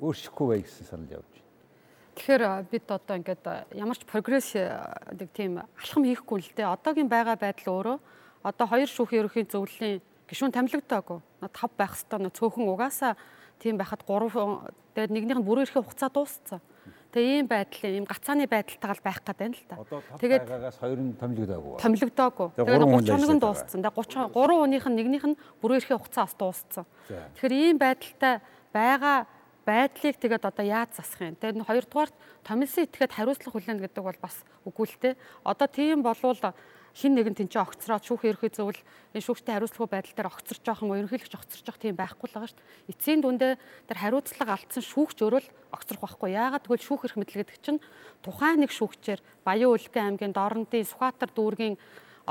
Өөрчлөхгүй 0.00 0.46
бай 0.48 0.60
гэсэн 0.64 0.88
санал 0.88 1.12
явж 1.20 1.28
байна. 1.28 1.44
Тэгэхээр 2.14 2.42
бид 2.72 2.86
одоо 2.88 3.14
ингээд 3.20 3.44
ямар 3.76 3.98
ч 4.00 4.02
прогресс 4.08 4.56
нэг 4.56 5.28
тийм 5.36 5.60
алхам 5.60 6.08
хийхгүй 6.08 6.40
л 6.40 6.52
дээ. 6.56 6.72
Одоогийн 6.72 7.10
байгаа 7.12 7.36
байдал 7.36 7.68
өөрөө 7.84 7.98
одоо 8.48 8.66
хоёр 8.70 8.88
шүүхийн 8.88 9.20
ерөнхий 9.28 9.44
зөвлөлийн 9.44 10.00
гишүүн 10.28 10.52
томилогдоогүй. 10.52 11.18
Тав 11.52 11.70
байх 11.76 11.92
хэвээр 11.96 12.32
цөөхөн 12.32 12.68
угаасаа 12.68 13.16
тийм 13.60 13.76
байхад 13.76 14.02
3 14.06 14.30
тэгээд 14.94 15.12
нэгнийх 15.12 15.38
нь 15.40 15.46
бүрэн 15.46 15.64
эрхийн 15.68 15.84
хугацаа 15.84 16.10
дууссан. 16.10 16.60
Тэгээ 17.14 17.38
ийм 17.38 17.46
байдлын 17.46 17.94
ийм 17.94 18.06
гацааны 18.10 18.50
байдалтайгаар 18.50 19.00
байх 19.04 19.22
гээд 19.22 19.38
байна 19.38 19.54
л 19.54 19.66
та. 19.70 19.76
Тэгээд 20.18 20.44
байгаагаас 20.50 20.78
хоёр 20.82 20.98
нь 20.98 21.14
томилогдоогүй. 21.14 21.74
Томилогдоогүй. 21.78 22.48
Тэгээд 22.58 22.82
31 22.90 23.38
нь 23.38 23.42
дууссан. 23.42 23.78
Тэгээд 23.78 23.94
30 23.94 24.34
3 24.34 24.58
хүнийх 24.58 24.86
нь 24.90 24.96
нэгнийх 24.98 25.24
нь 25.30 25.38
бүрэн 25.62 25.78
эрхийн 25.78 26.00
хугацаа 26.02 26.26
бас 26.26 26.34
дууссан. 26.34 26.84
Тэгэхээр 27.06 27.54
ийм 27.54 27.76
байдалтай 27.78 28.42
байгаа 28.74 29.30
байдлыг 29.62 30.16
тэгээд 30.18 30.44
одоо 30.44 30.64
яаж 30.66 30.90
засах 30.98 31.22
юм. 31.22 31.38
Тэгээд 31.38 31.62
хоёрдугаарт 31.62 32.14
томилсон 32.42 32.84
этгээд 32.84 33.14
хариуцлага 33.14 33.54
хүлээнэ 33.54 33.82
гэдэг 33.86 34.02
бол 34.04 34.18
бас 34.18 34.36
үгүй 34.66 34.86
л 34.90 34.98
те. 34.98 35.10
Одоо 35.46 35.68
тийм 35.70 36.02
болвол 36.02 36.34
хин 36.94 37.18
нэгэн 37.18 37.34
тэнцээ 37.34 37.58
огцроод 37.58 38.06
шүүх 38.06 38.22
ерхий 38.30 38.54
зөвл 38.54 38.78
энэ 39.10 39.26
шүүгчтэй 39.26 39.54
хариуцлагагүй 39.58 39.90
байдал 39.90 40.14
дээр 40.14 40.30
огцорч 40.30 40.62
жоох 40.62 40.80
юм 40.86 40.94
ерөнхийлөгч 40.94 41.34
огцорч 41.34 41.64
жоох 41.66 41.78
тийм 41.82 41.98
байхгүй 41.98 42.30
л 42.30 42.34
байгаа 42.38 42.50
шүү 42.54 42.58
дээ. 42.62 42.90
Эцсийн 42.94 43.20
дүндээ 43.20 43.52
тэр 43.90 43.98
хариуцлага 43.98 44.54
алдсан 44.54 44.84
шүүгч 44.86 45.18
өөрөө 45.26 45.42
л 45.42 45.52
огцрох 45.74 46.00
байхгүй. 46.06 46.30
Яагаад 46.38 46.62
тэгвэл 46.70 46.86
шүүх 46.86 47.02
эрх 47.10 47.16
мэдэл 47.18 47.40
гэдэг 47.42 47.58
чинь 47.66 47.82
тухайн 48.22 48.62
нэг 48.62 48.70
шүүгчээр 48.70 49.20
Баян 49.42 49.74
Улгийн 49.74 50.06
аймгийн 50.14 50.30
Дорнодын 50.38 50.86
Сүхбаатар 50.86 51.34
дүүргийн 51.34 51.74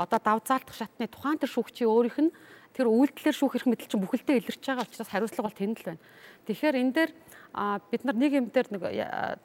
одоо 0.00 0.18
давзаалтах 0.18 0.74
шатны 0.74 1.12
тухайн 1.12 1.38
тэр 1.38 1.52
шүүгчийн 1.52 1.92
өөрийнх 1.92 2.18
нь 2.24 2.32
тэр 2.74 2.90
үйлдэлэр 2.90 3.36
шүүх 3.36 3.54
эрх 3.60 3.68
мэдэл 3.68 3.86
чинь 3.86 4.02
бүхэлдээ 4.02 4.42
илэрч 4.42 4.64
байгаа 4.64 4.88
учраас 4.88 5.12
хариуцлага 5.12 5.46
бол 5.46 5.60
тэнд 5.60 5.78
л 5.78 5.88
байна. 5.94 6.02
Тэгэхээр 6.48 6.80
энэ 6.82 6.94
дээр 6.96 7.10
бид 7.92 8.02
нар 8.02 8.16
нэг 8.18 8.32
юм 8.34 8.46
дээр 8.50 8.68
нэг 8.74 8.82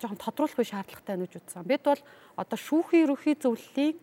жоохон 0.01 0.17
тодруулахгүй 0.17 0.65
шаардлагатай 0.65 1.15
гэж 1.21 1.33
үзсэн. 1.37 1.69
Бид 1.69 1.85
бол 1.85 2.01
одоо 2.33 2.57
шүүхийн 2.57 3.05
ерөнхий 3.05 3.37
зөвлөлийг 3.37 4.01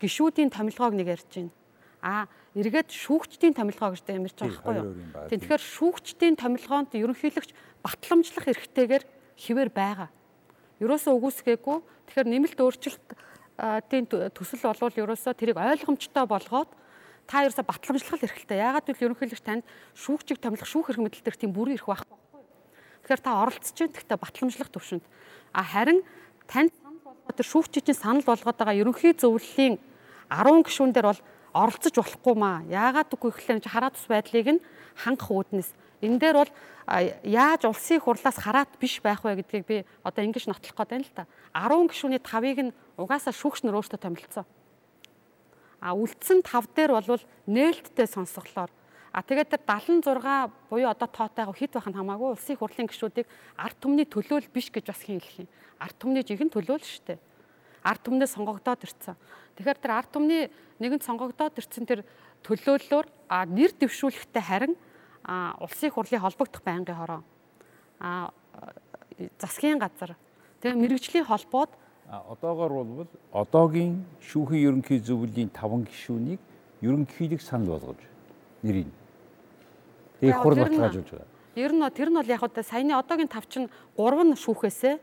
гişүүдийн 0.00 0.50
томилгоог 0.50 0.94
нэг 0.96 1.08
ярьж 1.14 1.28
байна. 1.30 1.52
А 2.00 2.26
эргээд 2.56 2.88
шүүгчдийн 2.88 3.54
томилгоо 3.54 3.92
гэж 3.92 4.08
ямарч 4.08 4.36
байгаа 4.40 4.56
байхгүй 4.56 4.74
юу? 4.80 4.88
Тэгэхээр 5.28 5.62
шүүгчдийн 5.62 6.36
томилгоонд 6.40 6.96
ерөнхийлөгч 6.96 7.50
батламжлах 7.84 8.46
эрхтэйгээр 8.48 9.04
хിവэр 9.36 9.68
байгаа. 9.68 10.08
Ерөөсөө 10.80 11.12
үгүйсгээгүй. 11.12 11.78
Тэгэхээр 12.08 12.28
нэмэлт 12.32 12.58
өөрчлөлтийн 12.58 14.04
төсөл 14.32 14.64
болвол 14.64 14.96
ерөөсөө 14.96 15.32
тэрийг 15.36 15.60
ойлгомжтой 15.60 16.24
болгоод 16.24 16.70
та 17.28 17.44
ерөөсөө 17.44 17.68
батламжлах 17.68 18.24
эрхтэй. 18.24 18.58
Яагаад 18.58 18.88
гэвэл 18.88 19.12
ерөнхийлөгч 19.12 19.44
танд 19.44 19.64
шүүгчийг 19.92 20.40
томилох 20.40 20.66
шүүх 20.66 20.96
эрх 20.96 21.00
мэдэл 21.04 21.24
төр 21.28 21.36
тийм 21.36 21.52
бүрэн 21.52 21.76
эрх 21.76 21.84
байхгүй 21.84 22.16
байхгүй 22.16 22.40
юу? 22.40 22.48
Тэгэхээр 23.04 23.20
та 23.20 23.32
оролцож 23.44 23.76
байна. 23.76 23.94
Тэгтээ 24.00 24.18
батламжлах 24.24 24.70
төвшөнд. 24.72 25.04
А 25.52 25.62
харин 25.62 26.00
танд 26.48 26.72
санал 26.80 27.04
болгоод 27.04 27.36
тэр 27.36 27.48
шүүгчийн 27.52 27.94
санал 27.94 28.24
болгоод 28.24 28.56
байгаа 28.56 28.80
ерөнхий 28.80 29.12
зөвлөлийн 29.14 29.76
10 30.30 30.64
гишүүн 30.64 30.94
дээр 30.94 31.10
бол 31.10 31.22
оролцож 31.52 31.94
болохгүй 31.98 32.34
маа. 32.38 32.62
Яагаад 32.70 33.10
үгүй 33.10 33.30
гэхлээр 33.34 33.66
хараа 33.66 33.90
тус 33.90 34.06
байдлыг 34.06 34.48
нь 34.56 34.64
хангах 34.94 35.30
үүднээс 35.30 35.70
энэ 36.00 36.18
дээр 36.22 36.36
бол 36.40 36.52
яаж 37.26 37.66
улсын 37.66 38.00
хурлаас 38.00 38.38
хараат 38.38 38.72
биш 38.78 39.02
байх 39.02 39.20
вэ 39.26 39.42
гэдгийг 39.42 39.64
би 39.66 39.76
одоо 40.06 40.22
ингэж 40.24 40.46
нотлох 40.46 40.74
гээд 40.74 40.90
байна 40.90 41.04
л 41.04 41.12
та. 41.12 41.26
10 41.52 41.90
гишүүний 41.90 42.22
5-ыг 42.22 42.58
нь 42.70 42.74
угаасаа 42.96 43.34
шүүгч 43.34 43.66
нар 43.66 43.76
өөртөө 43.76 44.00
томилцсон. 44.00 44.46
А 45.82 45.92
үлдсэн 45.92 46.46
5 46.46 46.72
дээр 46.78 46.92
бол 46.94 47.22
нээлттэй 47.50 48.06
сонсголоор 48.06 48.70
А 49.10 49.26
тэгээд 49.26 49.50
тэр 49.50 49.62
76 49.66 50.70
буюу 50.70 50.86
одоо 50.86 51.08
тоотойгоо 51.10 51.54
хэд 51.54 51.74
байх 51.74 51.88
нь 51.90 51.98
хамаагүй 51.98 52.30
улсын 52.30 52.54
хурлын 52.54 52.86
гишүүдийг 52.86 53.26
ард 53.58 53.76
түмний 53.82 54.06
төлөөл 54.06 54.46
биш 54.54 54.70
гэж 54.70 54.86
бас 54.86 55.02
хэлэх 55.02 55.42
юм. 55.42 55.48
Ард 55.82 55.98
түмний 55.98 56.22
жихэн 56.22 56.46
төлөөл 56.46 56.78
шүү 56.78 57.18
дээ. 57.18 57.18
Ард 57.82 58.02
түмнээ 58.04 58.28
сонгогдоод 58.28 58.84
ирсэн. 58.84 59.16
Тэгэхээр 59.56 59.78
тэр 59.80 59.92
ард 59.96 60.10
түмний 60.12 60.52
нэгэн 60.80 61.00
сонгогдоод 61.00 61.56
ирсэн 61.56 61.84
тэр 61.88 62.04
төлөөллөөр 62.44 63.06
а 63.28 63.44
нэр 63.44 63.72
дэвшүүлэхтэй 63.76 64.42
харин 64.42 64.74
а 65.24 65.56
улсын 65.60 65.92
хурлын 65.92 66.20
холбогдох 66.24 66.64
байнгын 66.64 66.96
хороо 66.96 67.20
а 68.00 68.32
засгийн 69.38 69.78
газар 69.78 70.16
тэгээ 70.60 70.80
мэрэгжлийн 70.80 71.28
холбоод 71.28 71.70
одоогоор 72.08 72.72
бол 72.84 73.10
одоогийн 73.32 74.04
шүүхийн 74.24 74.80
ерөнхий 74.80 74.98
зөвлөлийн 75.04 75.52
5 75.52 75.84
гишүүнийг 75.84 76.40
ерөнхийлөг 76.80 77.42
санал 77.44 77.76
болгож 77.76 78.00
нэрийг 78.64 78.88
их 80.20 80.36
хурл 80.40 80.56
баталгаажуулж 80.64 81.10
байгаа. 81.12 81.28
Ер 81.56 81.72
нь 81.72 81.90
тэр 81.92 82.08
нь 82.08 82.16
бол 82.16 82.32
яг 82.32 82.42
одоо 82.42 82.64
саяны 82.64 82.96
одоогийн 82.96 83.28
5 83.28 83.52
чинь 83.52 83.68
3 83.96 84.24
нь 84.24 84.40
шүүхээсээ 84.40 84.94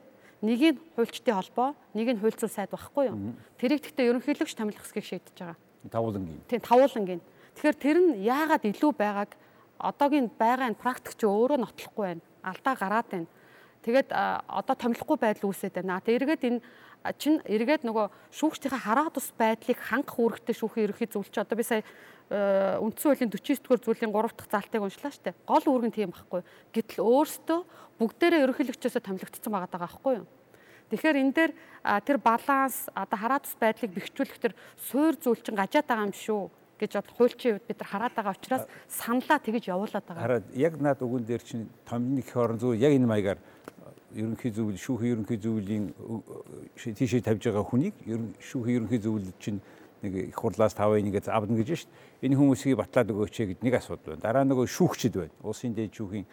нэг 0.42 0.60
нь 0.62 0.80
хуульчдын 0.96 1.36
холбоо, 1.36 1.70
нэг 1.94 2.08
нь 2.14 2.22
хуульцуул 2.22 2.52
сайд 2.52 2.70
байхгүй 2.70 3.10
юу? 3.10 3.34
Тэрийг 3.58 3.82
гэхдээ 3.82 4.10
ерөнхийлөгч 4.14 4.54
томилох 4.54 4.84
хэсгийг 4.86 5.06
шийдэж 5.06 5.36
байгаа. 5.38 5.58
Тавуулангийн. 5.90 6.42
Тийм, 6.48 6.62
тавуулангийн. 6.62 7.22
Тэгэхээр 7.58 7.78
тэр 7.82 7.98
нь 7.98 8.10
яагаад 8.22 8.64
илүү 8.70 8.92
байгааг 8.94 9.32
одоогийн 9.82 10.30
байгаа 10.30 10.70
энэ 10.70 10.82
практик 10.82 11.14
чи 11.18 11.26
өөрөө 11.26 11.58
нотлохгүй 11.62 12.06
байна. 12.06 12.24
Алдаа 12.46 12.76
гараад 12.78 13.08
байна. 13.10 13.28
Тэгээд 13.82 14.10
одоо 14.14 14.76
томилохгүй 14.78 15.18
байдал 15.18 15.50
үүсээд 15.50 15.82
байна. 15.82 16.02
Тэгээд 16.02 16.22
эргээд 16.22 16.44
энэ 16.50 16.62
чин 17.16 17.40
эргээд 17.48 17.88
нөгөө 17.88 18.12
шүүгчдийн 18.36 18.84
хараа 18.84 19.08
тус 19.14 19.32
байдлыг 19.40 19.80
хангах 19.80 20.20
үүрэгтэй 20.20 20.56
шүүхийн 20.58 20.86
ерөнхий 20.92 21.08
зөвлөлч 21.08 21.38
одоо 21.40 21.56
би 21.56 21.64
сая 21.64 21.82
үндсэн 22.28 23.16
хуулийн 23.16 23.32
49 23.32 23.64
дугаар 23.64 23.82
зүйлийн 23.88 24.12
3 24.12 24.36
дахь 24.36 24.52
залтыг 24.52 24.82
уншлаа 24.84 25.12
штэ. 25.16 25.32
Гол 25.48 25.64
үүрэг 25.64 25.88
нь 25.88 25.96
тийм 25.96 26.12
байхгүй. 26.12 26.44
Гэтэл 26.76 27.08
өөрөөсөө 27.08 27.60
бүгдээрээ 28.04 28.44
ерөнхийлөгчөөсөө 28.44 29.02
томилогдсон 29.08 29.52
байгаа 29.56 29.72
даа 29.72 29.84
байхгүй 29.88 30.14
юу? 30.20 30.28
Тэгэхээр 30.92 31.22
энэ 31.24 31.36
дээр 31.36 31.52
тэр 32.04 32.18
баланс 32.20 32.92
одоо 32.92 33.18
хараа 33.20 33.40
тус 33.40 33.56
байдлыг 33.56 33.92
бэхжүүлэх 33.96 34.40
тэр 34.44 34.54
суур 34.76 35.16
зүйлчин 35.16 35.56
гажаад 35.56 35.88
байгаа 35.88 36.08
юм 36.08 36.16
шүү 36.16 36.44
гэж 36.80 36.92
бод 36.96 37.12
хуульчийн 37.16 37.54
үед 37.58 37.66
бид 37.68 37.80
нар 37.82 37.92
хараад 37.92 38.14
байгаа 38.16 38.36
учраас 38.38 38.66
саналаа 38.88 39.40
тэгэж 39.42 39.64
явуулаад 39.72 40.06
байгаа. 40.06 40.24
Хараад 40.24 40.48
яг 40.54 40.74
над 40.80 41.00
үгэн 41.02 41.26
дээр 41.26 41.44
чинь 41.44 41.68
томны 41.84 42.22
хорон 42.22 42.60
зүгээр 42.62 42.86
яг 42.86 42.94
энэ 42.96 43.10
маягаар 43.10 43.40
ерөнхий 44.18 44.52
зөвлөл 44.52 44.82
шүүхийн 44.82 45.12
ерөнхий 45.14 45.38
зөвлөлийн 45.38 45.86
тийшээ 46.76 47.22
тавьж 47.22 47.44
байгаа 47.48 47.66
хүнийг 47.66 47.96
шүүхийн 48.42 48.78
ерөнхий 48.82 49.02
зөвлөл 49.02 49.32
чинь 49.38 49.62
нэг 50.02 50.30
их 50.30 50.36
хурлаас 50.36 50.74
5-1 50.74 51.14
гэж 51.14 51.30
авна 51.30 51.58
гэж 51.58 51.86
шít. 51.86 51.90
Энэ 52.22 52.38
хүмүүсийг 52.38 52.78
батлаад 52.78 53.14
өгөөч 53.14 53.36
гэд 53.58 53.62
нэг 53.66 53.78
асуудал 53.78 54.18
байна. 54.18 54.26
Дараа 54.26 54.46
нөгөө 54.46 54.66
шүүгчд 54.70 55.14
байна. 55.18 55.34
Улсын 55.42 55.74
дээд 55.74 55.94
шүүхийн 55.94 56.26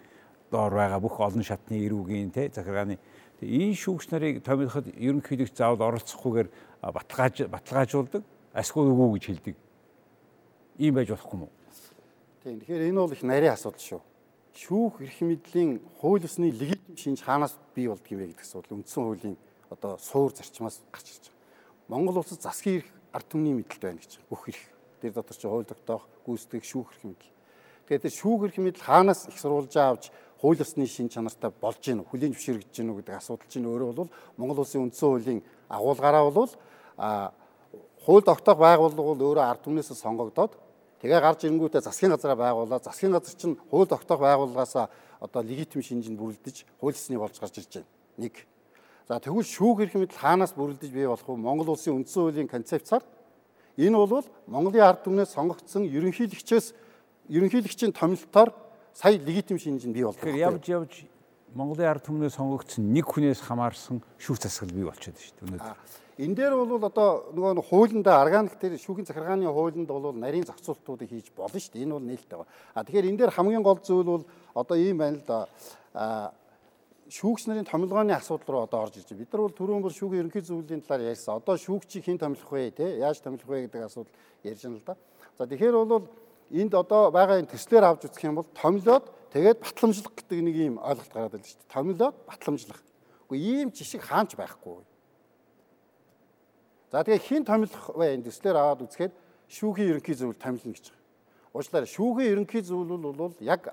доор 0.53 0.72
байгаа 0.72 1.01
бүх 1.01 1.16
олон 1.20 1.45
шатны 1.45 1.80
эрүүгийн 1.85 2.32
те 2.32 2.49
захиргааны 2.53 2.99
энэ 3.41 3.76
шүүгч 3.76 4.12
нарыг 4.12 4.45
томилоход 4.45 4.89
ерөнхийдөө 4.97 5.49
заавал 5.53 5.93
оролцохгүйгээр 5.93 6.49
баталгааж 6.80 7.37
баталгаажуулдаг 7.53 8.22
асгүй 8.55 8.85
үгүй 8.89 9.09
гэж 9.18 9.24
хэлдэг. 9.28 9.57
Ийм 10.78 10.95
байж 10.95 11.09
болохгүй 11.12 11.39
мүү? 11.41 11.51
Тийм. 12.45 12.61
Тэгэхээр 12.61 12.89
энэ 12.89 13.01
бол 13.01 13.12
их 13.12 13.22
нарийн 13.24 13.53
асуудал 13.53 13.80
шүү. 13.80 14.01
Шүүх 14.55 15.03
эрх 15.03 15.19
мэдлийн 15.19 15.83
хууль 15.99 16.23
ёсны 16.23 16.51
легитим 16.55 16.97
шинж 16.97 17.27
хаанаас 17.27 17.59
бий 17.75 17.91
болдг 17.91 18.07
юм 18.07 18.23
бэ 18.23 18.27
гэдэг 18.31 18.47
асуудал 18.47 18.79
үндсэн 18.79 19.03
хуулийн 19.03 19.37
одоо 19.71 19.99
суур 19.99 20.31
зарчмаас 20.31 20.79
гарч 20.95 21.11
ирж 21.11 21.27
байгаа. 21.27 21.91
Монгол 21.91 22.23
улсад 22.23 22.39
засгийн 22.39 22.79
эрх 22.79 22.89
ард 23.11 23.27
түмний 23.27 23.51
мэдэлд 23.51 23.83
байна 23.83 23.99
гэж 23.99 24.23
бүх 24.31 24.47
эрх. 24.47 24.63
Тэр 25.03 25.13
дотор 25.13 25.37
чи 25.37 25.49
хууль 25.51 25.67
тогтоох, 25.67 26.07
гүйцэтгэх 26.23 26.65
шүүх 26.71 26.87
эрх 26.87 27.03
мэдэл. 27.03 27.35
Тэр 27.91 28.15
шүүх 28.15 28.47
эрх 28.47 28.57
мэдэл 28.63 28.87
хаанаас 28.87 29.27
их 29.27 29.39
сурвалжаа 29.43 29.99
авч 29.99 30.15
хууль 30.39 30.63
ёсны 30.63 30.87
шин 30.87 31.11
чанартай 31.11 31.51
болж 31.51 31.83
гин 31.83 32.07
хүлийн 32.07 32.31
зөвшөөрөгдөж 32.39 32.77
гин 32.79 32.95
үү 32.95 32.99
гэдэг 33.03 33.19
асуудал 33.19 33.51
чинь 33.51 33.67
өөрөө 33.67 33.91
бол 33.91 34.11
Монгол 34.39 34.63
улсын 34.63 34.87
үндсэн 34.87 35.09
хуулийн 35.09 35.41
агуулгаараа 35.67 36.31
бол 36.31 36.53
хууль 38.05 38.23
тогтоох 38.23 38.59
байгууллага 38.61 39.03
бол 39.03 39.23
өөрөө 39.35 39.45
ард 39.45 39.65
түмнээс 39.65 39.91
сонгогдоод 39.97 40.53
тэгээ 41.05 41.21
гарч 41.21 41.45
ирэнгүүтээ 41.45 41.85
засгийн 41.85 42.17
газараа 42.17 42.41
байгуулаад 42.41 42.89
засгийн 42.89 43.13
газар 43.13 43.37
чинь 43.37 43.61
хууль 43.69 43.85
тогтоох 43.85 44.25
байгууллагаас 44.25 44.89
одоо 45.21 45.43
легитим 45.45 45.85
шинжинд 45.85 46.17
бүрэлдэж 46.17 46.65
хууль 46.81 46.97
ёсны 46.97 47.21
болж 47.21 47.37
гарч 47.37 47.61
ирж 47.61 47.85
байна. 47.85 47.93
Нэг. 48.17 48.35
За 49.05 49.21
тэгвэл 49.21 49.45
шүүх 49.45 49.85
эрх 49.85 49.95
мэдэл 50.01 50.17
хаанаас 50.17 50.57
бүрэлдэж 50.57 50.89
бий 50.89 51.05
болох 51.05 51.29
вэ? 51.29 51.37
Монгол 51.37 51.77
улсын 51.77 52.01
үндсэн 52.01 52.25
хуулийн 52.25 52.49
концепцаар 52.49 53.05
энэ 53.77 54.01
бол 54.01 54.25
Монголын 54.49 54.81
ард 54.81 55.05
түмнээс 55.05 55.37
сонгогдсон 55.37 55.85
ерөнхийлөгчөөс 55.93 56.73
ерөнхийлөгчийн 57.29 57.93
томилтоор 57.93 58.57
сая 58.97 59.21
легитим 59.21 59.61
шинж 59.61 59.85
нь 59.85 59.93
бий 59.93 60.09
болдог. 60.09 60.25
Тэгэхээр 60.25 60.41
явж 60.41 60.65
явж 60.73 60.93
Монголын 61.53 61.85
ард 61.85 62.09
түмнээс 62.09 62.41
сонгогдсон 62.41 62.81
нэг 62.97 63.05
хүнээс 63.05 63.45
хамаарсан 63.45 64.01
шүүх 64.17 64.41
засаглал 64.41 64.73
бий 64.73 64.89
болчиход 64.89 65.21
шүү 65.21 65.37
дээ 65.37 65.47
өнөөдөр. 65.53 66.04
Энэ 66.19 66.35
дээр 66.39 66.55
бол 66.55 66.79
одоо 66.79 67.35
нөгөө 67.35 67.67
хуулиндаа 67.67 68.23
органик 68.23 68.55
дээр 68.62 68.79
шүүхийн 68.79 69.07
захиргааны 69.07 69.51
хуулинд 69.51 69.91
бол 69.91 70.15
нарийн 70.15 70.47
зохицуултуудыг 70.47 71.11
хийж 71.11 71.35
болно 71.35 71.59
шүү 71.59 71.75
дээ. 71.75 71.83
Энэ 71.83 71.95
бол 71.99 72.07
нээлттэй 72.07 72.39
байна. 72.39 72.53
А 72.71 72.85
тэгэхээр 72.87 73.09
энэ 73.11 73.19
дээр 73.19 73.35
хамгийн 73.35 73.67
гол 73.67 73.83
зүйл 73.83 74.07
бол 74.07 74.25
одоо 74.55 74.77
ийм 74.79 75.03
байна 75.03 75.19
л 75.19 75.27
да. 75.27 75.49
А 75.91 76.31
шүүгч 77.11 77.51
нарын 77.51 77.67
томилгооны 77.67 78.15
асуудал 78.15 78.47
руу 78.47 78.62
одоо 78.62 78.87
орж 78.87 79.03
ирж 79.03 79.11
байна. 79.11 79.27
Бид 79.27 79.33
нар 79.35 79.43
бол 79.43 79.59
түрүүн 79.59 79.83
бол 79.83 79.91
шүүхийн 79.91 80.23
ерөнхий 80.23 80.43
зөвлөлийн 80.47 80.87
талаар 80.87 81.11
ярьсан. 81.11 81.35
Одоо 81.43 81.59
шүүгчийг 81.59 82.07
хэн 82.07 82.23
томилох 82.23 82.51
вэ 82.51 82.71
те? 82.71 82.87
Яаж 83.03 83.19
томилох 83.19 83.51
вэ 83.51 83.67
гэдэг 83.67 83.83
асуудал 83.83 84.15
ярьж 84.47 84.62
байна 84.62 84.79
л 84.79 84.87
да. 84.87 84.95
За 85.35 85.51
тэгэхээр 85.51 85.75
бол 85.83 86.07
энд 86.55 86.75
одоо 86.79 87.11
байгаа 87.11 87.43
энэ 87.43 87.51
төслөөр 87.51 87.85
авч 87.91 88.07
үзэх 88.07 88.23
юм 88.23 88.39
бол 88.39 88.47
томилоод 88.55 89.11
тэгээд 89.35 89.59
батламжлах 89.67 90.15
гэдэг 90.15 90.39
нэг 90.47 90.57
ийм 90.62 90.75
ойлголт 90.79 91.11
гараад 91.11 91.35
байна 91.35 91.43
шүү 91.43 91.59
дээ. 91.59 91.75
Томилоод 91.75 92.17
батламжлах. 92.31 92.81
Үгүй 93.27 93.39
ийм 93.43 93.69
жишг 93.75 93.99
хаанч 93.99 94.39
байхгүй. 94.39 94.93
За 96.95 97.03
тэгээ 97.03 97.26
хин 97.26 97.42
томилох 97.42 97.90
вэ 97.99 98.14
энэ 98.14 98.30
төслөөр 98.30 98.55
аваад 98.55 98.86
үзэхээр 98.86 99.11
шүүхийн 99.51 99.99
ерөнхий 99.99 100.14
зөвлөл 100.14 100.38
томилно 100.38 100.78
гэж 100.78 100.95
байгаа. 100.95 101.51
Уучлаарай 101.51 101.90
шүүхийн 101.90 102.30
ерөнхий 102.38 102.62
зөвлөл 102.62 103.11
бол 103.18 103.34
яг 103.42 103.66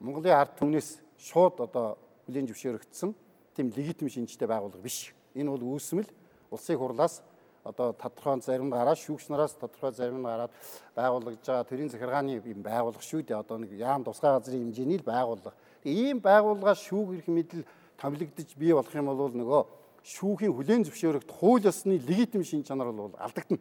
Монголын 0.00 0.32
ард 0.32 0.56
түмнээс 0.56 0.96
шууд 1.20 1.60
одоо 1.60 2.00
хүлийн 2.24 2.48
зөвшөөрөгдсөн 2.48 3.12
тийм 3.52 3.68
легитим 3.68 4.08
шинжтэй 4.08 4.48
байгууллага 4.48 4.80
биш. 4.80 5.12
Энэ 5.36 5.52
бол 5.52 5.76
үүсмэл 5.76 6.08
улсын 6.48 6.80
хурлаас 6.80 7.20
одоо 7.68 7.92
тодорхой 7.92 8.40
зарим 8.40 8.72
гараад 8.72 8.96
шүүгч 8.96 9.28
нараас 9.28 9.60
тодорхой 9.60 9.92
зарим 9.92 10.24
нь 10.24 10.24
гараад 10.24 10.52
байгуулагдж 10.96 11.44
байгаа 11.44 11.68
төрийн 11.68 11.92
захиргааны 11.92 12.40
юм 12.40 12.64
байгууллага 12.64 13.04
шүү 13.04 13.28
дээ. 13.28 13.44
Одоо 13.44 13.60
нэг 13.60 13.76
яам 13.76 14.08
тусгай 14.08 14.32
газрын 14.40 14.72
хэмжээний 14.72 15.04
л 15.04 15.04
байгууллага. 15.04 15.52
Ийм 15.84 16.16
байгууллагаас 16.24 16.80
шүүх 16.80 17.12
эрх 17.12 17.28
мэдэл 17.28 17.68
томилогдож 18.00 18.56
бий 18.56 18.72
болох 18.72 18.96
юм 18.96 19.12
бол 19.12 19.28
нөгөө 19.28 19.83
шүүхийн 20.04 20.52
хүлээн 20.52 20.84
зөвшөөрөгт 20.84 21.30
хууль 21.32 21.64
ёсны 21.64 21.96
легитим 21.96 22.44
шин 22.44 22.62
чанар 22.62 22.92
бол 22.92 23.16
алдагдана. 23.16 23.60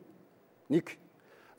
Нэг. 0.69 0.99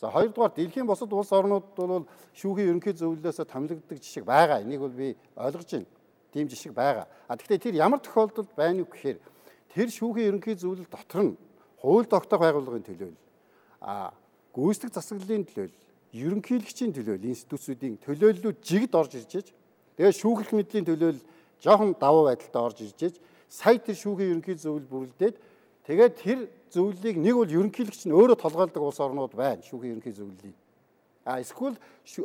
За 0.01 0.13
хоёрдугаар 0.13 0.53
дэлхийн 0.53 0.87
бусад 0.87 1.13
улс 1.13 1.33
орнууд 1.33 1.73
бол 1.77 2.05
шүүхийн 2.37 2.77
ерөнхий 2.77 2.93
зөвлөлөөс 2.93 3.49
томилогддог 3.49 3.99
жишг 3.99 4.29
байгаа. 4.29 4.61
Энийг 4.61 4.85
бол 4.85 4.93
би 4.93 5.17
ойлгож 5.37 5.71
байна. 5.73 5.89
Тийм 6.33 6.49
жишг 6.53 6.77
байгаа. 6.77 7.09
А 7.29 7.37
тэгэхээр 7.37 7.65
тэр 7.65 7.75
ямар 7.81 8.05
тохиолдолд 8.05 8.53
байна 8.53 8.85
вэ 8.85 8.93
гэхээр 8.93 9.19
тэр 9.73 9.89
шүүхийн 9.89 10.29
ерөнхий 10.37 10.55
зөвлөл 10.61 10.85
дотор 10.93 11.23
нь 11.33 11.37
хууль 11.81 12.09
тогтоох 12.09 12.41
байгууллагын 12.41 12.85
төлөөлөл 12.85 13.25
а 13.85 14.13
гүйцэтгэх 14.57 14.95
засаглалын 14.97 15.45
төлөөлөл 15.45 15.77
ерөнхийлөгчийн 16.15 16.93
төлөөлөл 16.97 17.33
институцүүдийн 17.35 17.99
төлөөллүүд 18.01 18.59
жигд 18.65 18.93
орж 18.95 19.19
ирж 19.19 19.33
ээж 19.35 19.49
тэгээ 19.99 20.15
шүүхэх 20.15 20.51
мэдлийн 20.55 20.87
төлөөлөл 20.89 21.21
жоохон 21.61 21.93
давуу 22.01 22.31
байдалтай 22.31 22.63
орж 22.63 22.79
ирж 22.87 22.99
ээж 23.05 23.17
сая 23.49 23.79
тэр 23.79 23.97
шүүхийн 23.97 24.31
ерөнхий 24.39 24.57
зөвлөл 24.59 24.89
бүрэлдээд 24.91 25.37
тэгээд 25.87 26.15
тэр 26.21 26.39
зөвлөлийг 26.71 27.17
нэг 27.19 27.35
бол 27.35 27.51
ерөнхийлөгч 27.51 28.09
нь 28.09 28.17
өөрөө 28.17 28.39
толгойлдог 28.41 28.83
улс 28.83 29.01
орнууд 29.01 29.35
байна 29.35 29.63
шүүхийн 29.63 29.99
ерөнхий 29.99 30.15
зөвлөлийн 30.15 30.57
а 31.25 31.41
эсвэл 31.41 31.77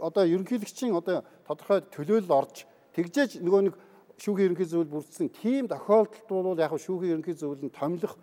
одоо 0.04 0.24
ерөнхийлөгчийн 0.28 0.96
одоо 0.96 1.24
тодорхой 1.48 1.80
төлөөлөл 1.94 2.36
орж 2.36 2.68
тэгжээж 2.96 3.40
нөгөө 3.40 3.62
нэг 3.72 3.76
шүүхийн 4.20 4.52
ерөнхий 4.52 4.68
зөвлөл 4.68 4.94
бүрдсэн 5.00 5.32
тийм 5.32 5.72
тохиолдолд 5.72 6.28
бол 6.28 6.60
яг 6.60 6.76
шүүхийн 6.76 7.16
ерөнхий 7.16 7.36
зөвлөл 7.40 7.64
нь 7.64 7.72
томилох 7.72 8.20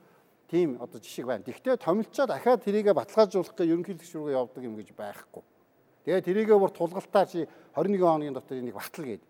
тийм 0.51 0.77
одоо 0.81 1.01
жишг 1.01 1.27
байна. 1.27 1.43
Тэгвэл 1.45 1.77
томилчаад 1.81 2.29
дахиад 2.31 2.63
тэрийгэ 2.63 2.93
баталгаажуулах 2.95 3.55
гэх 3.57 3.67
ерөнхийлөгч 3.67 4.13
рүүгээ 4.15 4.37
явдаг 4.37 4.63
юм 4.63 4.77
гэж 4.77 4.89
байхгүй. 4.95 5.43
Тэгээ 6.05 6.23
тэрийгэ 6.23 6.55
бүр 6.55 6.71
тулгалтаа 6.71 7.25
чи 7.27 7.49
21 7.75 7.99
хоногийн 7.99 8.37
дотор 8.37 8.59
энийг 8.59 8.77
батал 8.79 9.05
гээд. 9.05 9.23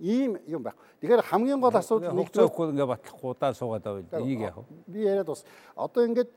Ийм 0.00 0.40
юм 0.48 0.64
байхгүй. 0.64 0.80
Тэгэхээр 1.04 1.28
хамгийн 1.28 1.60
гол 1.60 1.76
асуудал 1.76 2.16
нэг 2.16 2.32
зөвхөн 2.32 2.72
ингээ 2.72 2.88
батлахгүй 2.88 3.30
удаа 3.30 3.52
суугаад 3.52 3.84
байвал 3.84 4.24
энийг 4.24 4.40
яах 4.40 4.56
вэ? 4.56 4.64
Би 4.88 5.00
яриад 5.04 5.28
бас 5.28 5.44
одоо 5.76 6.02
ингээд 6.08 6.30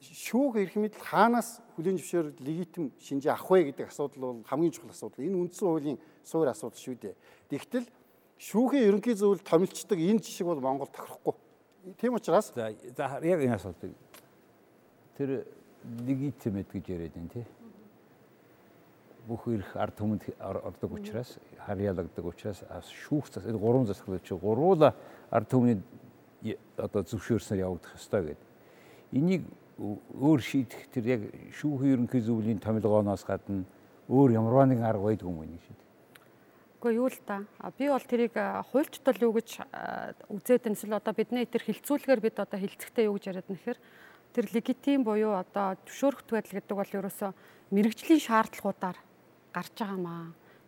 шүүх 0.00 0.56
эрх 0.62 0.74
мэдэл 0.78 1.02
хаанаас 1.02 1.60
хүлийн 1.74 1.98
зөвшөөр 1.98 2.26
легитим 2.40 2.94
шинжээ 3.02 3.34
авах 3.34 3.50
вэ 3.50 3.74
гэдэг 3.74 3.90
асуудал 3.90 4.20
бол 4.22 4.42
хамгийн 4.46 4.72
чухал 4.72 4.94
асуудал. 4.94 5.26
Энэ 5.26 5.36
үндсэн 5.36 5.66
хуулийн 5.66 5.98
суур 6.24 6.48
асуудал 6.48 6.78
шүү 6.78 6.96
дээ. 6.96 7.14
Тэгтэл 7.50 7.90
шүүхийн 8.38 8.86
ерөнхий 8.88 9.18
зөвлөлд 9.18 9.44
томилчдаг 9.44 9.98
энэ 9.98 10.22
жишг 10.24 10.46
бол 10.46 10.62
Монгол 10.62 10.88
тохирохгүй 10.88 11.34
Тийм 11.98 12.14
учраас 12.14 12.52
за 12.54 12.68
яг 13.22 13.40
энэ 13.40 13.54
асуултыг 13.54 13.92
тэр 15.16 15.46
легитимэд 16.04 16.68
гэж 16.68 16.84
яриад 16.88 17.14
байна 17.14 17.28
тий. 17.32 17.44
Бүх 19.30 19.46
ирэх 19.46 19.76
ард 19.78 19.94
түмэнд 19.94 20.26
ордог 20.42 20.90
учраас 20.98 21.38
харьяалагддаг 21.62 22.24
учраас 22.26 22.64
шүүх 23.06 23.30
зас 23.30 23.46
энэ 23.46 23.62
гурван 23.62 23.86
засаг 23.86 24.18
чи 24.26 24.34
гурвуула 24.34 24.90
ард 25.30 25.46
түмний 25.46 25.78
одоо 26.74 27.06
зөвшөөрснөөр 27.06 27.62
явагдах 27.62 27.94
ёстой 27.94 28.34
гэдэг. 28.34 28.48
Энийг 29.14 29.46
өөр 29.78 30.40
шийдэх 30.42 30.90
тэр 30.90 31.04
яг 31.06 31.22
шүүхийн 31.54 31.94
ерөнхий 31.94 32.26
зөвлөлийн 32.26 32.58
томилгооноос 32.58 33.22
гадна 33.22 33.62
өөр 34.10 34.34
ямар 34.34 34.66
нэгэн 34.66 34.82
арга 34.82 35.14
байдгүй 35.14 35.30
юм 35.30 35.38
байна 35.46 35.62
шийдэх. 35.62 35.86
Гэхдээ 36.80 36.98
юу 36.98 37.06
л 37.06 37.20
да. 37.22 37.44
Би 37.78 37.86
бол 37.86 38.02
тэрийг 38.02 38.34
хуульчтал 38.74 39.20
юу 39.22 39.32
гэж 39.38 39.62
үзээд 40.26 40.66
энэ 40.66 40.74
эсвэл 40.74 40.98
одоо 40.98 41.14
бидний 41.14 41.46
тэр 41.46 41.62
хилцүүлгээр 41.70 42.20
бид 42.24 42.36
одоо 42.42 42.58
хилцэхдээ 42.58 43.06
юу 43.06 43.14
гэж 43.14 43.24
яриад 43.30 43.48
нэхэр 43.52 43.78
тэр 44.34 44.46
легитим 44.50 45.04
буюу 45.04 45.36
одоо 45.38 45.76
зөвшөөрөх 45.86 46.24
байдал 46.26 46.56
гэдэг 46.56 46.76
бол 46.76 46.96
ерөөсөө 46.98 47.30
мэрэгжлийн 47.70 48.24
шаардлагуудаар 48.24 48.96
гарч 49.52 49.74
байгаа 49.78 49.98
маа. 49.98 50.24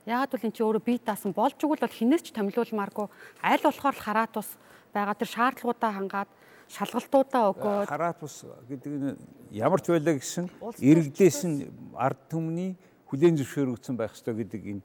Яагаад 0.07 0.31
бол 0.35 0.47
эн 0.47 0.53
чинь 0.53 0.67
өөрөө 0.67 0.83
бие 0.83 0.99
даасан 0.99 1.33
болж 1.33 1.57
игэл 1.59 1.79
бол 1.79 1.99
хинээс 1.99 2.23
ч 2.27 2.29
томилуулмааргүй 2.35 3.07
аль 3.43 3.63
болохоор 3.63 3.95
л 3.95 4.05
хараат 4.05 4.35
ус 4.37 4.51
байгаа 4.91 5.15
тэр 5.15 5.31
шаардлагуудаа 5.31 5.93
хангаад 5.95 6.31
шалгалтуудаа 6.67 7.43
өгөөд 7.55 7.89
хараат 7.89 8.21
ус 8.27 8.43
гэдэг 8.67 8.93
нь 8.99 9.17
ямар 9.55 9.79
ч 9.79 9.95
байлаа 9.95 10.19
гэсэн 10.19 10.51
иргэдээс 10.83 11.41
нь 11.47 11.57
ард 11.95 12.19
түмний 12.27 12.75
хүлээн 13.07 13.39
зөвшөөрөгдсөн 13.39 13.95
байх 13.95 14.17
ёстой 14.17 14.35
гэдэг 14.43 14.63
энэ 14.75 14.83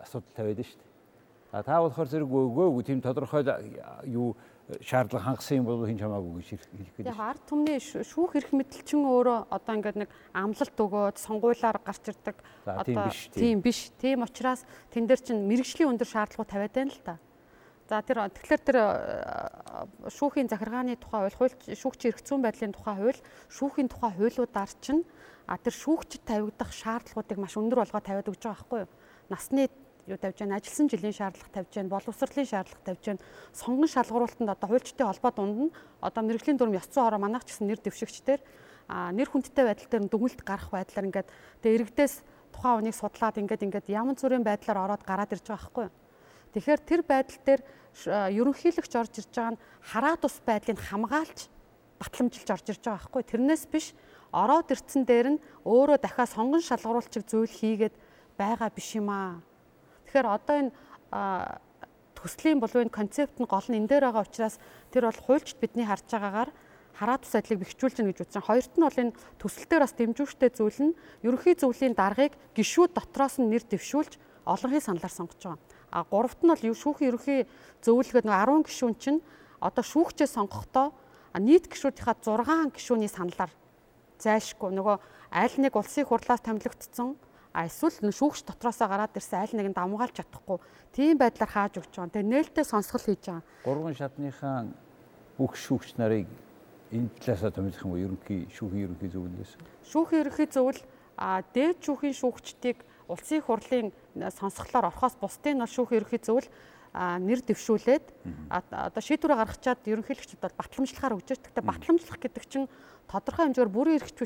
асуудал 0.00 0.32
тавиад 0.32 0.62
шүү 0.64 0.78
дээ. 0.80 0.88
А 1.52 1.62
та 1.62 1.82
болохоор 1.82 2.08
зэрэг 2.08 2.28
өгөөгүй 2.28 2.84
тийм 2.86 3.00
тодорхой 3.02 3.44
юу 4.06 4.36
шаардлага 4.84 5.24
хангасан 5.24 5.62
юм 5.62 5.66
бол 5.68 5.86
хин 5.88 5.96
чамаагүй 5.96 6.44
гэж 6.44 6.48
хэлэх 6.52 6.92
гээд. 7.00 7.08
Яг 7.08 7.20
ард 7.20 7.42
түмний 7.48 7.80
шүүх 7.80 8.36
эрх 8.36 8.50
мэдэлчин 8.52 9.00
өөрөө 9.00 9.38
одоо 9.48 9.74
ингээд 9.80 9.98
нэг 10.04 10.10
амлалт 10.36 10.76
өгөөд 10.76 11.16
сонгуулиар 11.16 11.80
гарч 11.80 12.12
ирдэг. 12.12 12.36
Одоо 12.68 13.08
тийм 13.32 13.64
биш. 13.64 13.88
Тийм 13.96 14.28
учраас 14.28 14.68
тэн 14.92 15.08
дээр 15.08 15.24
чинь 15.24 15.48
мэрэгжлийн 15.48 15.88
өндөр 15.96 16.08
шаардлагууд 16.08 16.52
тавиад 16.52 16.76
байна 16.76 16.92
л 16.92 17.00
та. 17.00 17.16
За 17.88 18.04
тэр 18.04 18.28
тэгэхээр 18.28 18.62
тэр 18.68 18.78
шүүхийн 20.12 20.52
захиргааны 20.52 21.00
тухай 21.00 21.32
хууль, 21.32 21.56
шүүгчийн 21.72 22.12
эрх 22.12 22.20
зүйн 22.20 22.44
байдлын 22.44 22.76
тухай 22.76 23.00
хууль, 23.00 23.20
шүүхийн 23.48 23.88
тухай 23.88 24.12
хуулиудаар 24.12 24.72
чинь 24.84 25.08
а 25.48 25.56
тэр 25.56 25.72
шүүгчд 25.72 26.28
тавигдах 26.28 26.68
шаардлагуудыг 26.76 27.40
маш 27.40 27.56
өндөр 27.56 27.80
болгоод 27.80 28.04
тавиад 28.04 28.28
өгч 28.28 28.44
байгаа 28.44 28.60
байхгүй 28.60 28.78
юу? 28.84 28.92
Насны 29.32 29.72
юу 30.08 30.18
тавьж 30.18 30.38
байна, 30.40 30.56
ажилсан 30.56 30.88
жилийн 30.88 31.12
шаардлага 31.12 31.52
тавьж 31.52 31.72
байна, 31.76 31.92
боловсролын 31.92 32.48
шаардлага 32.48 32.84
тавьж 32.84 33.04
байна. 33.04 33.22
Сонгон 33.52 33.88
шалгуулалтанд 33.88 34.50
одоо 34.50 34.68
хуульчдын 34.68 35.06
холбоо 35.06 35.32
дунд 35.32 35.58
нь 35.68 35.74
одоо 36.00 36.22
мэрэгжлийн 36.24 36.58
дүрм 36.58 36.74
ёс 36.80 36.88
зүйн 36.88 37.04
хороо 37.04 37.20
манайх 37.20 37.44
ч 37.44 37.52
гэсэн 37.52 37.68
нэр 37.68 37.80
дэвшигчдэр 37.84 38.40
нэр 38.88 39.28
хүндтэй 39.28 39.64
байдал 39.68 39.88
дээр 39.92 40.04
дүгнэлт 40.08 40.40
гарах 40.48 40.72
байдлаар 40.72 41.08
ингээд 41.12 41.28
тэгээ 41.60 41.76
иргэдээс 41.76 42.14
тухайн 42.56 42.76
хүнийг 42.80 42.96
судлаад 42.96 43.36
ингээд 43.36 43.66
ингээд 43.68 43.86
ямар 43.92 44.16
зүрийн 44.16 44.44
байдлаар 44.44 44.78
ороод 44.88 45.04
гараад 45.04 45.32
ирж 45.36 45.44
байгаа 45.44 45.60
байхгүй 45.68 45.84
юу. 45.86 45.94
Тэгэхээр 46.56 46.80
тэр 46.88 47.00
байдал 47.04 47.40
дээр 47.44 47.60
ерөнхийлөгч 48.32 48.92
орж 48.96 49.12
ирж 49.20 49.32
байгаа 49.36 49.52
нь 49.52 49.62
хараа 49.84 50.16
тус 50.16 50.40
байдлыг 50.40 50.80
хамгаалж 50.80 51.38
батламжилж 52.00 52.48
орж 52.48 52.66
ирж 52.72 52.82
байгаа 52.82 52.96
байхгүй. 53.04 53.22
Тэрнээс 53.28 53.64
биш 53.68 53.86
ороод 54.32 54.72
ирцэн 54.72 55.04
дээр 55.04 55.28
нь 55.36 55.42
өөрөө 55.68 55.98
дахиад 56.00 56.32
сонгон 56.32 56.64
шалгаруулчих 56.64 57.28
зүйл 57.28 57.52
хийгээд 57.52 57.94
байгаа 58.38 58.70
биш 58.72 58.96
юм 58.96 59.12
аа. 59.12 59.42
Тэгэхээр 60.08 60.28
одоо 60.32 60.56
энэ 60.56 60.72
төслийн 62.16 62.58
болов 62.58 62.80
энэ 62.80 62.90
концепт 62.90 63.36
нь 63.36 63.46
гол 63.46 63.66
нь 63.68 63.78
энэ 63.78 63.88
дээр 63.92 64.04
байгаа 64.08 64.24
учраас 64.24 64.56
тэр 64.90 65.06
бол 65.06 65.20
хуульчд 65.20 65.60
бидний 65.60 65.84
харж 65.84 66.08
байгаагаар 66.08 66.50
хараа 66.96 67.18
тус 67.20 67.34
айдлыг 67.36 67.62
бэхжүүлж 67.62 67.94
гэнэ 68.00 68.10
гэж 68.10 68.18
үзсэн. 68.26 68.42
Хоёрт 68.42 68.74
нь 68.74 68.86
бол 68.88 68.98
энэ 68.98 69.12
төсөлтөөр 69.38 69.82
бас 69.84 69.94
дэмжүүштэй 69.94 70.50
зүйл 70.50 70.80
нь 70.82 70.96
ерөнхий 71.22 71.54
зөвлөлийн 71.54 71.94
даргаыг 71.94 72.34
гişүүд 72.58 72.90
дотроос 72.96 73.38
нь 73.38 73.46
нэр 73.52 73.62
дэвшүүлж 73.68 74.18
олонхын 74.48 74.82
саналаар 74.82 75.14
сонгож 75.14 75.38
байгаа. 75.44 75.60
А 75.94 76.02
гуравт 76.08 76.40
нь 76.42 76.50
бол 76.50 76.58
шүүхийн 76.58 77.10
ерөнхий 77.14 77.40
зөвлөгөөд 77.86 78.26
нэг 78.26 78.34
10 78.34 78.66
гишүүн 78.66 78.94
чинь 78.98 79.20
одоо 79.62 79.84
шүүгчээ 79.86 80.26
сонгохдоо 80.26 80.90
нийт 81.38 81.70
гишүүдийнхаа 81.70 82.16
6 82.18 82.74
гишүүний 82.74 83.12
саналаар 83.12 83.52
зайлшгүй 84.18 84.74
нөгөө 84.74 84.96
аль 85.30 85.56
нэг 85.62 85.76
улсын 85.78 86.08
хурлаас 86.08 86.42
томилогдсон 86.42 87.14
а 87.58 87.66
эсвэл 87.66 88.14
шүүгч 88.14 88.46
дотроосоо 88.46 88.86
гараад 88.86 89.18
ирсэн 89.18 89.42
аль 89.42 89.54
нэг 89.58 89.66
нь 89.74 89.74
давмгаалж 89.74 90.14
чадахгүй 90.14 90.62
тийм 90.94 91.18
байдлаар 91.18 91.50
хааж 91.50 91.74
өгч 91.82 91.90
байгаа. 91.90 92.14
Тэгээ 92.14 92.30
нээлттэй 92.30 92.62
сонсгол 92.62 93.02
хийж 93.02 93.22
байгаа. 93.26 93.42
Гурван 93.66 93.98
шатныхаа 93.98 94.70
бүх 95.34 95.58
шүүгч 95.58 95.98
нарыг 95.98 96.30
энэ 96.94 97.10
талаасаа 97.18 97.50
томилох 97.50 97.82
юм 97.82 97.90
уу? 97.90 97.98
Ерөнхий 97.98 98.46
шүүхийн 98.54 98.86
ерөнхий 98.86 99.10
зөвлөлөөс. 99.10 99.52
Шүүхийн 99.90 100.22
ерөнхий 100.22 100.48
зөвлөл 100.54 100.82
а 101.18 101.42
дээд 101.50 101.82
шүүхийн 101.82 102.14
шүүгчдийг 102.14 102.78
улсын 103.10 103.42
хурлын 103.42 103.90
сонсголоор 104.14 104.94
орохоос 104.94 105.18
бусдын 105.18 105.58
нь 105.58 105.66
шүүхийн 105.66 106.06
ерөнхий 106.06 106.22
зөвлөл 106.22 106.46
нэр 106.94 107.40
дэвшүүлээд 107.44 108.06
одоо 108.48 109.02
шийдвэрээ 109.02 109.38
гаргачаад 109.38 109.80
ерөнхийлөгчд 109.84 110.40
бол 110.40 110.56
батламжлахаар 110.56 111.16
өгч. 111.18 111.28
Гэхдээ 111.36 111.64
батламжлах 111.64 112.18
гэдэг 112.18 112.44
чинь 112.48 112.66
тодорхой 113.08 113.48
хэмжээгээр 113.48 113.72
бүрэн 113.72 113.96
эрхч 114.00 114.18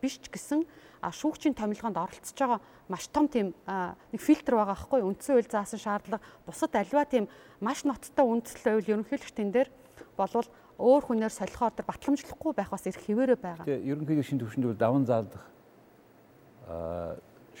биш 0.00 0.16
ч 0.20 0.26
гэсэн 0.28 0.64
шүүгчийн 1.00 1.56
томилгоонд 1.56 1.96
оролцож 1.96 2.36
байгаа 2.36 2.60
маш 2.88 3.08
том 3.08 3.28
тийм 3.28 3.52
нэг 3.66 4.20
фильтр 4.20 4.56
байгаа 4.56 4.76
байхгүй 4.76 5.00
үндсэн 5.04 5.36
хууль 5.36 5.48
заасан 5.48 5.80
шаардлага 5.80 6.24
бусад 6.44 6.72
альва 6.76 7.04
тийм 7.04 7.28
маш 7.60 7.84
ноцтой 7.84 8.24
үндэслэл 8.24 8.80
үйл 8.80 9.00
ерөнхийлөгчдийн 9.00 9.52
дээр 9.52 9.68
болвол 10.16 10.48
өөр 10.80 11.02
хүнээр 11.04 11.32
солихоор 11.32 11.76
тэр 11.76 11.88
батламжлахгүй 11.88 12.52
байх 12.56 12.72
бас 12.72 12.88
их 12.88 12.96
хിവэрэ 12.96 13.36
байгаа. 13.36 13.64
Тэгээ 13.68 13.88
ерөнхийлөгчийн 13.92 14.40
төвшөнд 14.40 14.64
бол 14.68 14.80
даван 14.80 15.04
заалдах 15.04 15.44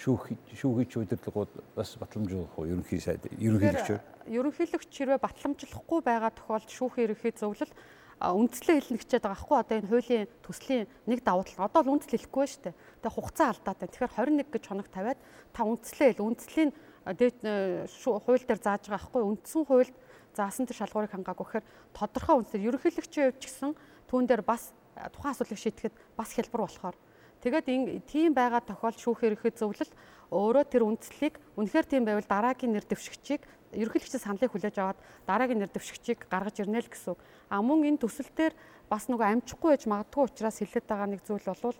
шүүх 0.00 0.32
шүүгийч 0.56 0.96
удирдлагууд 0.96 1.52
бас 1.76 1.92
батламжуулах 2.00 2.56
уу? 2.56 2.64
Ерөнхий 2.64 3.00
сайд 3.04 3.28
ерөнхийлөгчөөр 3.36 4.00
ерөнхийлөгч 4.30 4.92
хэрвээ 4.94 5.20
батламжлахгүй 5.20 6.00
байгаа 6.06 6.32
тохиолдолд 6.32 6.70
шүүхийн 6.70 7.06
ерөнхий 7.10 7.32
зөвлөл 7.34 7.72
үндслээ 8.20 8.76
хэлнэ 8.84 9.00
гэчээд 9.00 9.24
байгаа 9.24 9.40
хгүй. 9.40 9.56
Одоо 9.64 9.76
энэ 9.80 9.88
хуулийн 9.88 10.28
төслийн 10.44 10.84
нэг 11.08 11.24
давуу 11.24 11.44
тал. 11.48 11.64
Одоо 11.66 11.80
л 11.88 11.92
үндсэл 11.96 12.20
хэлэхгүй 12.20 12.46
шүү 12.52 12.62
дээ. 12.68 12.74
Тэгээ 13.00 13.16
хугацаа 13.16 13.48
алдаад 13.48 13.78
байна. 13.80 13.92
Тэгэхээр 13.96 14.44
21 14.44 14.52
гэж 14.52 14.64
хоног 14.68 14.88
тавиад 14.92 15.20
та 15.56 15.60
үндслээ 15.64 16.08
хэл 16.12 16.28
үндслийн 16.28 16.70
хууль 17.08 18.44
дээр 18.44 18.60
зааж 18.60 18.84
байгаа 18.92 19.08
хгүй. 19.08 19.22
Үндсэн 19.24 19.62
хуульд 19.64 19.96
заасан 20.36 20.68
тэр 20.68 20.78
шалгуурыг 20.84 21.12
хангаагүй. 21.16 21.64
Гэхээр 21.64 21.66
тодорхой 21.96 22.36
үндсээр 22.44 22.66
ерөнхийлөгчийн 22.68 23.24
хувьд 23.32 23.40
ч 23.40 23.44
гэсэн 23.48 23.72
түүн 24.04 24.28
дээр 24.28 24.44
бас 24.44 24.76
тухайн 25.16 25.32
асуудлыг 25.32 25.56
шийдэхэд 25.56 25.94
бас 26.12 26.30
хэлбэр 26.36 26.60
болохоор 26.68 26.96
Тэгээд 27.40 28.04
тийм 28.04 28.36
байгаа 28.36 28.60
тохиолдолд 28.60 29.00
шүүх 29.00 29.24
ерөнхий 29.24 29.52
зөвлөл 29.56 29.92
өөрөө 30.28 30.64
тэр 30.68 30.84
үндслийг 30.84 31.40
үнэхээр 31.56 31.86
тийм 31.88 32.04
байвал 32.04 32.28
дараагийн 32.28 32.76
нэр 32.76 32.84
дэвшигчийг 32.84 33.42
ерөнхийлөгчийн 33.72 34.20
саналыг 34.22 34.52
хүлээж 34.52 34.76
аваад 34.76 34.98
дараагийн 35.24 35.64
нэр 35.64 35.72
дэвшигчийг 35.72 36.28
гаргаж 36.28 36.60
ирнэ 36.60 36.84
л 36.84 36.90
гэсэн. 36.90 37.16
А 37.48 37.62
мөн 37.64 37.96
энэ 37.96 38.02
төсөл 38.02 38.28
дээр 38.34 38.54
бас 38.90 39.08
нөгөө 39.08 39.40
амжихгүй 39.40 39.70
байж 39.72 39.84
магадгүй 39.86 40.22
учраас 40.26 40.58
хэлээд 40.60 40.86
байгаа 40.86 41.08
нэг 41.08 41.22
зүйл 41.24 41.46
бол 41.48 41.78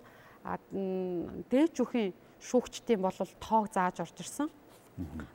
дээж 1.51 1.75
үхийн 1.77 2.11
шүүгчдийн 2.41 3.01
бол 3.03 3.13
тоог 3.13 3.69
зааж 3.69 4.01
орж 4.01 4.17
ирсэн. 4.17 4.49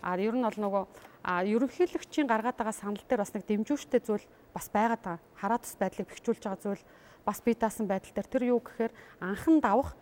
А 0.03 0.17
ер 0.19 0.35
нь 0.35 0.43
бол 0.43 0.59
нөгөө 0.59 0.85
ерөнхийлөгчийн 1.27 2.27
гаргаад 2.27 2.57
байгаа 2.57 2.75
санал 2.75 3.05
дээр 3.05 3.23
бас 3.23 3.33
нэг 3.37 3.45
дэмжүүштэй 3.47 4.01
зүйл 4.03 4.27
бас 4.51 4.67
байгаад 4.73 5.03
байгаа. 5.05 5.19
Хараа 5.39 5.59
тус 5.61 5.77
байдлыг 5.79 6.09
бэхжүүлж 6.09 6.43
байгаа 6.43 6.61
зүйл 6.63 6.83
бас 7.27 7.39
бие 7.45 7.55
даасан 7.59 7.87
байдал 7.87 8.15
дээр 8.15 8.29
тэр 8.31 8.45
юу 8.51 8.61
гэхээр 8.63 8.93
анхан 9.21 9.61
давах 9.61 9.95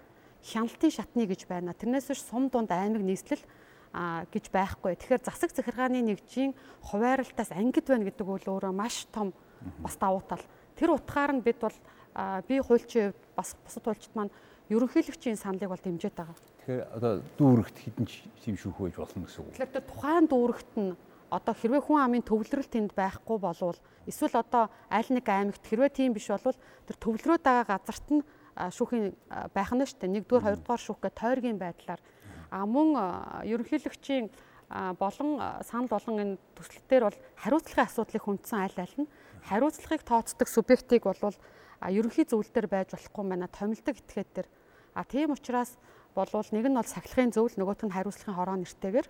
хяналтын 0.45 0.92
шатны 0.92 1.24
гэж 1.24 1.49
байна. 1.49 1.72
Тэрнээс 1.72 2.12
биш 2.12 2.22
сум 2.22 2.53
дунд 2.53 2.68
аймаг 2.70 3.01
нийслэл 3.01 3.40
а 3.95 4.28
гэж 4.28 4.53
байхгүй. 4.53 4.99
Тэгэхээр 4.99 5.24
засаг 5.24 5.51
захиргааны 5.57 6.05
нэгжийн 6.05 6.53
хувааралтаас 6.84 7.55
ангид 7.57 7.88
байна 7.88 8.05
гэдэг 8.05 8.26
үл 8.28 8.53
өөрөө 8.61 8.74
маш 8.74 9.09
том 9.09 9.32
бас 9.80 9.97
давуу 9.97 10.20
тал. 10.28 10.42
Тэр 10.76 10.99
утгаар 10.99 11.32
нь 11.32 11.47
бид 11.47 11.62
бол 11.62 11.76
би 12.45 12.61
хуульчийн 12.61 13.14
хувьд 13.14 13.22
бас 13.38 13.57
бусад 13.64 13.84
хуульчид 13.86 14.12
маань 14.12 14.34
ерөнхийлөгчийн 14.68 15.38
саналыг 15.38 15.70
бол 15.70 15.80
дэмжиж 15.80 16.12
байгаа. 16.12 16.36
Тэгэхээр 16.36 16.82
одоо 16.99 17.12
дүүрэгт 17.38 17.76
хідэн 17.78 18.07
тийм 18.42 18.57
шүүх 18.59 18.78
байж 18.82 18.97
болно 18.99 19.24
гэсэн 19.24 19.40
үг. 19.47 19.55
Тэгэхээр 19.57 19.88
тухайн 19.88 20.26
дүүрэгт 20.26 20.72
нь 20.74 20.92
одоо 21.30 21.55
хэрвээ 21.55 21.82
хүн 21.82 22.01
амын 22.01 22.22
төвлөрөл 22.22 22.70
тэнд 22.70 22.92
байхгүй 22.95 23.38
болвол 23.42 23.78
эсвэл 24.07 24.38
одоо 24.38 24.70
аль 24.90 25.11
нэг 25.11 25.26
аймагт 25.26 25.64
хэрвээ 25.66 25.90
тийм 25.90 26.14
биш 26.14 26.30
болвол 26.30 26.57
тэр 26.86 26.97
төвлөрөөд 26.99 27.42
байгаа 27.42 27.66
газарт 27.66 28.09
нь 28.11 28.22
шүүхийн 28.55 29.14
байх 29.55 29.70
нь 29.74 29.82
шүү 29.82 29.98
дээ. 30.00 30.14
Нэгдүгээр, 30.14 30.46
хоёрдугаар 30.46 30.82
шүүх 30.82 31.00
гэх 31.02 31.18
тойргийн 31.18 31.59
байдлаар 31.59 32.00
а 32.55 32.62
мөн 32.66 32.94
ерөнхийлөгчийн 33.50 34.30
болон 34.98 35.28
санал 35.66 35.90
болон 35.90 36.14
энэ 36.22 36.38
төслөлтээр 36.55 37.02
бол 37.02 37.18
хариуцлагын 37.42 37.86
асуудлыг 37.86 38.22
хүндсэн 38.22 38.59
аль 38.62 38.78
аль 38.78 38.96
нь 39.02 39.11
хариуцлагыг 39.50 40.02
тооцдог 40.07 40.48
субъектыг 40.48 41.02
болвол 41.02 41.36
ерөнхий 41.82 42.24
зөвлөлтөөр 42.24 42.68
байж 42.70 42.94
болохгүй 42.94 43.24
байна. 43.26 43.50
Томилдог 43.50 43.98
этгээд 43.98 44.30
төр. 44.34 44.46
А 44.94 45.05
тийм 45.05 45.34
учраас 45.34 45.76
болвол 46.14 46.46
нэг 46.55 46.64
нь 46.70 46.78
бол 46.78 46.86
сахилгын 46.86 47.34
зөвл 47.34 47.55
нөгөөх 47.59 47.84
нь 47.84 47.94
хариуцлагын 47.94 48.38
хороо 48.38 48.57
нэртэйгээр. 48.62 49.09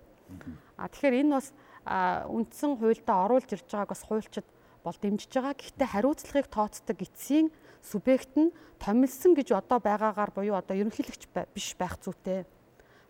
А 0.81 0.89
тэгэхээр 0.89 1.19
энэ 1.21 1.35
бас 1.37 1.47
үндсэн 1.85 2.81
хуульдаа 2.81 3.17
оруулж 3.29 3.49
ирж 3.53 3.69
байгааг 3.69 3.93
бас 3.93 4.03
хуульчид 4.09 4.47
бол 4.83 4.97
дэмжиж 4.97 5.31
байгаа. 5.31 5.53
Гэхдээ 5.53 5.87
хариуцлагыг 5.93 6.47
тооцдог 6.49 6.97
эцсийн 6.97 7.53
субъект 7.85 8.33
нь 8.33 8.49
томилсон 8.81 9.37
гэж 9.37 9.53
одоо 9.53 9.77
байгаагаар 9.77 10.33
буюу 10.33 10.57
одоо 10.57 10.73
ерөнхийлөгч 10.73 11.29
биш 11.53 11.77
байх 11.77 12.01
зүйтэй. 12.01 12.49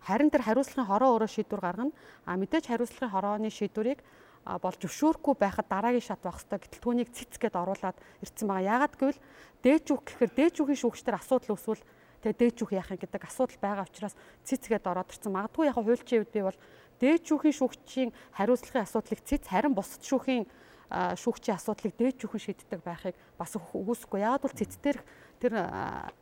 Харин 0.04 0.30
тэр 0.30 0.44
хариуцлагын 0.44 0.86
хороо 0.86 1.16
өөрөө 1.16 1.30
шийдвэр 1.32 1.62
гаргана. 1.64 1.96
А 2.28 2.36
мэдээж 2.36 2.68
хариуцлагын 2.70 3.10
хорооны 3.10 3.50
шийдвэрийг 3.50 4.04
бол 4.46 4.76
зөвшөөрөхгүй 4.78 5.34
байхад 5.34 5.66
дараагийн 5.66 6.06
шат 6.06 6.22
байх 6.22 6.38
хэрэгтэй. 6.38 6.62
Гэтэл 6.62 6.84
түүнийг 6.86 7.10
цэц 7.10 7.34
гэд 7.42 7.58
оруулаад 7.58 7.98
ирсэн 8.22 8.46
байгаа. 8.46 8.70
Яагаад 8.86 8.94
гэвэл 8.94 9.20
дээж 9.66 9.84
үг 9.90 10.02
гэхээр 10.06 10.32
дээж 10.38 10.54
үгийн 10.62 10.80
шүүгчдэр 10.86 11.18
асуудал 11.18 11.58
үүсвэл 11.58 11.82
тэгээ 12.22 12.38
дээж 12.38 12.56
үг 12.62 12.70
яах 12.78 12.94
юм 12.94 13.02
гэдэг 13.02 13.22
асуудал 13.26 13.58
байгаа 13.58 13.90
учраас 13.90 14.14
цэц 14.46 14.70
гэд 14.70 14.86
ороод 14.86 15.10
ирсэн. 15.10 15.34
Магадгүй 15.34 15.66
яг 15.66 15.74
хуульчийн 15.74 16.22
үед 16.22 16.30
би 16.30 16.40
бол 16.46 16.58
дээж 17.02 17.24
үгийн 17.34 17.58
шүүгчийн 17.58 18.10
хариуцлагын 18.38 18.86
асуудлыг 18.86 19.20
цэц 19.26 19.50
харин 19.50 19.74
бусад 19.74 20.06
шүүхийн 20.06 20.46
шүүгчийн 20.90 21.58
асуудлыг 21.58 21.94
дээж 21.98 22.22
бүхэн 22.22 22.42
шийддэг 22.46 22.80
байхыг 22.82 23.16
бас 23.38 23.56
үгүйсэхгүй. 23.58 24.22
Яагаад 24.22 24.44
бол 24.46 24.54
цэцтэр 24.54 24.98
тэр 25.42 25.52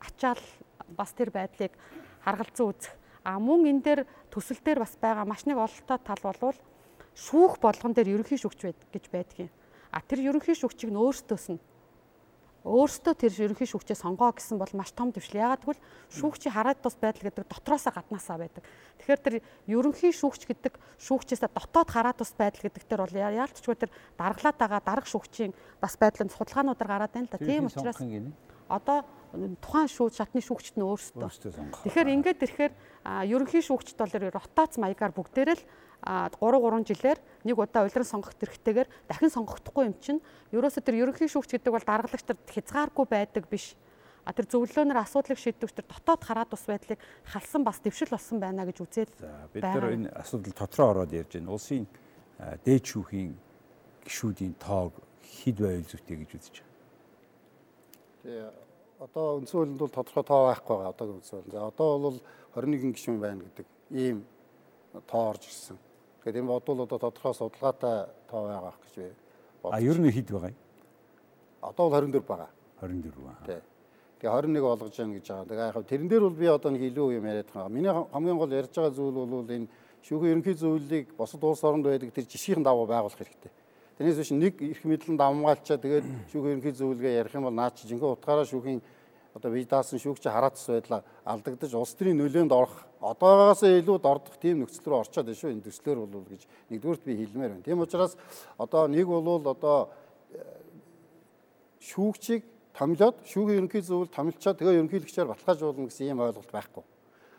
ачаал 0.01 0.41
бас 0.89 1.11
тэр 1.13 1.29
байдлыг 1.29 1.73
харгалзан 2.25 2.73
үзэх. 2.73 2.93
А 3.25 3.37
мөн 3.37 3.69
энэ 3.69 3.81
дээр 3.85 4.01
төсөл 4.33 4.61
дээр 4.61 4.81
бас 4.81 4.97
байгаа 4.97 5.25
маш 5.25 5.45
нэг 5.45 5.57
ололтой 5.57 5.97
тал 6.01 6.21
болвол 6.21 6.57
шүүх 7.13 7.61
болгон 7.61 7.93
дээр 7.93 8.17
ерөнхий 8.17 8.37
шүүгч 8.41 8.89
гэж 8.89 9.05
байдгийг. 9.13 9.53
А 9.93 10.01
тэр 10.01 10.33
ерөнхий 10.33 10.57
шүүгчийг 10.57 10.91
нь 10.91 10.99
өөртөөс 10.99 11.45
нь 11.53 11.61
өөртөө 12.65 13.13
тэр 13.13 13.33
ерөнхий 13.45 13.69
шүүгчээ 13.69 13.93
сонгоо 13.93 14.33
гэсэн 14.33 14.57
бол 14.57 14.73
маш 14.73 14.89
том 14.97 15.13
төвшил. 15.13 15.37
Ягаад 15.37 15.61
гэвэл 15.61 15.81
шүүгчийн 16.09 16.49
хараад 16.49 16.81
тус 16.81 16.97
байдал 16.97 17.29
гэдэг 17.29 17.45
дотроосоо 17.45 17.93
гаднаасаа 17.93 18.41
байдаг. 18.41 18.65
Тэгэхээр 18.97 19.21
тэр 19.21 19.35
ерөнхий 19.69 20.09
шүүгч 20.09 20.49
гэдэг 20.49 20.73
шүүгчээсээ 20.97 21.53
дотоод 21.53 21.89
хараад 21.93 22.17
тус 22.17 22.33
байдал 22.33 22.65
гэдэг 22.65 22.83
тэр 22.89 23.05
бол 23.05 23.13
яалтчгүй 23.13 23.75
тэр 23.77 23.93
даргалаад 24.17 24.57
байгаа 24.57 24.81
дарга 24.81 25.05
шүүгчийн 25.13 25.53
бас 25.77 25.93
байдлын 25.93 26.33
судалгаануудаар 26.33 26.89
гараад 26.89 27.13
байна 27.13 27.29
л 27.29 27.33
да. 27.37 27.45
Тийм 27.45 27.69
учраас 27.69 28.01
одоо 28.65 29.05
тухайн 29.61 29.89
шүүд 29.89 30.13
шатны 30.15 30.41
шүүгчд 30.41 30.75
нь 30.79 30.85
өөрсдөө. 30.85 31.29
Тэгэхээр 31.85 32.09
ингээд 32.15 32.39
ирэхээр 32.43 32.73
ерөнхий 33.29 33.63
шүүгчд 33.63 33.99
бол 33.99 34.13
ротац 34.31 34.79
маягаар 34.79 35.13
бүгдээрээ 35.13 35.57
л 35.57 35.63
3 36.05 36.37
3 36.37 36.85
жилээр 36.85 37.19
нэг 37.45 37.57
удаа 37.57 37.85
улиран 37.85 38.05
сонгох 38.05 38.37
хэрэгтэйгээр 38.37 39.09
дахин 39.09 39.33
сонгогдохгүй 39.33 39.83
юм 39.89 39.95
чинь 39.97 40.21
ерөөсө 40.53 40.85
тэр 40.85 41.01
ерөнхий 41.01 41.25
шүүгч 41.25 41.57
гэдэг 41.57 41.73
бол 41.73 41.81
даргалагч 41.81 42.25
нар 42.29 42.37
хязгааргүй 42.45 43.05
байдаг 43.09 43.49
биш. 43.49 43.73
А 44.25 44.33
тэр 44.33 44.49
зөвлөөнөр 44.49 45.01
асуудлыг 45.01 45.37
шийдвэрч 45.37 45.73
тэр 45.73 45.85
дотоод 45.85 46.21
хараад 46.25 46.53
ус 46.53 46.65
байдлыг 46.65 46.97
халсан 47.29 47.61
бас 47.61 47.77
дэвшил 47.81 48.09
болсон 48.09 48.41
байна 48.41 48.65
гэж 48.65 48.77
үзээд. 48.81 49.11
Бид 49.53 49.61
нар 49.65 49.93
энэ 49.93 50.09
асуудал 50.17 50.53
дотроо 50.53 50.87
ороод 50.93 51.13
ярьж 51.13 51.37
байна. 51.37 51.53
Улсын 51.53 51.85
дээд 52.65 52.83
шүүхийн 52.89 53.37
гишүүдийн 54.05 54.53
тоог 54.57 54.97
хэд 55.21 55.57
байвал 55.61 55.85
зүйтэй 55.85 56.17
гэж 56.25 56.31
үзэж 56.41 56.55
байна. 56.61 56.73
Тэгээ 58.25 58.64
одоо 58.99 59.37
үндсэн 59.39 59.57
хуулинд 59.59 59.79
бол 59.79 59.91
тодорхой 59.91 60.23
тоо 60.23 60.41
байхгүй 60.47 60.75
байгаа 60.77 60.93
одоогийн 60.93 61.17
үндсэн 61.19 61.35
хуулинд. 61.35 61.53
За 61.53 61.67
одоо 61.67 61.99
бол 61.99 62.17
21 62.55 62.93
гишүүн 62.95 63.19
байна 63.19 63.43
гэдэг 63.43 63.67
ийм 63.91 64.25
тоо 65.07 65.29
орж 65.29 65.43
ирсэн. 65.45 65.77
Тэгэхээр 66.23 66.39
энэ 66.39 66.51
бодвол 66.51 66.83
одоо 66.85 66.99
тодорхой 66.99 67.33
судалгаатай 67.33 68.07
тоо 68.29 68.41
байгаа 68.47 68.73
гэж 68.83 68.95
би 68.95 69.11
А 69.63 69.81
ер 69.81 69.97
нь 69.99 70.11
хэд 70.11 70.29
байгаа 70.31 70.49
юм? 70.49 70.59
Одоо 71.61 71.89
бол 71.89 71.99
24 72.01 72.21
байгаа. 72.23 72.49
24 72.81 73.27
аа. 73.27 73.45
Тий. 73.45 73.61
Тэгээ 74.19 74.31
21 74.31 74.61
болгож 74.61 74.95
яана 74.99 75.13
гэж 75.13 75.27
байгаа. 75.27 75.45
Тэгээ 75.45 75.65
яг 75.65 75.87
тэрэн 75.89 76.07
дээр 76.07 76.23
бол 76.23 76.37
би 76.39 76.45
одоо 76.45 76.71
нэг 76.71 76.83
илүү 76.89 77.07
юм 77.17 77.25
яриад 77.25 77.49
байгаа. 77.51 77.69
Миний 77.69 77.91
хамгийн 77.91 78.37
гол 78.37 78.53
ярьж 78.53 78.73
байгаа 78.75 78.93
зүйл 78.93 79.13
бол 79.13 79.49
энэ 79.49 79.67
шүүхийн 80.05 80.31
ерөнхий 80.37 80.53
зөвлөлийг 80.53 81.07
босод 81.17 81.43
улс 81.43 81.63
оронд 81.63 81.85
байдаг 81.85 82.13
тэр 82.13 82.25
жишгийн 82.29 82.63
дагуу 82.63 82.85
байгуулах 82.85 83.17
хэрэгтэй. 83.17 83.51
Тэрнээс 83.95 84.19
биш 84.19 84.31
нэг 84.35 84.59
их 84.59 84.83
мэдлэн 84.83 85.15
давмгаалчаа 85.15 85.79
тэгээд 85.79 86.05
шүүхийн 86.27 86.59
ерөнхий 86.59 86.75
зөвлөгөө 86.75 87.13
ярих 87.15 87.35
юм 87.35 87.47
бол 87.47 87.55
наад 87.55 87.79
чи 87.79 87.87
жинхэнэ 87.87 88.11
утгаараа 88.19 88.43
шүүхийн 88.43 88.83
одоо 89.35 89.51
бие 89.51 89.63
даасан 89.63 89.99
шүүгч 89.99 90.27
хараацс 90.27 90.67
байдлаа 90.67 91.03
алдагдаж 91.23 91.71
улс 91.75 91.95
төрийн 91.95 92.19
нөлөөнд 92.19 92.51
орох 92.51 92.75
одоогоос 92.99 93.63
илүү 93.63 93.97
дордох 93.99 94.35
тийм 94.39 94.63
нөхцөл 94.63 94.91
рүү 94.91 94.99
орчоод 94.99 95.27
байна 95.27 95.39
шүү 95.39 95.51
энэ 95.51 95.65
төслөөр 95.67 95.97
бол 96.11 96.27
гэж 96.27 96.43
нэгдүгürt 96.71 97.03
би 97.07 97.15
хэлмээр 97.19 97.51
байна. 97.55 97.63
Тийм 97.63 97.79
учраас 97.83 98.15
одоо 98.59 98.87
нэг 98.91 99.07
бол 99.07 99.43
одоо 99.47 99.91
э, 100.31 100.43
шүүгчийг 101.83 102.43
томилоод 102.75 103.23
шүүхийн 103.27 103.63
ерөнхий 103.63 103.83
зөвлөлд 103.83 104.11
томилчаад 104.11 104.59
тэгээ 104.59 104.79
ерөнхийлөгчээр 104.83 105.31
баталгаажуулна 105.31 105.87
гэсэн 105.87 106.11
ийм 106.11 106.19
ойлголт 106.19 106.51
байхгүй. 106.51 106.83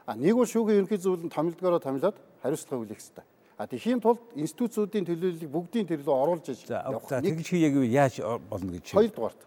А 0.08 0.16
нэг 0.16 0.36
бол 0.36 0.48
шүүхийн 0.48 0.84
ерөнхий 0.84 1.00
зөвлөлд 1.00 1.32
томилдгоороо 1.32 1.80
томилоод 1.80 2.16
хариуцлага 2.40 2.80
хүлээх 2.80 3.00
хэрэгтэй. 3.00 3.35
А 3.56 3.64
тэхийн 3.64 4.00
тулд 4.04 4.20
институцүүдийн 4.36 5.06
төлөөллийг 5.08 5.48
бүгдийн 5.48 5.88
төлөө 5.88 6.12
оруулж 6.12 6.44
явах. 6.68 7.08
За 7.08 7.22
тэгж 7.24 7.48
хий 7.48 7.64
яг 7.64 7.80
яаж 7.88 8.20
болно 8.50 8.76
гэж. 8.76 8.92
Хоёрдугаарт. 8.92 9.40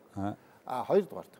А 0.66 0.82
хоёрдугаарт. 0.90 1.34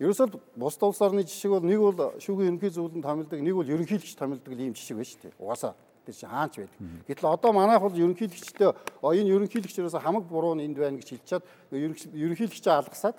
Ерөөсөө 0.00 0.40
бус 0.56 0.78
улс 0.80 1.00
орны 1.04 1.22
жишг 1.22 1.52
бол 1.52 1.62
нэг 1.62 1.78
бол 1.78 2.16
шүүхийн 2.18 2.56
ерөнхий 2.56 2.72
зөвлөлд 2.72 3.04
томилдог, 3.04 3.38
нэг 3.38 3.54
бол 3.54 3.68
ерөнхийлөгч 3.68 4.16
томилдог 4.16 4.56
ийм 4.56 4.72
жишг 4.72 4.96
байна 4.96 5.06
шүү 5.06 5.20
дээ. 5.22 5.36
Угаасаа 5.38 5.74
тэр 6.04 6.14
чинь 6.16 6.32
хаач 6.32 6.54
байдаг. 6.58 6.80
Гэтэл 7.06 7.28
одоо 7.28 7.52
манайх 7.52 7.80
бол 7.84 7.94
ерөнхийлөгчтэй 7.94 8.72
энэ 8.74 9.30
ерөнхийлөгч 9.30 9.76
ерөөсөө 9.78 10.02
хамаг 10.02 10.24
буруу 10.26 10.58
нь 10.58 10.66
энд 10.66 10.80
байна 10.82 10.98
гэж 10.98 11.14
хэлчихэд 11.14 11.44
ерөнхийлөгчөө 11.70 12.74
алгасаад 12.74 13.16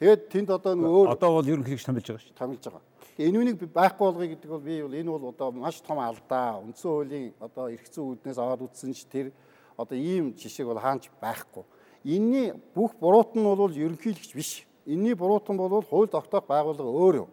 тэгээд 0.00 0.20
тэнд 0.32 0.48
одоо 0.50 0.72
нэг 0.74 0.90
өөр 0.90 1.06
одоо 1.14 1.30
бол 1.38 1.46
ерөнхийлөгч 1.46 1.86
томилж 1.86 2.06
байгаа 2.10 2.24
шүү. 2.26 2.34
Томилж 2.34 2.64
байгаа. 2.66 2.82
Энэ 3.18 3.38
үнийг 3.38 3.58
байхгүй 3.74 4.04
болгоё 4.06 4.30
гэдэг 4.30 4.50
бол 4.50 4.62
би 4.62 4.82
бол 4.82 4.94
энэ 4.94 5.10
бол 5.10 5.28
одоо 5.34 5.50
маш 5.50 5.82
том 5.82 5.98
алдаа. 5.98 6.62
Үндсэн 6.62 6.90
хуулийн 6.90 7.34
одоо 7.42 7.66
эрх 7.66 7.90
зүйн 7.90 8.14
үүднээс 8.14 8.38
аваад 8.38 8.62
үтсэн 8.62 8.94
ч 8.94 9.04
тэр 9.10 9.34
одоо 9.76 9.98
ийм 9.98 10.38
жишээ 10.38 10.66
бол 10.66 10.78
хаанч 10.78 11.10
байхгүй. 11.20 11.66
Энийний 12.06 12.54
бүх 12.74 12.94
буруут 12.94 13.34
нь 13.34 13.42
бол 13.42 13.74
ерөнхийлөгч 13.74 14.32
биш 14.38 14.68
Энийний 14.88 15.14
буруутан 15.14 15.58
бол 15.58 15.82
хууль 15.82 16.08
тогтоох 16.08 16.46
байгууллага 16.48 16.88
өөр 16.88 17.14
юм. 17.26 17.30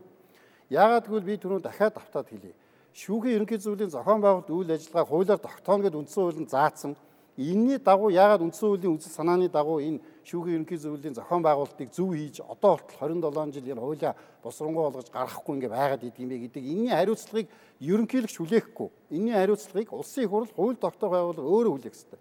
Яагаад 0.67 1.07
гэвэл 1.07 1.23
би 1.23 1.37
түрүү 1.39 1.61
дахиад 1.63 1.95
автаад 1.95 2.27
хэлье. 2.27 2.51
Шүүхийн 2.91 3.39
ерөнхий 3.39 3.63
зөвлөлийн 3.63 3.95
зохион 3.95 4.19
байгуулалт 4.19 4.51
үйл 4.51 4.75
ажиллагаа 4.75 5.07
хуулиар 5.07 5.39
тогтооно 5.39 5.87
гэдээ 5.87 6.01
үндсэн 6.03 6.19
хуулинд 6.19 6.51
заасан. 6.51 6.99
Энийний 7.37 7.77
дагуу 7.77 8.09
яагаад 8.15 8.47
үндсэн 8.47 8.63
хуулийн 8.63 8.95
үзэл 8.95 9.11
санааны 9.11 9.51
дагуу 9.51 9.83
энэ 9.83 9.99
шүүхийн 10.23 10.63
ерөнхий 10.63 10.79
зөвлөлийн 10.79 11.19
зохион 11.19 11.43
байгуулалтыг 11.43 11.91
зөв 11.91 12.15
хийж 12.15 12.39
одоо 12.39 12.79
хүртэл 12.79 13.11
27 13.11 13.51
жил 13.59 13.71
энэ 13.75 13.83
хуулиа 13.83 14.15
босронгоо 14.39 14.87
болгож 14.87 15.11
гаргахгүй 15.11 15.53
ингээ 15.59 15.75
байгаад 15.75 16.03
идэм 16.07 16.31
бэ 16.31 16.37
гэдэг 16.47 16.63
энэний 16.63 16.95
хариуцлагыг 16.95 17.47
ерөнхийлөгч 17.83 18.35
хүлээхгүй. 18.39 18.87
Энэний 19.11 19.35
хариуцлагыг 19.35 19.91
улсын 19.91 20.31
хурл 20.31 20.51
хууль 20.55 20.79
тогтоох 20.79 21.11
байгууллага 21.11 21.51
өөрөө 21.51 21.73
хүлээх 21.75 21.91
ёстой. 21.99 22.19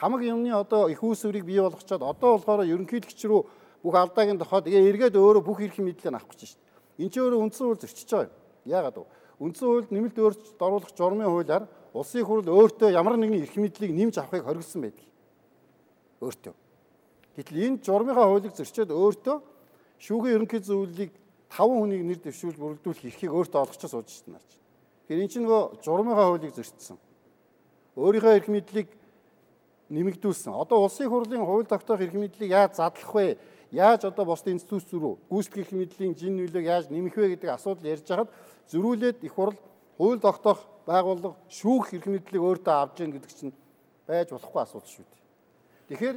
Хамаг 0.00 0.24
юмны 0.24 0.48
одоо 0.56 0.88
их 0.88 1.04
үүсвэрийг 1.04 1.44
бий 1.44 1.60
болгочоод 1.60 2.00
одоо 2.00 2.40
болохоор 2.40 2.64
ерөнхийлөгч 2.64 3.20
рүү 3.28 3.40
бүх 3.84 3.94
алдаагийн 4.00 4.40
тэгээ 4.40 4.88
эргээд 4.88 5.20
өөрөө 5.20 5.44
бүх 5.44 5.60
эрх 5.60 5.76
мэдлээ 5.76 6.08
авах 6.08 6.32
гэж 6.32 6.56
байна. 6.56 7.04
Энд 7.04 7.12
чинь 7.12 7.22
өөрөө 7.28 7.40
үндсэн 7.44 7.64
хууль 7.68 7.82
зөрчиж 7.84 8.08
байгаа 8.08 8.32
юм. 8.32 8.34
Яагаад 8.64 8.96
вэ? 8.96 9.04
Үндсэн 9.44 9.66
хуульд 9.68 9.90
нэмэлт 9.92 10.18
өөрчлөлт 10.18 10.60
оруулах 10.64 10.92
журмын 10.96 11.28
хуулиар 11.28 11.64
улсын 11.94 12.26
хурл 12.26 12.50
өөртөө 12.50 12.90
ямар 12.90 13.14
нэгэн 13.14 13.46
эрх 13.46 13.54
мэдлийг 13.54 13.94
нэмж 13.94 14.18
авахыг 14.18 14.42
хоригдсан 14.42 14.82
байдаг. 14.82 15.06
Өөртөө. 16.18 16.54
Гэтэл 17.38 17.62
энэ 17.70 17.78
журмынхаа 17.86 18.26
хуулийг 18.26 18.54
зөрчөөд 18.58 18.90
өөртөө 18.90 19.36
шүүхийн 20.02 20.34
ерөнхий 20.34 20.58
зөвлөлийг 20.58 21.12
5 21.54 21.70
хүнийг 21.70 22.02
нэр 22.02 22.18
дэвшүүл 22.18 22.58
бүрдүүлэх 22.58 23.06
эрхийг 23.14 23.30
өөртөө 23.30 23.60
олгочихо 23.62 23.90
сууж 23.94 24.10
наач. 24.26 24.50
Тэгэхээр 25.06 25.22
эн 25.22 25.30
чинь 25.30 25.46
нөгөө 25.46 25.62
журмынхаа 25.86 26.26
хуулийг 26.34 26.54
зөрчсөн. 26.58 26.98
Өөрийнхөө 27.94 28.34
эрх 28.42 28.48
мэдлийг 28.50 28.88
нэмэгдүүлсэн. 29.94 30.50
Одоо 30.50 30.82
улсын 30.82 31.06
хурлын 31.06 31.46
хууль 31.46 31.70
тогтоох 31.70 32.02
эрх 32.02 32.14
мэдлийг 32.18 32.50
яаж 32.50 32.82
задлах 32.82 33.14
вэ? 33.14 33.38
Яаж 33.70 34.02
одоо 34.06 34.24
бусдын 34.26 34.58
институт 34.58 34.90
рүү 34.90 35.14
гүйцэтгэх 35.30 35.70
мэдлийн 35.70 36.14
жин 36.18 36.38
нөлөөг 36.38 36.66
яаж 36.66 36.90
нэмэх 36.90 37.14
вэ 37.14 37.38
гэдэг 37.38 37.50
асуудал 37.54 37.86
ярьж 37.86 38.06
хахад 38.06 38.30
зөрүүлээд 38.70 39.22
их 39.26 39.34
хурл 39.34 39.58
хууль 39.98 40.20
тогтоох 40.20 40.60
байгууллага 40.86 41.36
шүүх 41.48 41.94
эрх 41.96 42.06
мэдлийг 42.06 42.42
өөртөө 42.42 42.74
авч 42.74 43.00
яах 43.00 43.12
гэдэг 43.14 43.32
чинь 43.32 43.54
байж 44.06 44.28
болохгүй 44.30 44.62
асуудал 44.62 44.90
шүү 44.90 45.04
дээ. 45.06 45.20
Тэгэхээр 45.88 46.16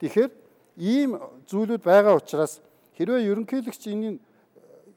тэгэхээр 0.00 0.30
ийм 0.76 1.10
зүйлүүд 1.48 1.82
байгаа 1.82 2.20
учраас 2.20 2.60
хэрвээ 2.96 3.32
ерөнхийлөгч 3.32 3.82
энэ 3.92 4.18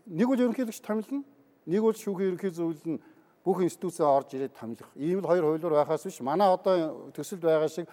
нэг 0.10 0.28
бол 0.28 0.44
ерөнхийлөгч 0.44 0.80
томилно, 0.84 1.24
нэг 1.70 1.82
бол 1.82 1.96
шүүхийн 1.96 2.36
ерөнхий 2.36 2.52
зөвлөл 2.52 3.00
нь 3.00 3.02
бүх 3.46 3.64
институцээ 3.64 4.06
орж 4.06 4.36
ирээд 4.36 4.60
томилох. 4.60 4.92
Ийм 5.00 5.24
л 5.24 5.30
хоёр 5.30 5.56
хуулиар 5.56 5.80
байхаас 5.80 6.04
биш. 6.04 6.20
Манай 6.20 6.52
одоо 6.52 7.10
төсөлд 7.16 7.44
байгаа 7.46 7.70
шиг 7.72 7.88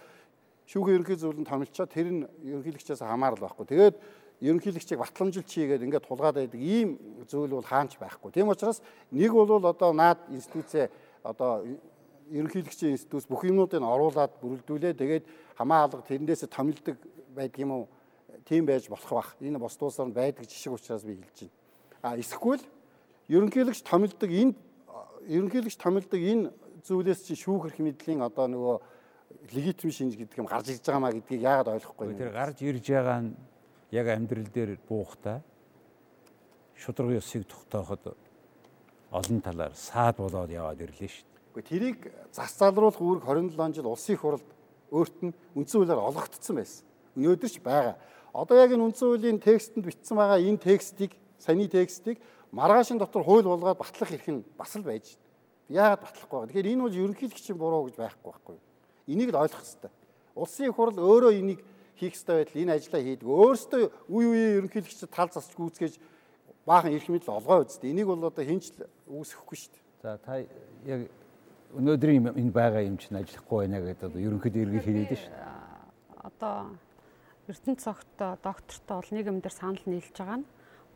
шүүхийн 0.66 0.98
ерөнхий 0.98 1.18
зөвлөлд 1.20 1.46
томилчаад 1.46 1.90
тэр 1.94 2.10
нь 2.10 2.26
ерөнхийлөгчөөс 2.42 3.06
хамаарал 3.06 3.38
байхгүй. 3.38 3.66
Тэгээд 3.70 3.96
ерөнхийлөгчийг 4.40 5.00
батламжилт 5.00 5.48
хийгээд 5.48 5.84
ингээд 5.86 6.04
тулгаад 6.04 6.36
байдаг 6.36 6.60
ийм 6.60 7.00
зүйл 7.24 7.56
бол 7.56 7.64
хаанч 7.64 7.96
байхгүй. 7.96 8.32
Тийм 8.32 8.52
учраас 8.52 8.82
нэг 9.08 9.32
бол 9.32 9.48
одоо 9.64 9.92
наад 9.96 10.20
институцээ 10.28 10.90
одоо 11.24 11.64
ерөнхийлөгчийн 12.30 12.92
институт 12.92 13.24
бүх 13.28 13.48
юмнуудыг 13.48 13.80
оруулаад 13.80 14.36
бүрэлдүүлээ. 14.42 14.92
Тэгээд 14.92 15.24
хамаа 15.56 15.88
алга 15.88 16.04
тэрнээс 16.04 16.44
томилдог 16.52 17.00
байдаг 17.32 17.60
юм 17.60 17.72
уу? 17.72 17.88
Тийм 18.44 18.66
байж 18.66 18.88
болох 18.92 19.10
бах. 19.10 19.30
Энэ 19.40 19.58
бос 19.58 19.76
туусаар 19.76 20.12
байдаг 20.12 20.44
жишг 20.44 20.76
учраас 20.76 21.04
би 21.04 21.16
хэлж 21.16 21.48
байна. 21.48 21.54
А 22.02 22.16
эсвэл 22.20 22.60
ерөнхийлөгч 23.32 23.82
томилдог 23.88 24.30
энэ 24.30 24.54
ерөнхийлөгч 25.32 25.76
томилдог 25.80 26.20
энэ 26.20 26.52
зүйлээс 26.84 27.24
чи 27.24 27.34
шүүх 27.34 27.72
эрх 27.72 27.78
мэдлийн 27.80 28.20
одоо 28.20 28.46
нөгөө 28.46 28.76
легитим 29.56 29.90
шинж 29.90 30.14
гэдэг 30.14 30.38
юм 30.38 30.46
гарч 30.46 30.70
ирж 30.70 30.84
байгаа 30.86 31.02
маа 31.02 31.14
гэдгийг 31.14 31.42
яагаад 31.42 31.72
ойлгохгүй. 31.74 32.14
Тэр 32.14 32.30
гарч 32.30 32.62
ирж 32.62 32.86
байгаа 32.86 33.18
нь 33.26 33.34
яг 33.90 34.06
амьдрал 34.08 34.48
дээр 34.50 34.78
буухтаа 34.88 35.42
шудраг 36.76 37.18
ёсыг 37.20 37.46
тогтооход 37.46 38.16
олон 39.10 39.40
талаар 39.40 39.74
саад 39.74 40.16
болоод 40.16 40.50
яваад 40.50 40.80
ирлээ 40.80 41.08
шүү 41.08 41.24
дээ. 41.24 41.42
Гэхдээ 41.54 41.70
тэрийг 41.70 41.98
зас 42.32 42.58
залруулах 42.58 43.00
үүрэг 43.00 43.24
27 43.24 43.80
жил 43.80 43.88
улсын 43.88 44.16
хурлд 44.18 44.46
өөрт 44.90 45.16
нь 45.22 45.32
үндсэн 45.56 45.78
хуулиар 45.80 46.02
олгогдсон 46.02 46.56
байсан. 46.56 46.84
Өнөөдөр 47.16 47.50
ч 47.50 47.56
байгаа. 47.62 47.96
Одоо 48.34 48.56
яг 48.60 48.70
энэ 48.74 48.84
үндсэн 48.92 49.06
хуулийн 49.08 49.40
текстэнд 49.40 49.86
бичсэн 49.86 50.16
байгаа 50.18 50.38
энэ 50.42 50.60
текстийг, 50.60 51.16
саний 51.38 51.68
текстийг 51.70 52.20
маргаашин 52.52 52.98
дотор 52.98 53.24
хууль 53.24 53.46
болгоод 53.46 53.78
батлах 53.78 54.12
эрх 54.12 54.28
нь 54.28 54.44
бас 54.58 54.76
л 54.76 54.82
байж 54.82 55.16
байна. 55.16 55.24
Яагаад 55.68 56.02
батлахгүй 56.04 56.36
байгаа. 56.36 56.48
Тэгэхээр 56.50 56.72
энэ 56.72 56.82
бол 56.82 57.00
ерөнхийлөгчийн 57.00 57.58
буруу 57.58 57.88
гэж 57.88 57.96
байхгүй 57.96 58.30
байхгүй. 58.32 58.56
Энийг 59.08 59.30
л 59.32 59.40
ойлгох 59.40 59.62
хэрэгтэй. 59.64 59.92
Улсын 60.36 60.72
хурл 60.72 60.98
өөрөө 61.00 61.32
энийг 61.40 61.60
хийх 61.96 62.14
хэрэгтэй 62.14 62.36
байтал 62.36 62.62
энэ 62.62 62.74
ажлаа 62.76 63.02
хийдэг. 63.02 63.28
Өөрөөсөө 63.28 63.82
үе 64.12 64.26
үе 64.30 64.44
ерөнхийлөгчд 64.60 65.10
тал 65.10 65.30
засч 65.32 65.52
гүйцгээж 65.56 65.94
баахан 66.68 66.92
эрх 66.92 67.08
мэдэл 67.08 67.36
олгоо 67.40 67.64
үсттэй. 67.64 67.90
Энийг 67.90 68.06
бол 68.06 68.28
одоо 68.28 68.44
хинч 68.44 68.72
үүсэхгүй 69.08 69.56
шүү 69.56 69.72
дээ. 69.72 69.84
За 70.02 70.18
та 70.20 70.42
яг 70.84 71.08
өнөөдрийн 71.74 72.36
энэ 72.36 72.52
байгаа 72.52 72.82
юм 72.84 72.98
чинь 73.00 73.16
ажиллахгүй 73.16 73.66
байна 73.66 73.80
гэдэг 73.80 74.08
одоо 74.10 74.20
ерөнхийдөө 74.20 74.62
эргэл 74.62 74.86
хэлээд 74.86 75.12
шүү 75.16 75.32
дээ. 75.34 76.26
Одоо 76.26 76.56
Эрдэнэ 77.46 77.78
цогт 77.78 78.18
доктортой 78.18 79.06
нэг 79.14 79.26
юм 79.30 79.38
дээр 79.38 79.54
санал 79.54 79.84
нийлж 79.86 80.10
байгаа 80.18 80.42
нь 80.42 80.48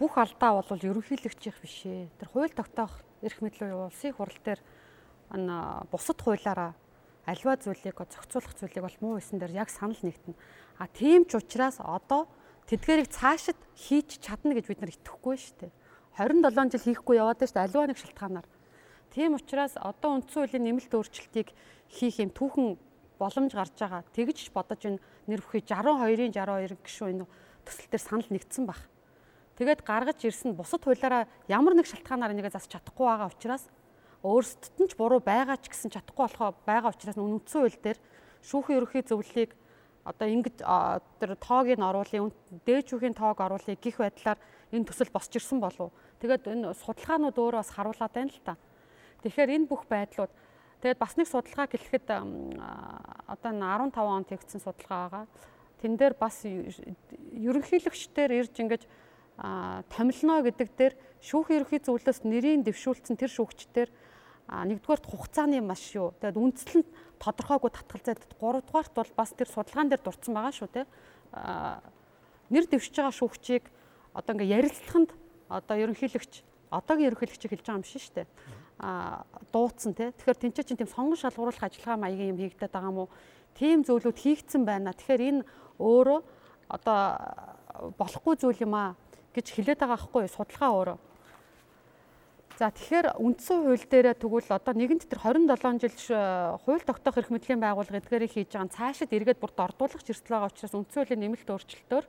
бүх 0.02 0.18
алдаа 0.18 0.58
бол 0.58 0.82
ерөнхийлөгчийн 0.82 1.54
биш 1.62 1.86
ээ. 1.86 2.10
Тэр 2.18 2.28
хууль 2.34 2.50
тогтоох 2.50 2.98
эрх 3.22 3.38
мэдэл 3.38 3.70
уу 3.70 3.86
улсын 3.86 4.16
хурал 4.16 4.40
дээр 4.42 4.60
бусад 5.94 6.18
хуулаараа 6.18 6.74
альва 7.30 7.54
зүйлийг 7.54 7.94
зохицуулах 7.94 8.54
зүйлийг 8.58 8.82
бол 8.82 8.98
муу 8.98 9.14
байсан 9.22 9.38
дээр 9.38 9.62
яг 9.62 9.70
санал 9.70 9.98
нэгтэн. 10.02 10.34
А 10.82 10.90
тийм 10.90 11.22
ч 11.30 11.38
учраас 11.38 11.78
одоо 11.78 12.26
тэдгэрийг 12.66 13.06
цаашид 13.06 13.58
хийж 13.78 14.18
чадна 14.18 14.58
гэж 14.58 14.66
бид 14.66 14.80
нар 14.82 14.90
итгэхгүй 14.90 15.36
шүү 15.38 15.56
дээ. 15.62 15.72
27 16.18 16.74
жил 16.74 16.86
хийхгүй 16.90 17.16
яваад 17.22 17.38
шүү 17.38 17.54
дээ 17.54 17.66
альва 17.70 17.86
нэг 17.86 17.98
шалтгаанаар. 18.02 18.46
Тийм 19.14 19.34
учраас 19.38 19.74
одоо 19.78 20.18
үндсэн 20.18 20.42
хуулийн 20.42 20.64
нэмэлт 20.66 20.92
өөрчлөлтийг 20.94 21.48
хийх 21.90 22.18
юм 22.18 22.30
түүхэн 22.34 22.78
боломж 23.18 23.52
гарч 23.54 23.74
байгаа. 23.78 24.02
Тэгж 24.14 24.50
бодож 24.54 24.80
энэ 24.86 25.02
нэр 25.26 25.40
бүхий 25.42 25.62
62-ын 25.66 26.34
62 26.34 26.78
гişүү 26.82 27.08
энэ 27.14 27.26
төсөл 27.66 27.90
төр 27.90 28.02
санал 28.02 28.30
нэгдсэн 28.30 28.64
баг. 28.70 28.80
Тэгээд 29.58 29.84
гаргаж 29.84 30.18
ирсэн 30.24 30.56
бусад 30.56 30.80
хуулиараа 30.80 31.28
ямар 31.50 31.74
нэг 31.76 31.90
шалтгаанаар 31.90 32.32
энийг 32.32 32.48
засч 32.48 32.72
чадахгүй 32.72 33.06
байгаа 33.06 33.28
учраас 33.28 33.68
өөрсдөд 34.22 34.76
нь 34.76 34.90
ч 34.90 34.96
буруу 34.96 35.20
байгаа 35.20 35.56
ч 35.56 35.72
гэсэн 35.72 35.90
чадахгүй 35.92 36.24
болохоо 36.28 36.50
байгаа 36.68 36.92
учраас 36.92 37.16
үнэцэн 37.16 37.60
хууль 37.64 37.80
дээр 37.80 37.98
шүүхийн 38.44 38.78
ерөнхий 38.80 39.02
зөвлөлийг 39.04 39.56
одоо 40.04 40.28
ингэж 40.28 40.56
тэр 41.20 41.36
тоог 41.40 41.66
нь 41.68 41.84
оруулъя 41.84 42.28
дээд 42.64 42.88
шүүхийн 42.88 43.16
тоог 43.16 43.40
оруулъя 43.40 43.76
гих 43.76 43.96
байдлаар 44.00 44.38
энэ 44.72 44.88
төсөл 44.88 45.12
босч 45.12 45.36
ирсэн 45.36 45.60
болов. 45.60 45.92
Тэгээд 46.20 46.48
энэ 46.52 46.72
судалгаанууд 46.72 47.36
өөрөө 47.36 47.60
бас 47.60 47.72
харуулад 47.72 48.12
байна 48.12 48.32
л 48.32 48.40
та. 48.44 48.56
Тэгэхээр 49.24 49.50
энэ 49.56 49.68
бүх 49.68 49.84
байдлууд 49.88 50.32
тэгээд 50.80 51.00
бас 51.00 51.16
нэг 51.16 51.28
судалгаа 51.28 51.66
гэлэхэд 51.68 52.06
одоо 52.08 53.52
15 53.52 53.96
онд 54.00 54.28
хийгдсэн 54.28 54.60
судалгаа 54.60 55.00
байгаа. 55.08 55.26
Тэн 55.80 55.96
дээр 55.96 56.14
бас 56.16 56.44
ерөнхийлөгчдөр 56.44 58.30
ирж 58.36 58.54
ингэж 58.56 58.82
томилно 59.40 60.44
гэдэг 60.44 60.68
дээр 60.76 60.94
шүүхийн 61.24 61.64
ерөнхий 61.64 61.80
зөвлөлөөс 61.80 62.20
нэрийн 62.24 62.64
дэвшүүлсэн 62.64 63.16
тэр 63.16 63.32
шүүгчдэр 63.32 63.88
нэгдүгээрт 64.50 65.06
хугацааны 65.06 65.62
маш 65.62 65.94
юу. 65.94 66.10
Тэгээд 66.18 66.38
үндслэн 66.42 66.82
тодорхойгүй 67.22 67.70
татгалзаад 67.70 68.20
гуравдугаарт 68.34 68.92
бол 68.98 69.12
бас 69.14 69.30
тэр 69.30 69.46
судалгаан 69.46 69.88
дээр 69.88 70.02
дурдсан 70.02 70.34
байгаа 70.34 70.54
шүү 70.54 70.68
те. 70.74 70.82
нэр 72.50 72.66
дэвшиж 72.66 72.94
байгаа 72.98 73.14
шүүгчийг 73.14 73.64
одоо 74.10 74.34
ингээ 74.34 74.54
ярилцлаганд 74.58 75.10
одоо 75.46 75.76
ерөнхийлөгч 75.78 76.42
одоогийн 76.74 77.14
ерөнхийлөгчийг 77.14 77.50
хэлж 77.54 77.66
байгаа 77.66 77.78
юм 77.78 77.86
шиг 77.86 78.02
шүү 78.02 78.14
дээ. 78.18 78.28
а 78.82 79.22
дууцсан 79.52 79.94
те. 79.94 80.10
Тэгэхээр 80.18 80.42
тэнцээ 80.50 80.64
чинь 80.66 80.80
тийм 80.82 80.90
сонгон 80.90 81.20
шалгууруулах 81.20 81.62
ажиллагаа 81.62 82.00
маягийн 82.00 82.34
юм 82.34 82.40
хийгдэт 82.42 82.72
байгаа 82.74 82.90
уу? 82.90 83.12
Тийм 83.54 83.84
зөвлөд 83.86 84.18
хийгдсэн 84.18 84.64
байна. 84.66 84.96
Тэгэхээр 84.96 85.22
энэ 85.30 85.46
өөрөө 85.78 86.20
одоо 86.74 86.98
болохгүй 88.00 88.34
зүйл 88.40 88.64
юм 88.66 88.74
аа 88.74 88.96
гэж 89.36 89.46
хэлээд 89.52 89.78
байгаа 89.84 89.94
байхгүй 89.94 90.26
судалгаа 90.26 90.70
өөрөө. 90.74 90.98
За 92.60 92.68
тэгэхээр 92.68 93.16
үндсэн 93.16 93.64
хууль 93.64 93.88
дээр 93.88 94.12
тэгвэл 94.20 94.52
одоо 94.52 94.76
нэгэнт 94.76 95.08
тэр 95.08 95.24
27 95.24 95.80
жил 95.80 96.60
хууль 96.60 96.84
тогтоох 96.84 97.16
эрх 97.16 97.32
мэдлийн 97.32 97.56
байгууллага 97.56 98.04
эдгээрийг 98.04 98.36
хийж 98.36 98.52
байгаа 98.52 98.68
цаашид 98.68 99.16
эргээд 99.16 99.40
бүр 99.40 99.48
дордуулах 99.56 100.04
зэрэгцэл 100.04 100.28
байгаа 100.28 100.52
учраас 100.52 100.76
үндсэн 100.76 101.08
хуулийн 101.08 101.24
нэмэлт 101.24 101.48
өөрчлөлтөөр 101.48 102.04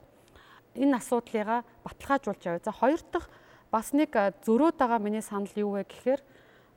энэ 0.75 0.97
асуудлыгаа 0.99 1.63
баталгаажуулж 1.87 2.43
яваа. 2.43 2.67
За 2.67 2.75
хоёр 2.75 2.99
дахь 2.99 3.31
бас 3.71 3.95
нэг 3.95 4.11
зөрөөд 4.43 4.75
байгаа 4.75 4.99
миний 4.99 5.23
санал 5.23 5.55
юу 5.55 5.79
вэ 5.79 5.87
гэхээр 5.87 6.19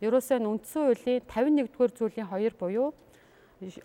ерөөсөө 0.07 0.39
үндсэн 0.39 0.83
хуулийн 0.95 1.27
51-р 1.27 1.91
зүйлийн 1.99 2.31
2 2.31 2.55
буюу 2.55 2.95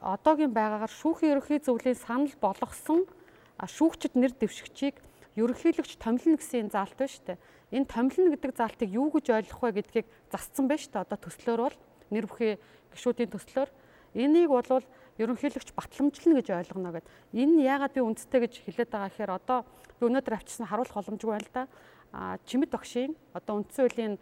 одоогийн 0.05 0.53
байгаагаар 0.53 0.93
шүүхийн 1.01 1.33
ерөнхий 1.33 1.65
зөвлөлийн 1.65 1.97
санал 1.97 2.33
болгосон 2.37 3.09
шүүгчд 3.57 4.13
нэр 4.13 4.37
дэвшигчийг 4.37 5.01
ерөнхийлөгч 5.39 5.97
томилно 5.97 6.37
гэсэн 6.37 6.69
заалт 6.69 6.99
байна 6.99 7.13
шүү 7.15 7.25
дээ 7.27 7.39
энэ 7.71 7.85
томилно 7.85 8.33
гэдэг 8.33 8.51
заалтыг 8.57 8.89
юу 8.89 9.13
гэж 9.13 9.29
ойлгох 9.29 9.61
вэ 9.61 9.71
гэдгийг 9.77 10.07
засцсан 10.33 10.65
байна 10.65 10.81
шүү 10.81 10.93
дээ. 10.93 11.05
Одоо 11.05 11.19
төслөөр 11.21 11.61
бол 11.69 11.77
нэр 12.09 12.25
бүхий 12.25 12.57
гişүүдийн 12.97 13.29
төслөөр 13.29 13.69
энийг 14.17 14.49
бол 14.49 14.81
ерөнхийлөгч 15.21 15.69
батламжлна 15.77 16.41
гэж 16.41 16.47
ойлгоно 16.49 16.97
гэд. 16.97 17.05
Энэ 17.37 17.61
яагаад 17.61 17.93
би 17.93 18.01
үндстэй 18.01 18.41
гэж 18.41 18.53
хэлээд 18.65 18.89
байгаа 18.89 19.09
гэхээр 19.13 19.37
одоо 19.37 19.59
өнөөдөр 20.01 20.33
авчирсан 20.33 20.65
харуулах 20.65 20.97
боломжгүй 20.97 21.29
байна 21.29 21.45
л 21.45 21.53
да. 21.53 21.63
А 22.09 22.41
чимэд 22.49 22.73
багшийн 22.73 23.13
одоо 23.37 23.61
үндсэн 23.61 23.85
хуулийн 23.85 24.13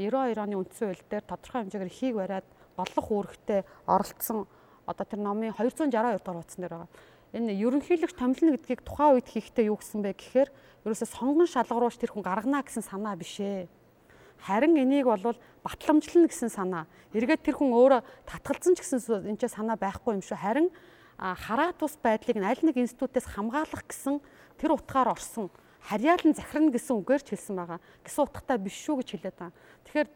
92 0.00 0.40
оны 0.40 0.56
үндсэн 0.56 0.88
хууль 0.88 1.04
дээр 1.04 1.24
тодорхой 1.28 1.68
хэмжээгээр 1.68 1.92
хийг 1.92 2.14
бариад 2.16 2.48
голлох 2.80 3.08
үүрэгтэй 3.12 3.60
оролцсон 3.84 4.48
одоо 4.88 5.04
тэр 5.04 5.20
номын 5.20 5.52
262 5.52 5.92
дугаар 5.92 6.40
хуудсан 6.40 6.60
дээр 6.64 6.74
байгаа. 6.80 6.90
Энэ 7.34 7.50
ерөнхийлөгч 7.58 8.14
томилно 8.14 8.54
гэдгийг 8.54 8.86
тухайн 8.86 9.18
үед 9.18 9.26
хийхдээ 9.26 9.66
юу 9.66 9.82
гэсэн 9.82 10.06
бэ 10.06 10.14
гэхээр 10.14 10.50
ерөөсө 10.86 11.06
сонгон 11.10 11.50
шалгаруулж 11.50 11.98
тэр 11.98 12.14
хүн 12.14 12.22
гаргана 12.22 12.62
гэсэн 12.62 12.86
санаа 12.86 13.18
биш 13.18 13.42
ээ. 13.42 13.66
Харин 14.46 14.78
энийг 14.78 15.10
бол 15.10 15.34
батламжлна 15.66 16.30
гэсэн 16.30 16.46
санаа. 16.46 16.86
Эргээд 17.10 17.42
тэр 17.42 17.58
хүн 17.58 17.74
өөрөө 17.74 18.06
татгалзсан 18.30 18.78
ч 18.78 18.86
гэсэн 18.86 19.34
энэ 19.34 19.40
ч 19.42 19.50
санаа 19.50 19.74
байхгүй 19.74 20.14
юм 20.14 20.22
шүү. 20.22 20.38
Харин 20.38 20.70
хараат 21.18 21.82
ус 21.82 21.98
байдлыг 21.98 22.38
аль 22.38 22.62
нэг 22.62 22.78
институтээс 22.78 23.26
хамгаалах 23.34 23.82
гэсэн 23.82 24.22
тэр 24.60 24.78
утгаар 24.78 25.10
орсон. 25.18 25.50
Харьяалан 25.90 26.38
захирна 26.38 26.70
гэсэн 26.70 27.02
үгээр 27.02 27.22
ч 27.26 27.34
хэлсэн 27.34 27.56
байгаа. 27.58 27.80
Гэсэн 28.06 28.22
утгатай 28.30 28.58
биш 28.62 28.78
шүү 28.78 29.02
гэж 29.02 29.08
хэлээд 29.10 29.36
байгаа. 29.42 29.54
Тэгэхээр 29.90 30.08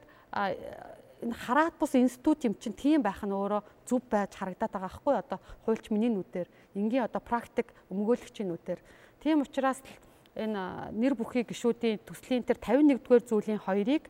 энэ 1.23 1.35
хараат 1.35 1.75
бус 1.79 1.95
институт 1.95 2.45
юм 2.45 2.55
чинь 2.55 2.75
тийм 2.75 3.03
байх 3.03 3.23
нь 3.25 3.35
өөрөө 3.35 3.63
зүв 3.87 4.03
байж 4.07 4.35
харагдаад 4.39 4.73
байгаа 4.73 4.93
хгүй 4.93 5.15
одоо 5.19 5.39
хуульч 5.67 5.91
миний 5.91 6.11
нүдээр 6.11 6.49
энгийн 6.79 7.07
одоо 7.07 7.21
практик 7.23 7.75
өмгөөлөгчийн 7.91 8.49
нүдээр 8.49 8.81
тийм 9.23 9.43
учраас 9.43 9.83
энэ 10.39 10.95
нэр 10.95 11.15
бүхий 11.19 11.43
гişүүдийн 11.43 12.07
төслийн 12.07 12.47
тэр 12.47 12.63
51-р 12.63 13.23
зүйлийн 13.27 13.59
хоёрыг 13.59 14.07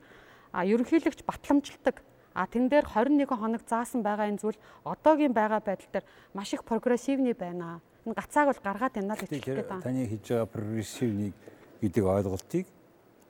ерөнхийлөгч 0.52 1.24
батламжилдаг. 1.24 2.04
А 2.36 2.46
тэн 2.46 2.68
дээр 2.68 2.86
21 2.86 3.26
хоног 3.26 3.62
заасан 3.66 4.04
байгаа 4.04 4.28
энэ 4.28 4.38
зүйл 4.38 4.58
одоогийн 4.84 5.32
байгаа 5.32 5.64
байдал 5.64 5.88
дээр 5.90 6.06
маш 6.34 6.52
их 6.54 6.62
прогрессивны 6.62 7.34
байна. 7.34 7.80
Энэ 8.04 8.14
гацааг 8.14 8.46
бол 8.52 8.62
гаргаад 8.62 8.94
байна 8.94 9.16
л 9.16 9.20
гэж 9.24 9.32
хэлдэг. 9.32 9.82
Таны 9.82 10.06
хийж 10.06 10.28
байгаа 10.28 10.46
прогрессивник 10.46 11.34
гэдэг 11.82 12.04
ойлголтыг 12.04 12.66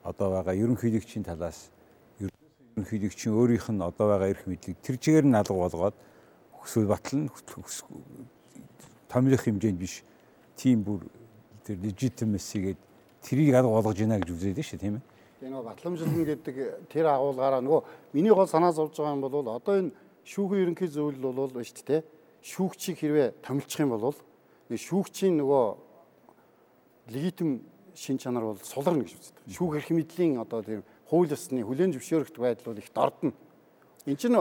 одоо 0.03 0.27
байгаа 0.29 0.53
ерөнхийлөгчийн 0.53 1.25
талаас 1.25 1.71
ерөнхийлөгчийн 2.79 3.35
өөрийнх 3.35 3.67
нь 3.75 3.83
одоо 3.83 4.05
байгаа 4.07 4.31
эрх 4.31 4.43
мэдлийг 4.47 4.79
тэр 4.79 4.95
чигээр 4.95 5.27
нь 5.27 5.35
алга 5.35 5.53
болгоод 5.53 5.95
өсвөл 6.63 6.87
батлан 6.87 7.29
томилох 9.11 9.43
хэмжээнд 9.43 9.79
биш 9.79 10.03
тийм 10.55 10.83
бүр 10.83 11.03
тэр 11.67 11.77
гэдэг 11.77 12.77
тэрийг 13.21 13.53
алга 13.55 13.69
болгож 13.69 13.99
байна 13.99 14.19
гэж 14.19 14.29
үзээд 14.31 14.59
шүү 14.63 14.79
тийм 14.79 14.95
ээ. 14.97 15.03
Тэгээ 15.39 15.51
нөгөө 15.55 15.67
батламжлал 15.71 16.25
гэдэг 16.25 16.55
тэр 16.91 17.05
агуулгаараа 17.11 17.61
нөгөө 17.63 17.81
миний 18.13 18.33
гол 18.33 18.47
санаа 18.47 18.71
зовж 18.71 18.95
байгаа 18.95 19.15
юм 19.15 19.23
бол 19.23 19.47
одоо 19.47 19.75
энэ 19.79 19.91
шүүхийн 20.23 20.63
ерөнхий 20.63 20.87
зөвлөл 20.87 21.35
бол 21.35 21.51
байна 21.51 21.67
шүү 21.67 21.87
дээ. 21.87 22.01
Шүүгчийг 22.43 22.97
хэрвээ 22.99 23.27
томилчих 23.43 23.83
юм 23.83 23.95
бол 23.95 24.15
шүүгчийн 24.69 25.35
нөгөө 25.39 25.65
легитим 27.11 27.63
шин 27.95 28.17
чанар 28.17 28.43
бол 28.43 28.59
суларна 28.63 29.03
гэж 29.03 29.15
үздэг. 29.17 29.35
Шүүх 29.49 29.75
эрх 29.81 29.89
мэдлийн 29.91 30.39
одоо 30.39 30.61
тийм 30.63 30.83
хууль 31.09 31.33
ёсны 31.33 31.65
хүлэн 31.65 31.93
зөвшөөрөх 31.97 32.37
байдал 32.37 32.73
бол 32.73 32.79
их 32.79 32.93
дордно. 32.93 33.33
Энд 34.05 34.19
чинь 34.21 34.37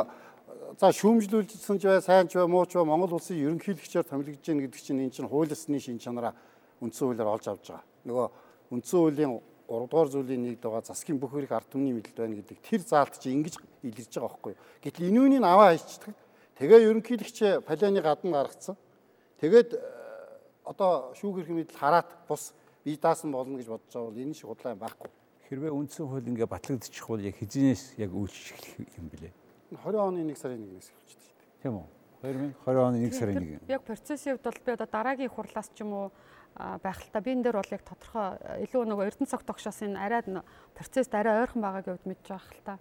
за 0.77 0.93
шүүмжлүүлсэн 0.93 1.81
ч 1.81 1.85
бай, 1.89 2.01
сайн 2.05 2.29
ч 2.29 2.37
бай, 2.37 2.47
муу 2.47 2.69
ч 2.69 2.77
бай 2.77 2.85
Монгол 2.85 3.17
улсын 3.17 3.41
ерөнхийлөгчөөр 3.41 4.05
томилогдож 4.05 4.45
гин 4.45 4.61
гэдэг 4.61 4.81
чинь 4.81 5.01
энэ 5.01 5.15
чинь 5.17 5.29
хууль 5.29 5.49
ёсны 5.49 5.81
шин 5.81 5.99
чанараа 5.99 6.37
үндсэн 6.85 7.09
хуулиар 7.09 7.33
олж 7.33 7.49
авч 7.49 7.73
байгаа. 7.73 7.85
Нөгөө 8.05 8.27
үндсэн 8.77 8.99
хуулийн 9.01 9.33
3 9.69 9.89
дугаар 9.89 10.09
зүйлийн 10.09 10.43
нэгд 10.45 10.63
байгаа 10.65 10.85
засгийн 10.85 11.21
бүх 11.21 11.33
хэрэг 11.33 11.53
ард 11.53 11.69
түмний 11.73 11.93
мэдлэл 11.93 12.21
байна 12.21 12.37
гэдэг 12.41 12.59
тэр 12.65 12.81
заалт 12.85 13.21
чи 13.21 13.33
ингэж 13.33 13.55
илэрж 13.85 14.13
байгаа 14.13 14.29
байхгүй 14.29 14.53
юу. 14.53 14.61
Гэтэл 14.81 15.09
энэ 15.09 15.21
үнийг 15.25 15.45
аваа 15.45 15.73
хайчдаг. 15.73 16.15
Тэгээ 16.57 16.81
ерөнхийлөгч 16.89 17.39
палианы 17.69 18.01
гадна 18.01 18.45
гаргацсан. 18.45 18.77
Тэгээд 19.41 19.71
э, 19.77 19.81
одоо 20.65 21.13
шүүх 21.21 21.45
эрх 21.45 21.53
мэдэл 21.53 21.77
хараат 21.77 22.09
бус 22.29 22.53
бие 22.85 22.97
даасан 22.97 23.33
болно 23.33 23.61
гэж 23.61 23.69
бодож 23.69 23.93
байгаа 23.93 24.09
бол 24.09 24.23
энэ 24.25 24.35
шиг 24.35 24.49
худлаа 24.49 24.75
байхгүй. 24.75 25.11
Хэрвээ 25.49 25.73
үндсэн 25.73 26.05
хууль 26.05 26.29
ингээ 26.29 26.45
батлагдчих 26.45 27.09
бол 27.09 27.25
яг 27.25 27.41
хизэнээс 27.41 27.97
яг 27.97 28.13
үйлчлэх 28.13 29.01
юм 29.01 29.09
блэ? 29.09 29.33
20 29.73 29.97
оны 29.97 30.21
1 30.29 30.37
сарын 30.37 30.61
1-ээс 30.61 30.93
эхэлчихсэн 30.93 31.25
шүү 31.25 31.37
дээ. 31.41 31.63
Тийм 31.65 31.75
үү? 31.81 31.87
2020 32.21 32.85
оны 32.85 32.97
1 33.09 33.17
сарын 33.17 33.37
1. 33.41 33.73
Яг 33.73 33.83
процессын 33.89 34.37
хувьд 34.37 34.45
бол 34.45 34.61
би 34.61 34.73
одоо 34.77 34.89
дараагийн 34.93 35.33
хурлаас 35.33 35.73
ч 35.73 35.81
юм 35.81 35.93
уу 35.97 36.07
байх 36.53 37.01
л 37.01 37.09
та 37.09 37.25
би 37.25 37.33
энэ 37.33 37.49
дээр 37.49 37.57
бол 37.65 37.73
яг 37.73 37.81
тодорхой 37.81 38.29
илүү 38.69 38.83
нөгөө 38.93 39.09
эрдэнэ 39.09 39.31
цаг 39.33 39.43
тогшоос 39.49 39.81
энэ 39.89 39.97
арай 39.97 40.21
процесс 40.77 41.09
арай 41.17 41.41
ойрхон 41.49 41.65
байгаагийн 41.65 41.97
хувьд 41.97 42.09
мэдж 42.13 42.27
байгаа 42.29 42.53
л 42.53 42.65
та. 42.69 42.77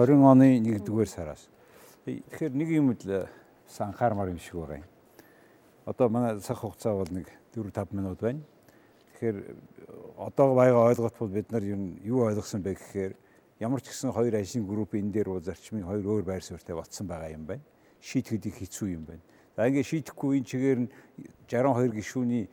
20 0.00 0.24
оны 0.24 0.46
1-р 0.56 1.08
сараас. 1.12 1.52
Тэгэхээр 2.08 2.52
нэг 2.56 2.68
юм 2.72 2.96
л 2.96 3.28
анхаармаар 3.76 4.32
юм 4.32 4.40
шиг 4.40 4.56
байгаа 4.56 4.80
юм. 4.80 4.88
Одоо 5.84 6.08
манай 6.08 6.40
цаг 6.40 6.64
хугацаа 6.64 6.96
бол 6.96 7.12
нэг 7.12 7.28
4 7.52 7.68
5 7.76 7.92
минут 7.92 8.24
байна. 8.24 8.40
Тэгэхээр 9.16 9.56
одоо 10.20 10.54
байгаа 10.54 10.92
ойлголт 10.92 11.16
бол 11.16 11.32
бид 11.32 11.48
нар 11.50 11.64
юу 11.64 12.28
ойлгосон 12.28 12.60
бэ 12.60 12.76
гэхээр 12.76 13.12
ямар 13.64 13.80
ч 13.80 13.88
гэсэн 13.88 14.12
хоёр 14.12 14.36
ажлын 14.36 14.68
групп 14.68 14.92
энэ 14.92 15.12
дээр 15.12 15.28
бол 15.32 15.40
зарчмын 15.40 15.88
хоёр 15.88 16.04
өөр 16.04 16.24
байр 16.28 16.44
суурьтай 16.44 16.76
батсан 16.76 17.08
байгаа 17.08 17.32
юм 17.32 17.48
байна. 17.48 17.64
Шийтгэхэд 18.04 18.46
их 18.46 18.56
хэцүү 18.60 18.88
юм 18.92 19.08
байна. 19.08 19.24
За 19.56 19.64
ингээд 19.64 19.88
шийдэхгүй 19.88 20.36
энэ 20.36 20.48
чигээр 20.52 20.78
нь 20.84 20.90
62 21.48 21.96
гишүүний 21.96 22.44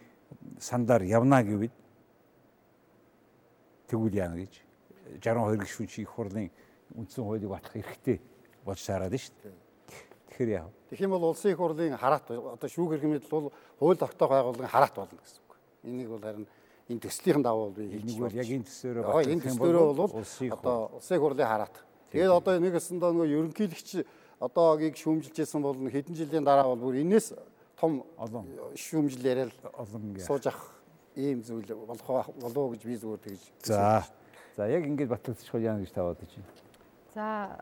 сандаар 0.56 1.04
явна 1.04 1.44
гэвэл 1.44 1.76
тэгвэл 3.92 4.16
яана 4.16 4.40
гэж 4.40 4.64
62 5.20 5.68
гишүүн 5.68 5.88
чи 5.92 6.08
их 6.08 6.16
хурлын 6.16 6.48
үндсэн 6.96 7.28
хуулийг 7.28 7.52
батлах 7.52 7.76
эрхтэй 7.76 8.24
болж 8.64 8.80
шаарад 8.80 9.12
нь 9.12 9.20
шүү 9.20 9.36
дээ. 9.44 9.56
Тэгэхээр 10.32 10.50
яав. 10.64 10.72
Тэгэх 10.90 11.04
юм 11.04 11.12
бол 11.12 11.28
улсын 11.28 11.52
их 11.52 11.60
хурлын 11.60 12.00
хараат 12.00 12.32
одоо 12.32 12.70
шүүх 12.72 12.96
эрх 12.96 13.04
мэдэл 13.04 13.30
бол 13.36 13.52
хууль 13.84 14.00
тогтоох 14.00 14.32
байгууллагын 14.32 14.72
хараат 14.72 14.96
болно 14.96 15.20
гэсэн 15.20 15.44
үг. 15.44 15.53
Энийг 15.84 16.10
бол 16.10 16.24
харин 16.24 16.48
энэ 16.90 17.00
төслийнхэн 17.00 17.44
давуу 17.44 17.72
би 17.72 17.88
хийж 17.88 18.18
байна. 18.20 18.40
Яг 18.40 18.50
энэ 18.50 18.68
төслөөрөө 18.68 19.04
батлах 19.04 19.24
юм 19.24 19.24
бол 19.24 19.34
энэ 19.34 19.44
төслөөрөө 19.48 19.84
бол 19.84 20.04
одоо 20.56 20.80
улсын 21.00 21.16
их 21.16 21.22
хурлын 21.22 21.48
хараат. 21.48 21.76
Тэгээд 22.12 22.32
одоо 22.32 22.54
нэг 22.60 22.74
өсөндөө 22.80 23.10
нөгөө 23.14 23.28
ерөнхийлөгч 23.34 23.90
одоогийг 24.44 24.96
шүүмжилж 25.00 25.38
исэн 25.40 25.62
бол 25.64 25.76
хэдэн 25.76 26.16
жилийн 26.16 26.44
дараа 26.44 26.68
бол 26.72 26.92
бүр 26.92 27.02
энэс 27.02 27.34
том 27.80 28.04
олон 28.18 28.48
шүүмжил 28.76 29.24
яриад 29.24 29.52
олон 29.74 30.20
сууж 30.20 30.48
ах 30.48 30.60
ийм 31.16 31.44
зүйл 31.44 31.68
болох 31.88 32.32
болов 32.40 32.72
гэж 32.76 32.84
би 32.84 32.96
зүгээр 32.98 33.22
тэгж. 33.24 33.44
За. 33.64 34.04
За 34.56 34.68
яг 34.68 34.86
ингэж 34.86 35.10
батлагдчих 35.10 35.56
яана 35.56 35.82
гэж 35.82 35.92
таваад 35.92 36.20
чинь. 36.30 36.46
За 37.14 37.60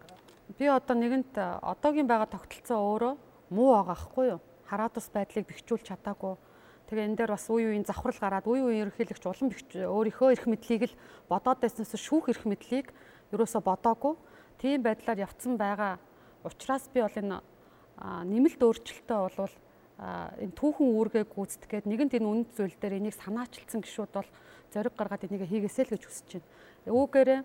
би 0.58 0.66
одоо 0.68 0.96
нэгэнт 0.96 1.36
одоогийн 1.38 2.08
байгаа 2.08 2.28
тогтолцоо 2.28 2.80
өөрөө 2.80 3.14
муу 3.50 3.70
байгаа 3.76 3.98
хгүй 3.98 4.26
юу? 4.36 4.40
Хараад 4.68 4.98
ус 4.98 5.08
байдлыг 5.12 5.48
бэхжүүлж 5.48 5.86
чадаагүй. 5.88 6.36
Тэгээ 6.92 7.08
энэ 7.08 7.20
дээр 7.24 7.32
бас 7.32 7.48
үе 7.48 7.72
үеийн 7.72 7.88
завхрал 7.88 8.20
гараад 8.20 8.52
үе 8.52 8.68
үеийн 8.68 8.92
ерөнхийлөгч 8.92 9.24
улам 9.24 9.48
өөрийнхөө 9.48 10.36
эрх 10.36 10.44
мэдлийг 10.44 10.92
л 10.92 11.00
бодоод 11.32 11.64
байснаас 11.64 11.96
шүүх 11.96 12.36
эрх 12.36 12.44
мэдлийг 12.44 12.92
ерөөсө 13.32 13.64
бодоогүй. 13.64 14.20
Тийм 14.60 14.84
байдлаар 14.84 15.24
явцсан 15.24 15.56
байгаа 15.56 16.04
учраас 16.44 16.92
би 16.92 17.00
бол 17.00 17.16
энэ 17.16 17.40
нэмэлт 18.28 18.60
өөрчлөлтөө 18.60 19.20
болвол 19.24 19.56
энэ 20.36 20.52
түүхэн 20.52 20.88
үүргээ 20.92 21.26
гүйцэтгэхэд 21.32 21.88
нэгэнт 21.88 22.20
энэ 22.20 22.28
үнэт 22.28 22.52
зүйл 22.60 22.76
дээр 22.76 23.00
энийг 23.00 23.16
санаачилсан 23.16 23.80
гişүүд 23.88 24.12
бол 24.12 24.30
зориг 24.76 24.92
гаргаад 25.00 25.32
энийг 25.32 25.48
хийгээсэй 25.48 25.88
л 25.88 25.94
гэж 25.96 26.04
хүсэж 26.04 26.30
байна. 26.44 26.52
Үүгээрээ 26.92 27.42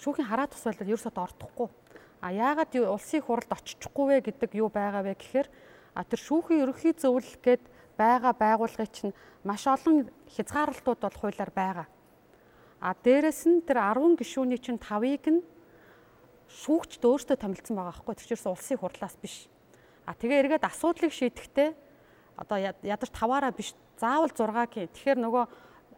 шүүхийн 0.00 0.28
хараа 0.32 0.48
тус 0.48 0.64
байлаад 0.64 0.88
ерөөсөд 0.88 1.12
ордохгүй. 1.12 1.68
А 2.24 2.32
яагаад 2.32 2.72
улсын 2.88 3.20
хуралд 3.20 3.52
очичихгүй 3.52 4.06
вэ 4.16 4.32
гэдэг 4.32 4.56
юу 4.64 4.72
байгаа 4.72 5.04
вэ 5.04 5.12
гэхээр 5.20 5.48
тэр 6.08 6.20
шүүхийн 6.24 6.64
ерөнхий 6.64 6.96
зөвлөл 6.96 7.36
гээд 7.44 7.64
байгаа 7.96 8.34
байгууллагын 8.36 8.92
чинь 8.92 9.14
маш 9.44 9.66
олон 9.66 10.10
хязгаарлалтууд 10.34 11.00
бол 11.00 11.18
хуулиар 11.20 11.50
байгаа. 11.54 11.86
А 12.80 12.94
дээрэс 12.94 13.46
нь 13.46 13.64
тэр 13.64 13.78
10 13.80 14.18
гишүүний 14.20 14.58
чинь 14.58 14.80
5-ыг 14.80 15.24
нь 15.28 15.40
шүүгчд 16.48 17.02
өөртөө 17.04 17.36
томилсон 17.38 17.76
байгаа 17.76 17.94
байхгүй 17.94 18.14
чинь 18.18 18.40
улсын 18.50 18.78
хурлаас 18.80 19.16
биш. 19.20 19.46
А 20.08 20.14
тэгээ 20.16 20.40
эргээд 20.58 20.66
асуудлыг 20.66 21.12
шийдэхдээ 21.12 21.70
одоо 22.40 22.58
ядарч 22.58 23.12
таваараа 23.12 23.52
биш 23.52 23.76
заавал 24.00 24.32
6-гийн. 24.32 24.88
Тэгэхээр 24.90 25.18
нөгөө 25.20 25.44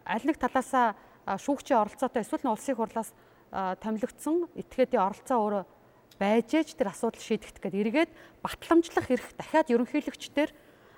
аль 0.05 0.26
нэг 0.26 0.36
талаасаа 0.36 0.99
шүүгчийн 1.38 1.78
оролцоотой 1.78 2.26
эсвэл 2.26 2.43
нь 2.43 2.53
улсын 2.53 2.76
хурлаас 2.76 3.14
томилогдсон 3.53 4.51
этгээдийн 4.59 5.07
оролцоо 5.07 5.38
өөрөө 5.38 5.64
байж 6.18 6.49
ээж 6.51 6.74
тэр 6.74 6.90
асуудал 6.90 7.22
шийдэгдэх 7.22 7.62
гээд 7.62 7.80
эргээд 7.80 8.11
батламжлах 8.43 9.07
эрх 9.11 9.28
дахиад 9.38 9.70
ерөнхийлөгчдөр 9.70 10.51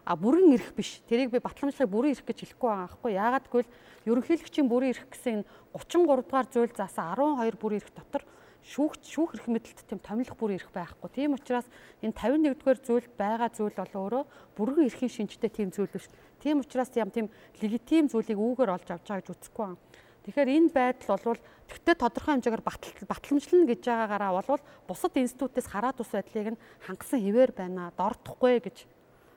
а 0.05 0.17
бүрэн 0.17 0.53
эрх 0.53 0.77
биш. 0.77 1.01
Тэрийг 1.09 1.33
би 1.33 1.41
батламжлахыг 1.41 1.89
бүрэн 1.89 2.13
эрх 2.13 2.25
гэж 2.25 2.39
хэлэхгүй 2.45 2.69
байгаа 2.69 2.89
байхгүй. 2.89 3.13
Яагаад 3.17 3.47
гэвэл 3.49 3.71
ерөнхийлөгчийн 4.05 4.69
бүрэн 4.69 4.93
эрх 4.93 5.05
гэсэн 5.09 5.45
33 5.73 6.29
дугаар 6.29 6.49
зүйл 6.53 6.73
заасан 6.77 7.17
12 7.17 7.57
бүрэн 7.57 7.81
эрх 7.81 7.91
дотор 7.97 8.23
шүүгч 8.65 9.03
шүүх 9.13 9.37
эрх 9.37 9.47
мэдэлд 9.49 9.85
тийм 9.85 10.01
томилох 10.01 10.37
бүр 10.41 10.57
эрх 10.57 10.73
байхгүй. 10.73 11.09
Тийм 11.13 11.37
учраас 11.37 11.69
энэ 12.01 12.17
51-р 12.17 12.79
зүйл 12.81 13.09
байгаа 13.13 13.53
зүйл 13.53 13.77
бол 13.77 13.95
өөрөө 14.09 14.25
бүрэн 14.57 14.89
эрхийн 14.89 15.13
шинжтэй 15.13 15.53
тийм 15.53 15.69
зүйл 15.69 15.93
биш. 15.93 16.09
Тийм 16.41 16.65
учраас 16.65 16.89
ям 16.97 17.13
тийм 17.13 17.29
легитим 17.61 18.09
зүйлийг 18.09 18.41
үүгээр 18.41 18.73
олж 18.73 18.89
авч 18.89 19.05
байгаа 19.05 19.21
гэж 19.21 19.29
үзэхгүй 19.37 19.65
байна. 19.69 19.81
Тэгэхээр 20.25 20.49
энэ 20.57 20.73
байдал 20.73 21.21
бол 21.21 21.41
тэгтээ 21.69 21.97
тодорхой 22.01 22.33
хэмжээгээр 22.41 22.65
батламжлна 23.05 23.69
гэж 23.69 23.81
байгаагаараа 23.85 24.33
бол 24.41 24.63
бусад 24.89 25.13
институтээс 25.13 25.69
хараад 25.69 26.01
ус 26.01 26.09
байдлыг 26.09 26.57
нь 26.57 26.63
хангасан 26.89 27.21
хിവэр 27.21 27.53
байна. 27.53 27.93
Дордохгүй 27.93 28.65
гэж 28.65 28.89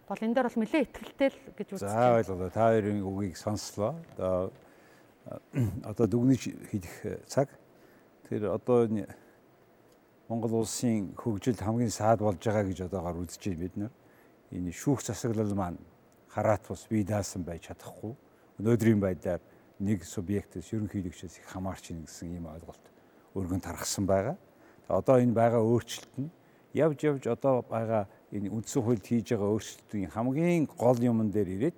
бол 0.08 0.24
энэ 0.24 0.34
дээр 0.34 0.48
бол 0.48 0.60
нэлээд 0.64 0.92
ихтэй 0.96 1.30
л 1.30 1.40
гэж 1.56 1.68
үзэж 1.76 1.84
байна. 1.84 2.00
За 2.00 2.16
ойлголоо. 2.18 2.50
Та 2.50 2.72
хоёрын 2.72 3.00
үгийг 3.04 3.36
сонслоо. 3.38 3.94
Одоо 4.16 4.52
одоо 5.92 6.06
дүгнэж 6.08 6.42
хэлэх 6.72 7.28
цаг 7.28 7.52
Тэр 8.28 8.52
одоо 8.52 8.90
Монгол 10.28 10.60
улсын 10.60 11.16
хөгжилд 11.16 11.64
хамгийн 11.64 11.90
саад 11.90 12.20
болж 12.20 12.44
байгаа 12.44 12.68
гэж 12.68 12.92
одоогоор 12.92 13.24
үзэж 13.24 13.40
байна 13.48 13.64
бид 13.64 13.76
нар. 13.80 13.94
Энэ 14.52 14.76
шүүх 14.76 15.00
засаглал 15.00 15.56
маань 15.56 15.80
хараат 16.28 16.68
бус 16.68 16.84
бие 16.92 17.08
даасан 17.08 17.48
байж 17.48 17.72
чадахгүй. 17.72 18.20
Өнөөдрийн 18.60 19.00
байдлаар 19.00 19.40
нэг 19.80 20.04
субъектээс 20.04 20.76
ерөнхийлөгчөөс 20.76 21.40
их 21.40 21.48
хамаарч 21.48 21.96
ийн 21.96 22.04
гэсэн 22.04 22.36
ийм 22.36 22.52
ойлголт 22.52 22.84
өргөн 23.32 23.64
тархсан 23.64 24.04
байгаа. 24.04 24.36
Одоо 24.92 25.24
энэ 25.24 25.32
байгаа 25.32 25.64
өөрчлөлт 25.64 26.20
нь 26.20 26.28
явж 26.76 27.00
явж 27.08 27.32
одоо 27.32 27.64
байгаа 27.64 28.12
энэ 28.32 28.52
үндсэн 28.52 28.82
хуульд 28.84 29.06
хийж 29.08 29.32
байгаа 29.32 29.50
өөрчлөлтийн 29.56 30.12
хамгийн 30.12 30.68
гол 30.68 31.00
юмн 31.00 31.32
дээр 31.32 31.50
ирээд 31.56 31.78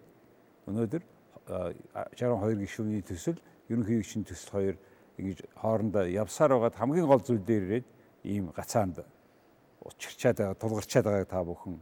өнөөдөр 0.69 1.03
62 1.49 2.61
гишүүний 2.65 3.03
төсөл 3.05 3.37
ерөнхийлөгчийн 3.69 4.25
төсөл 4.25 4.51
хоёр 4.53 4.75
ингэж 5.17 5.39
хоорондоо 5.61 6.05
явсаар 6.09 6.57
байгаад 6.57 6.79
хамгийн 6.79 7.07
гол 7.09 7.21
зүйл 7.21 7.43
дээр 7.45 7.63
ирээд 7.65 7.87
ийм 8.25 8.49
гацаанд 8.55 9.05
учирчаад 9.85 10.37
байгаа 10.37 10.57
тулгарчаад 10.61 11.05
байгааг 11.05 11.29
та 11.29 11.43
бүхэн 11.45 11.75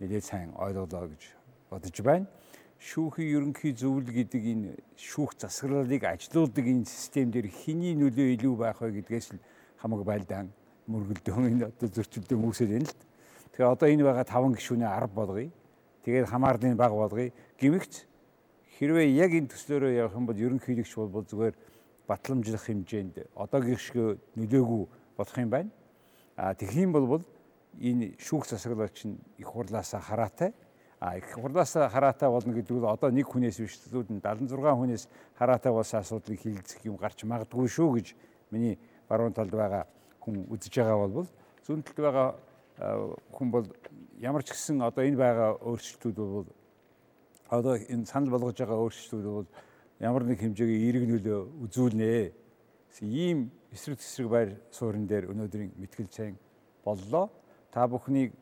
нэлээд 0.00 0.24
сайн 0.24 0.50
ойлголоо 0.56 1.08
гэж 1.08 1.22
бодож 1.70 1.96
байна. 2.04 2.26
Шүүхийн 2.82 3.32
ерөнхий 3.38 3.72
зөвлөл 3.78 4.10
гэдэг 4.10 4.42
энэ 4.42 4.70
шүүх 4.98 5.38
засаглалыг 5.38 6.02
ажилуулдаг 6.02 6.66
энэ 6.66 6.84
систем 6.90 7.30
дээр 7.30 7.46
хэний 7.46 7.94
нөлөө 7.94 8.34
илүү 8.34 8.54
байх 8.58 8.82
вэ 8.82 8.90
гэдгээс 8.98 9.38
л 9.38 9.44
хамаг 9.78 10.02
байлдаан 10.02 10.50
мөргөлдөн 10.90 11.46
энэ 11.46 11.66
одоо 11.70 11.88
зөрчилдөөн 11.88 12.42
үүсэж 12.42 12.68
байна 12.74 12.90
л. 12.90 12.98
Тэгэхээр 13.52 13.72
одоо 13.72 13.88
энэ 13.92 14.04
байгаа 14.04 14.24
5 14.24 14.56
гишүүний 14.56 14.88
10 14.88 15.12
болгоё. 15.12 15.50
Тэгээд 16.04 16.26
хамаарлын 16.32 16.76
баг 16.76 16.92
болгоё. 16.96 17.32
Гэмэгч 17.60 17.92
хэрвээ 18.80 19.12
яг 19.12 19.30
энэ 19.36 19.52
төслөөрөө 19.52 19.92
явах 19.92 20.16
юм 20.16 20.24
бол 20.24 20.40
ерөнхийлөгч 20.40 20.92
бол 20.96 21.24
зүгээр 21.28 21.54
батламжлах 22.08 22.64
хэмжээнд 22.64 23.28
одоогийн 23.36 23.76
шиг 23.76 24.16
нөлөөгүй 24.40 24.82
болох 25.16 25.36
юм 25.36 25.50
байна. 25.52 25.70
А 26.36 26.54
тэгэх 26.56 26.80
юм 26.80 26.92
бол 26.96 27.20
энэ 27.76 28.16
шүүх 28.16 28.48
засаглалч 28.48 29.04
нь 29.04 29.20
их 29.36 29.48
хурлаасаа 29.52 30.00
хараатай. 30.00 30.56
А 30.96 31.18
их 31.20 31.28
хурлаасаа 31.36 31.92
хараатай 31.92 32.32
болно 32.32 32.56
гэдэг 32.56 32.72
нь 32.72 32.88
одоо 32.88 33.10
нэг 33.12 33.28
хүнээс 33.28 33.60
биш 33.60 33.84
зүуд 33.84 34.08
нь 34.08 34.24
76 34.24 34.48
хүнээс 34.64 35.08
хараатай 35.36 35.72
болсон 35.72 36.00
асуудлыг 36.00 36.40
хилцэх 36.40 36.80
юм 36.88 36.96
гарч 36.96 37.20
магадгүй 37.28 37.68
шүү 37.68 38.00
гэж 38.00 38.06
миний 38.48 38.78
баруун 39.08 39.36
талд 39.36 39.52
байгаа 39.52 39.84
хүн 40.24 40.46
үзэж 40.48 40.72
байгаа 40.78 40.96
бол 41.04 41.26
зүүн 41.66 41.82
талд 41.82 42.00
байгаа 42.00 42.28
хүн 43.30 43.50
бол 43.50 43.66
ямар 44.18 44.42
ч 44.42 44.50
гэсэн 44.50 44.82
одоо 44.82 45.04
энэ 45.06 45.16
байгаа 45.16 45.50
өөрчлөлтүүд 45.62 46.16
бол 46.18 46.48
одоо 47.50 47.76
энэ 47.78 48.06
санал 48.06 48.34
болгож 48.34 48.58
байгаа 48.58 48.82
өөрчлөлтүүд 48.82 49.26
бол 49.26 49.48
ямар 50.02 50.24
нэг 50.26 50.42
хэмжээгийн 50.42 50.82
эерэг 50.82 51.04
нөлөө 51.06 51.40
үзүүлнэ. 51.62 52.32
Ийм 53.06 53.50
эсрэг 53.70 53.98
тесрэг 54.02 54.28
байр 54.28 54.50
суурин 54.74 55.06
дээр 55.06 55.30
өнөөдрийн 55.30 55.78
мэтгэл 55.78 56.10
цайн 56.10 56.34
боллоо. 56.84 57.30
Та 57.70 57.86
бүхнийг 57.86 58.34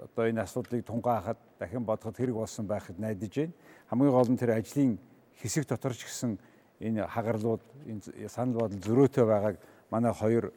одоо 0.00 0.24
энэ 0.24 0.42
асуудлыг 0.42 0.86
тунгаахад 0.88 1.38
дахин 1.58 1.84
бодоход 1.84 2.16
хэрэг 2.16 2.34
болсон 2.34 2.66
байхад 2.66 2.98
найдаж 2.98 3.34
байна. 3.36 3.52
Хамгийн 3.92 4.16
гол 4.16 4.30
нь 4.32 4.40
тэр 4.40 4.56
ажлын 4.56 4.98
хэсэг 5.36 5.68
дотор 5.68 5.92
ч 5.92 6.08
гэсэн 6.08 6.38
энэ 6.80 7.06
хагарлууд 7.06 7.62
энэ 7.86 8.28
санал 8.28 8.64
бодол 8.64 8.80
зөрөөтэй 8.80 9.24
байгааг 9.28 9.56
манай 9.90 10.12
хоёр 10.16 10.52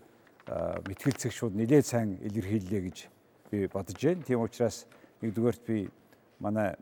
мэтгэлцэгчүүд 0.87 1.53
нэлээд 1.57 1.85
сайн 1.85 2.17
илэрхийллээ 2.21 2.81
гэж 2.85 2.97
би 3.51 3.67
бодож 3.67 3.99
байна. 4.01 4.23
Тийм 4.23 4.41
учраас 4.41 4.85
нэгдүгээрт 5.21 5.63
би 5.65 5.89
манай 6.39 6.75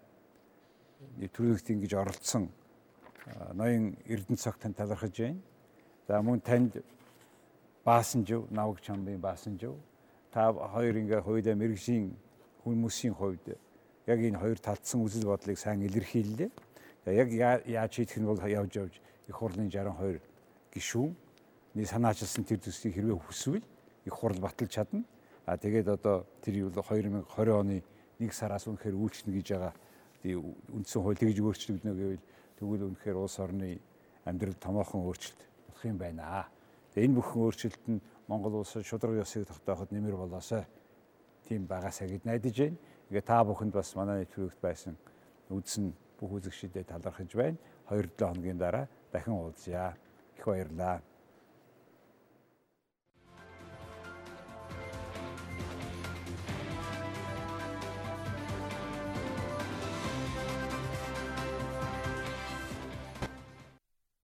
төрөлхтөн 1.19 1.81
гэж 1.81 1.93
оролцсон 1.95 2.49
ноён 3.53 3.95
Эрдэнэ 4.05 4.37
цогт 4.37 4.61
тань 4.61 4.73
талархаж 4.73 5.17
байна. 5.17 5.41
За 6.07 6.21
мөн 6.21 6.41
танд 6.41 6.83
Баасанжив, 7.85 8.47
Навг 8.51 8.81
чамбын 8.81 9.19
Баасанжив 9.19 9.75
та 10.31 10.51
хоёр 10.53 10.95
ингээ 10.97 11.21
хоёулаа 11.21 11.55
мэрэгжлийн 11.55 12.15
хүмүүсийн 12.63 13.13
хувьд 13.13 13.59
яг 14.07 14.19
энэ 14.19 14.39
хоёр 14.39 14.57
талдсан 14.59 15.03
үзэл 15.03 15.27
бодлыг 15.27 15.57
сайн 15.57 15.83
илэрхийллээ. 15.83 16.51
Яг 17.05 17.29
яаж 17.67 17.91
хийх 17.95 18.17
нь 18.17 18.25
бол 18.25 18.39
явж 18.39 18.75
явж 18.75 18.95
их 19.27 19.35
хурлын 19.35 19.69
62 19.69 20.19
гишүүн 20.73 21.15
нэг 21.75 21.87
санаачилсан 21.87 22.43
тэр 22.43 22.59
төслийг 22.59 22.95
хэрвээ 22.95 23.19
хүсвэл 23.19 23.63
их 24.05 24.13
хурл 24.13 24.39
баталж 24.39 24.71
чадна. 24.71 25.03
А 25.45 25.57
тэгээд 25.57 25.87
одоо 25.87 26.25
тэр 26.41 26.71
2020 26.71 27.51
оны 27.51 27.83
1 28.19 28.31
сараас 28.31 28.67
үнэхээр 28.67 28.95
үйлчлэнэ 28.95 29.35
гэж 29.37 29.47
байгаа 29.51 29.73
үндсэн 30.71 31.01
хууль 31.03 31.19
тэгж 31.19 31.37
өөрчлөгдөнө 31.43 31.95
гэвэл 31.99 32.23
Тэгвэл 32.63 32.95
үнэхээр 32.95 33.17
улс 33.19 33.35
орны 33.43 33.75
амьдрал 34.23 34.55
томоохон 34.55 35.03
өөрчлөлт 35.03 35.41
болох 35.67 35.83
юм 35.83 35.97
байна. 35.99 36.47
Тэгээ 36.95 37.11
энэ 37.11 37.17
бүхэн 37.19 37.41
өөрчлөлт 37.43 37.83
нь 37.91 37.99
Монгол 38.31 38.63
улсад 38.63 38.87
шудраг 38.87 39.19
ёсыг 39.19 39.43
тогтооход 39.43 39.91
нэмэр 39.91 40.15
болоосой. 40.15 40.63
Тийм 41.43 41.67
байгаасаа 41.67 42.07
гэд 42.07 42.23
найдаж 42.23 42.55
байна. 42.55 42.79
Тэгээ 43.11 43.27
та 43.27 43.43
бүхэнд 43.43 43.73
бас 43.75 43.91
манай 43.99 44.23
нэвтрүүлэгт 44.23 44.61
байсан 44.63 44.95
үдсэн 45.51 45.91
бүх 46.15 46.31
үзэгчдэд 46.39 46.87
талархаж 46.87 47.31
байна. 47.35 47.59
2-7 47.91 48.31
хоногийн 48.31 48.57
дараа 48.57 48.87
дахин 49.11 49.35
уулзъя. 49.35 49.97
Их 50.39 50.45
баярлалаа. 50.47 51.03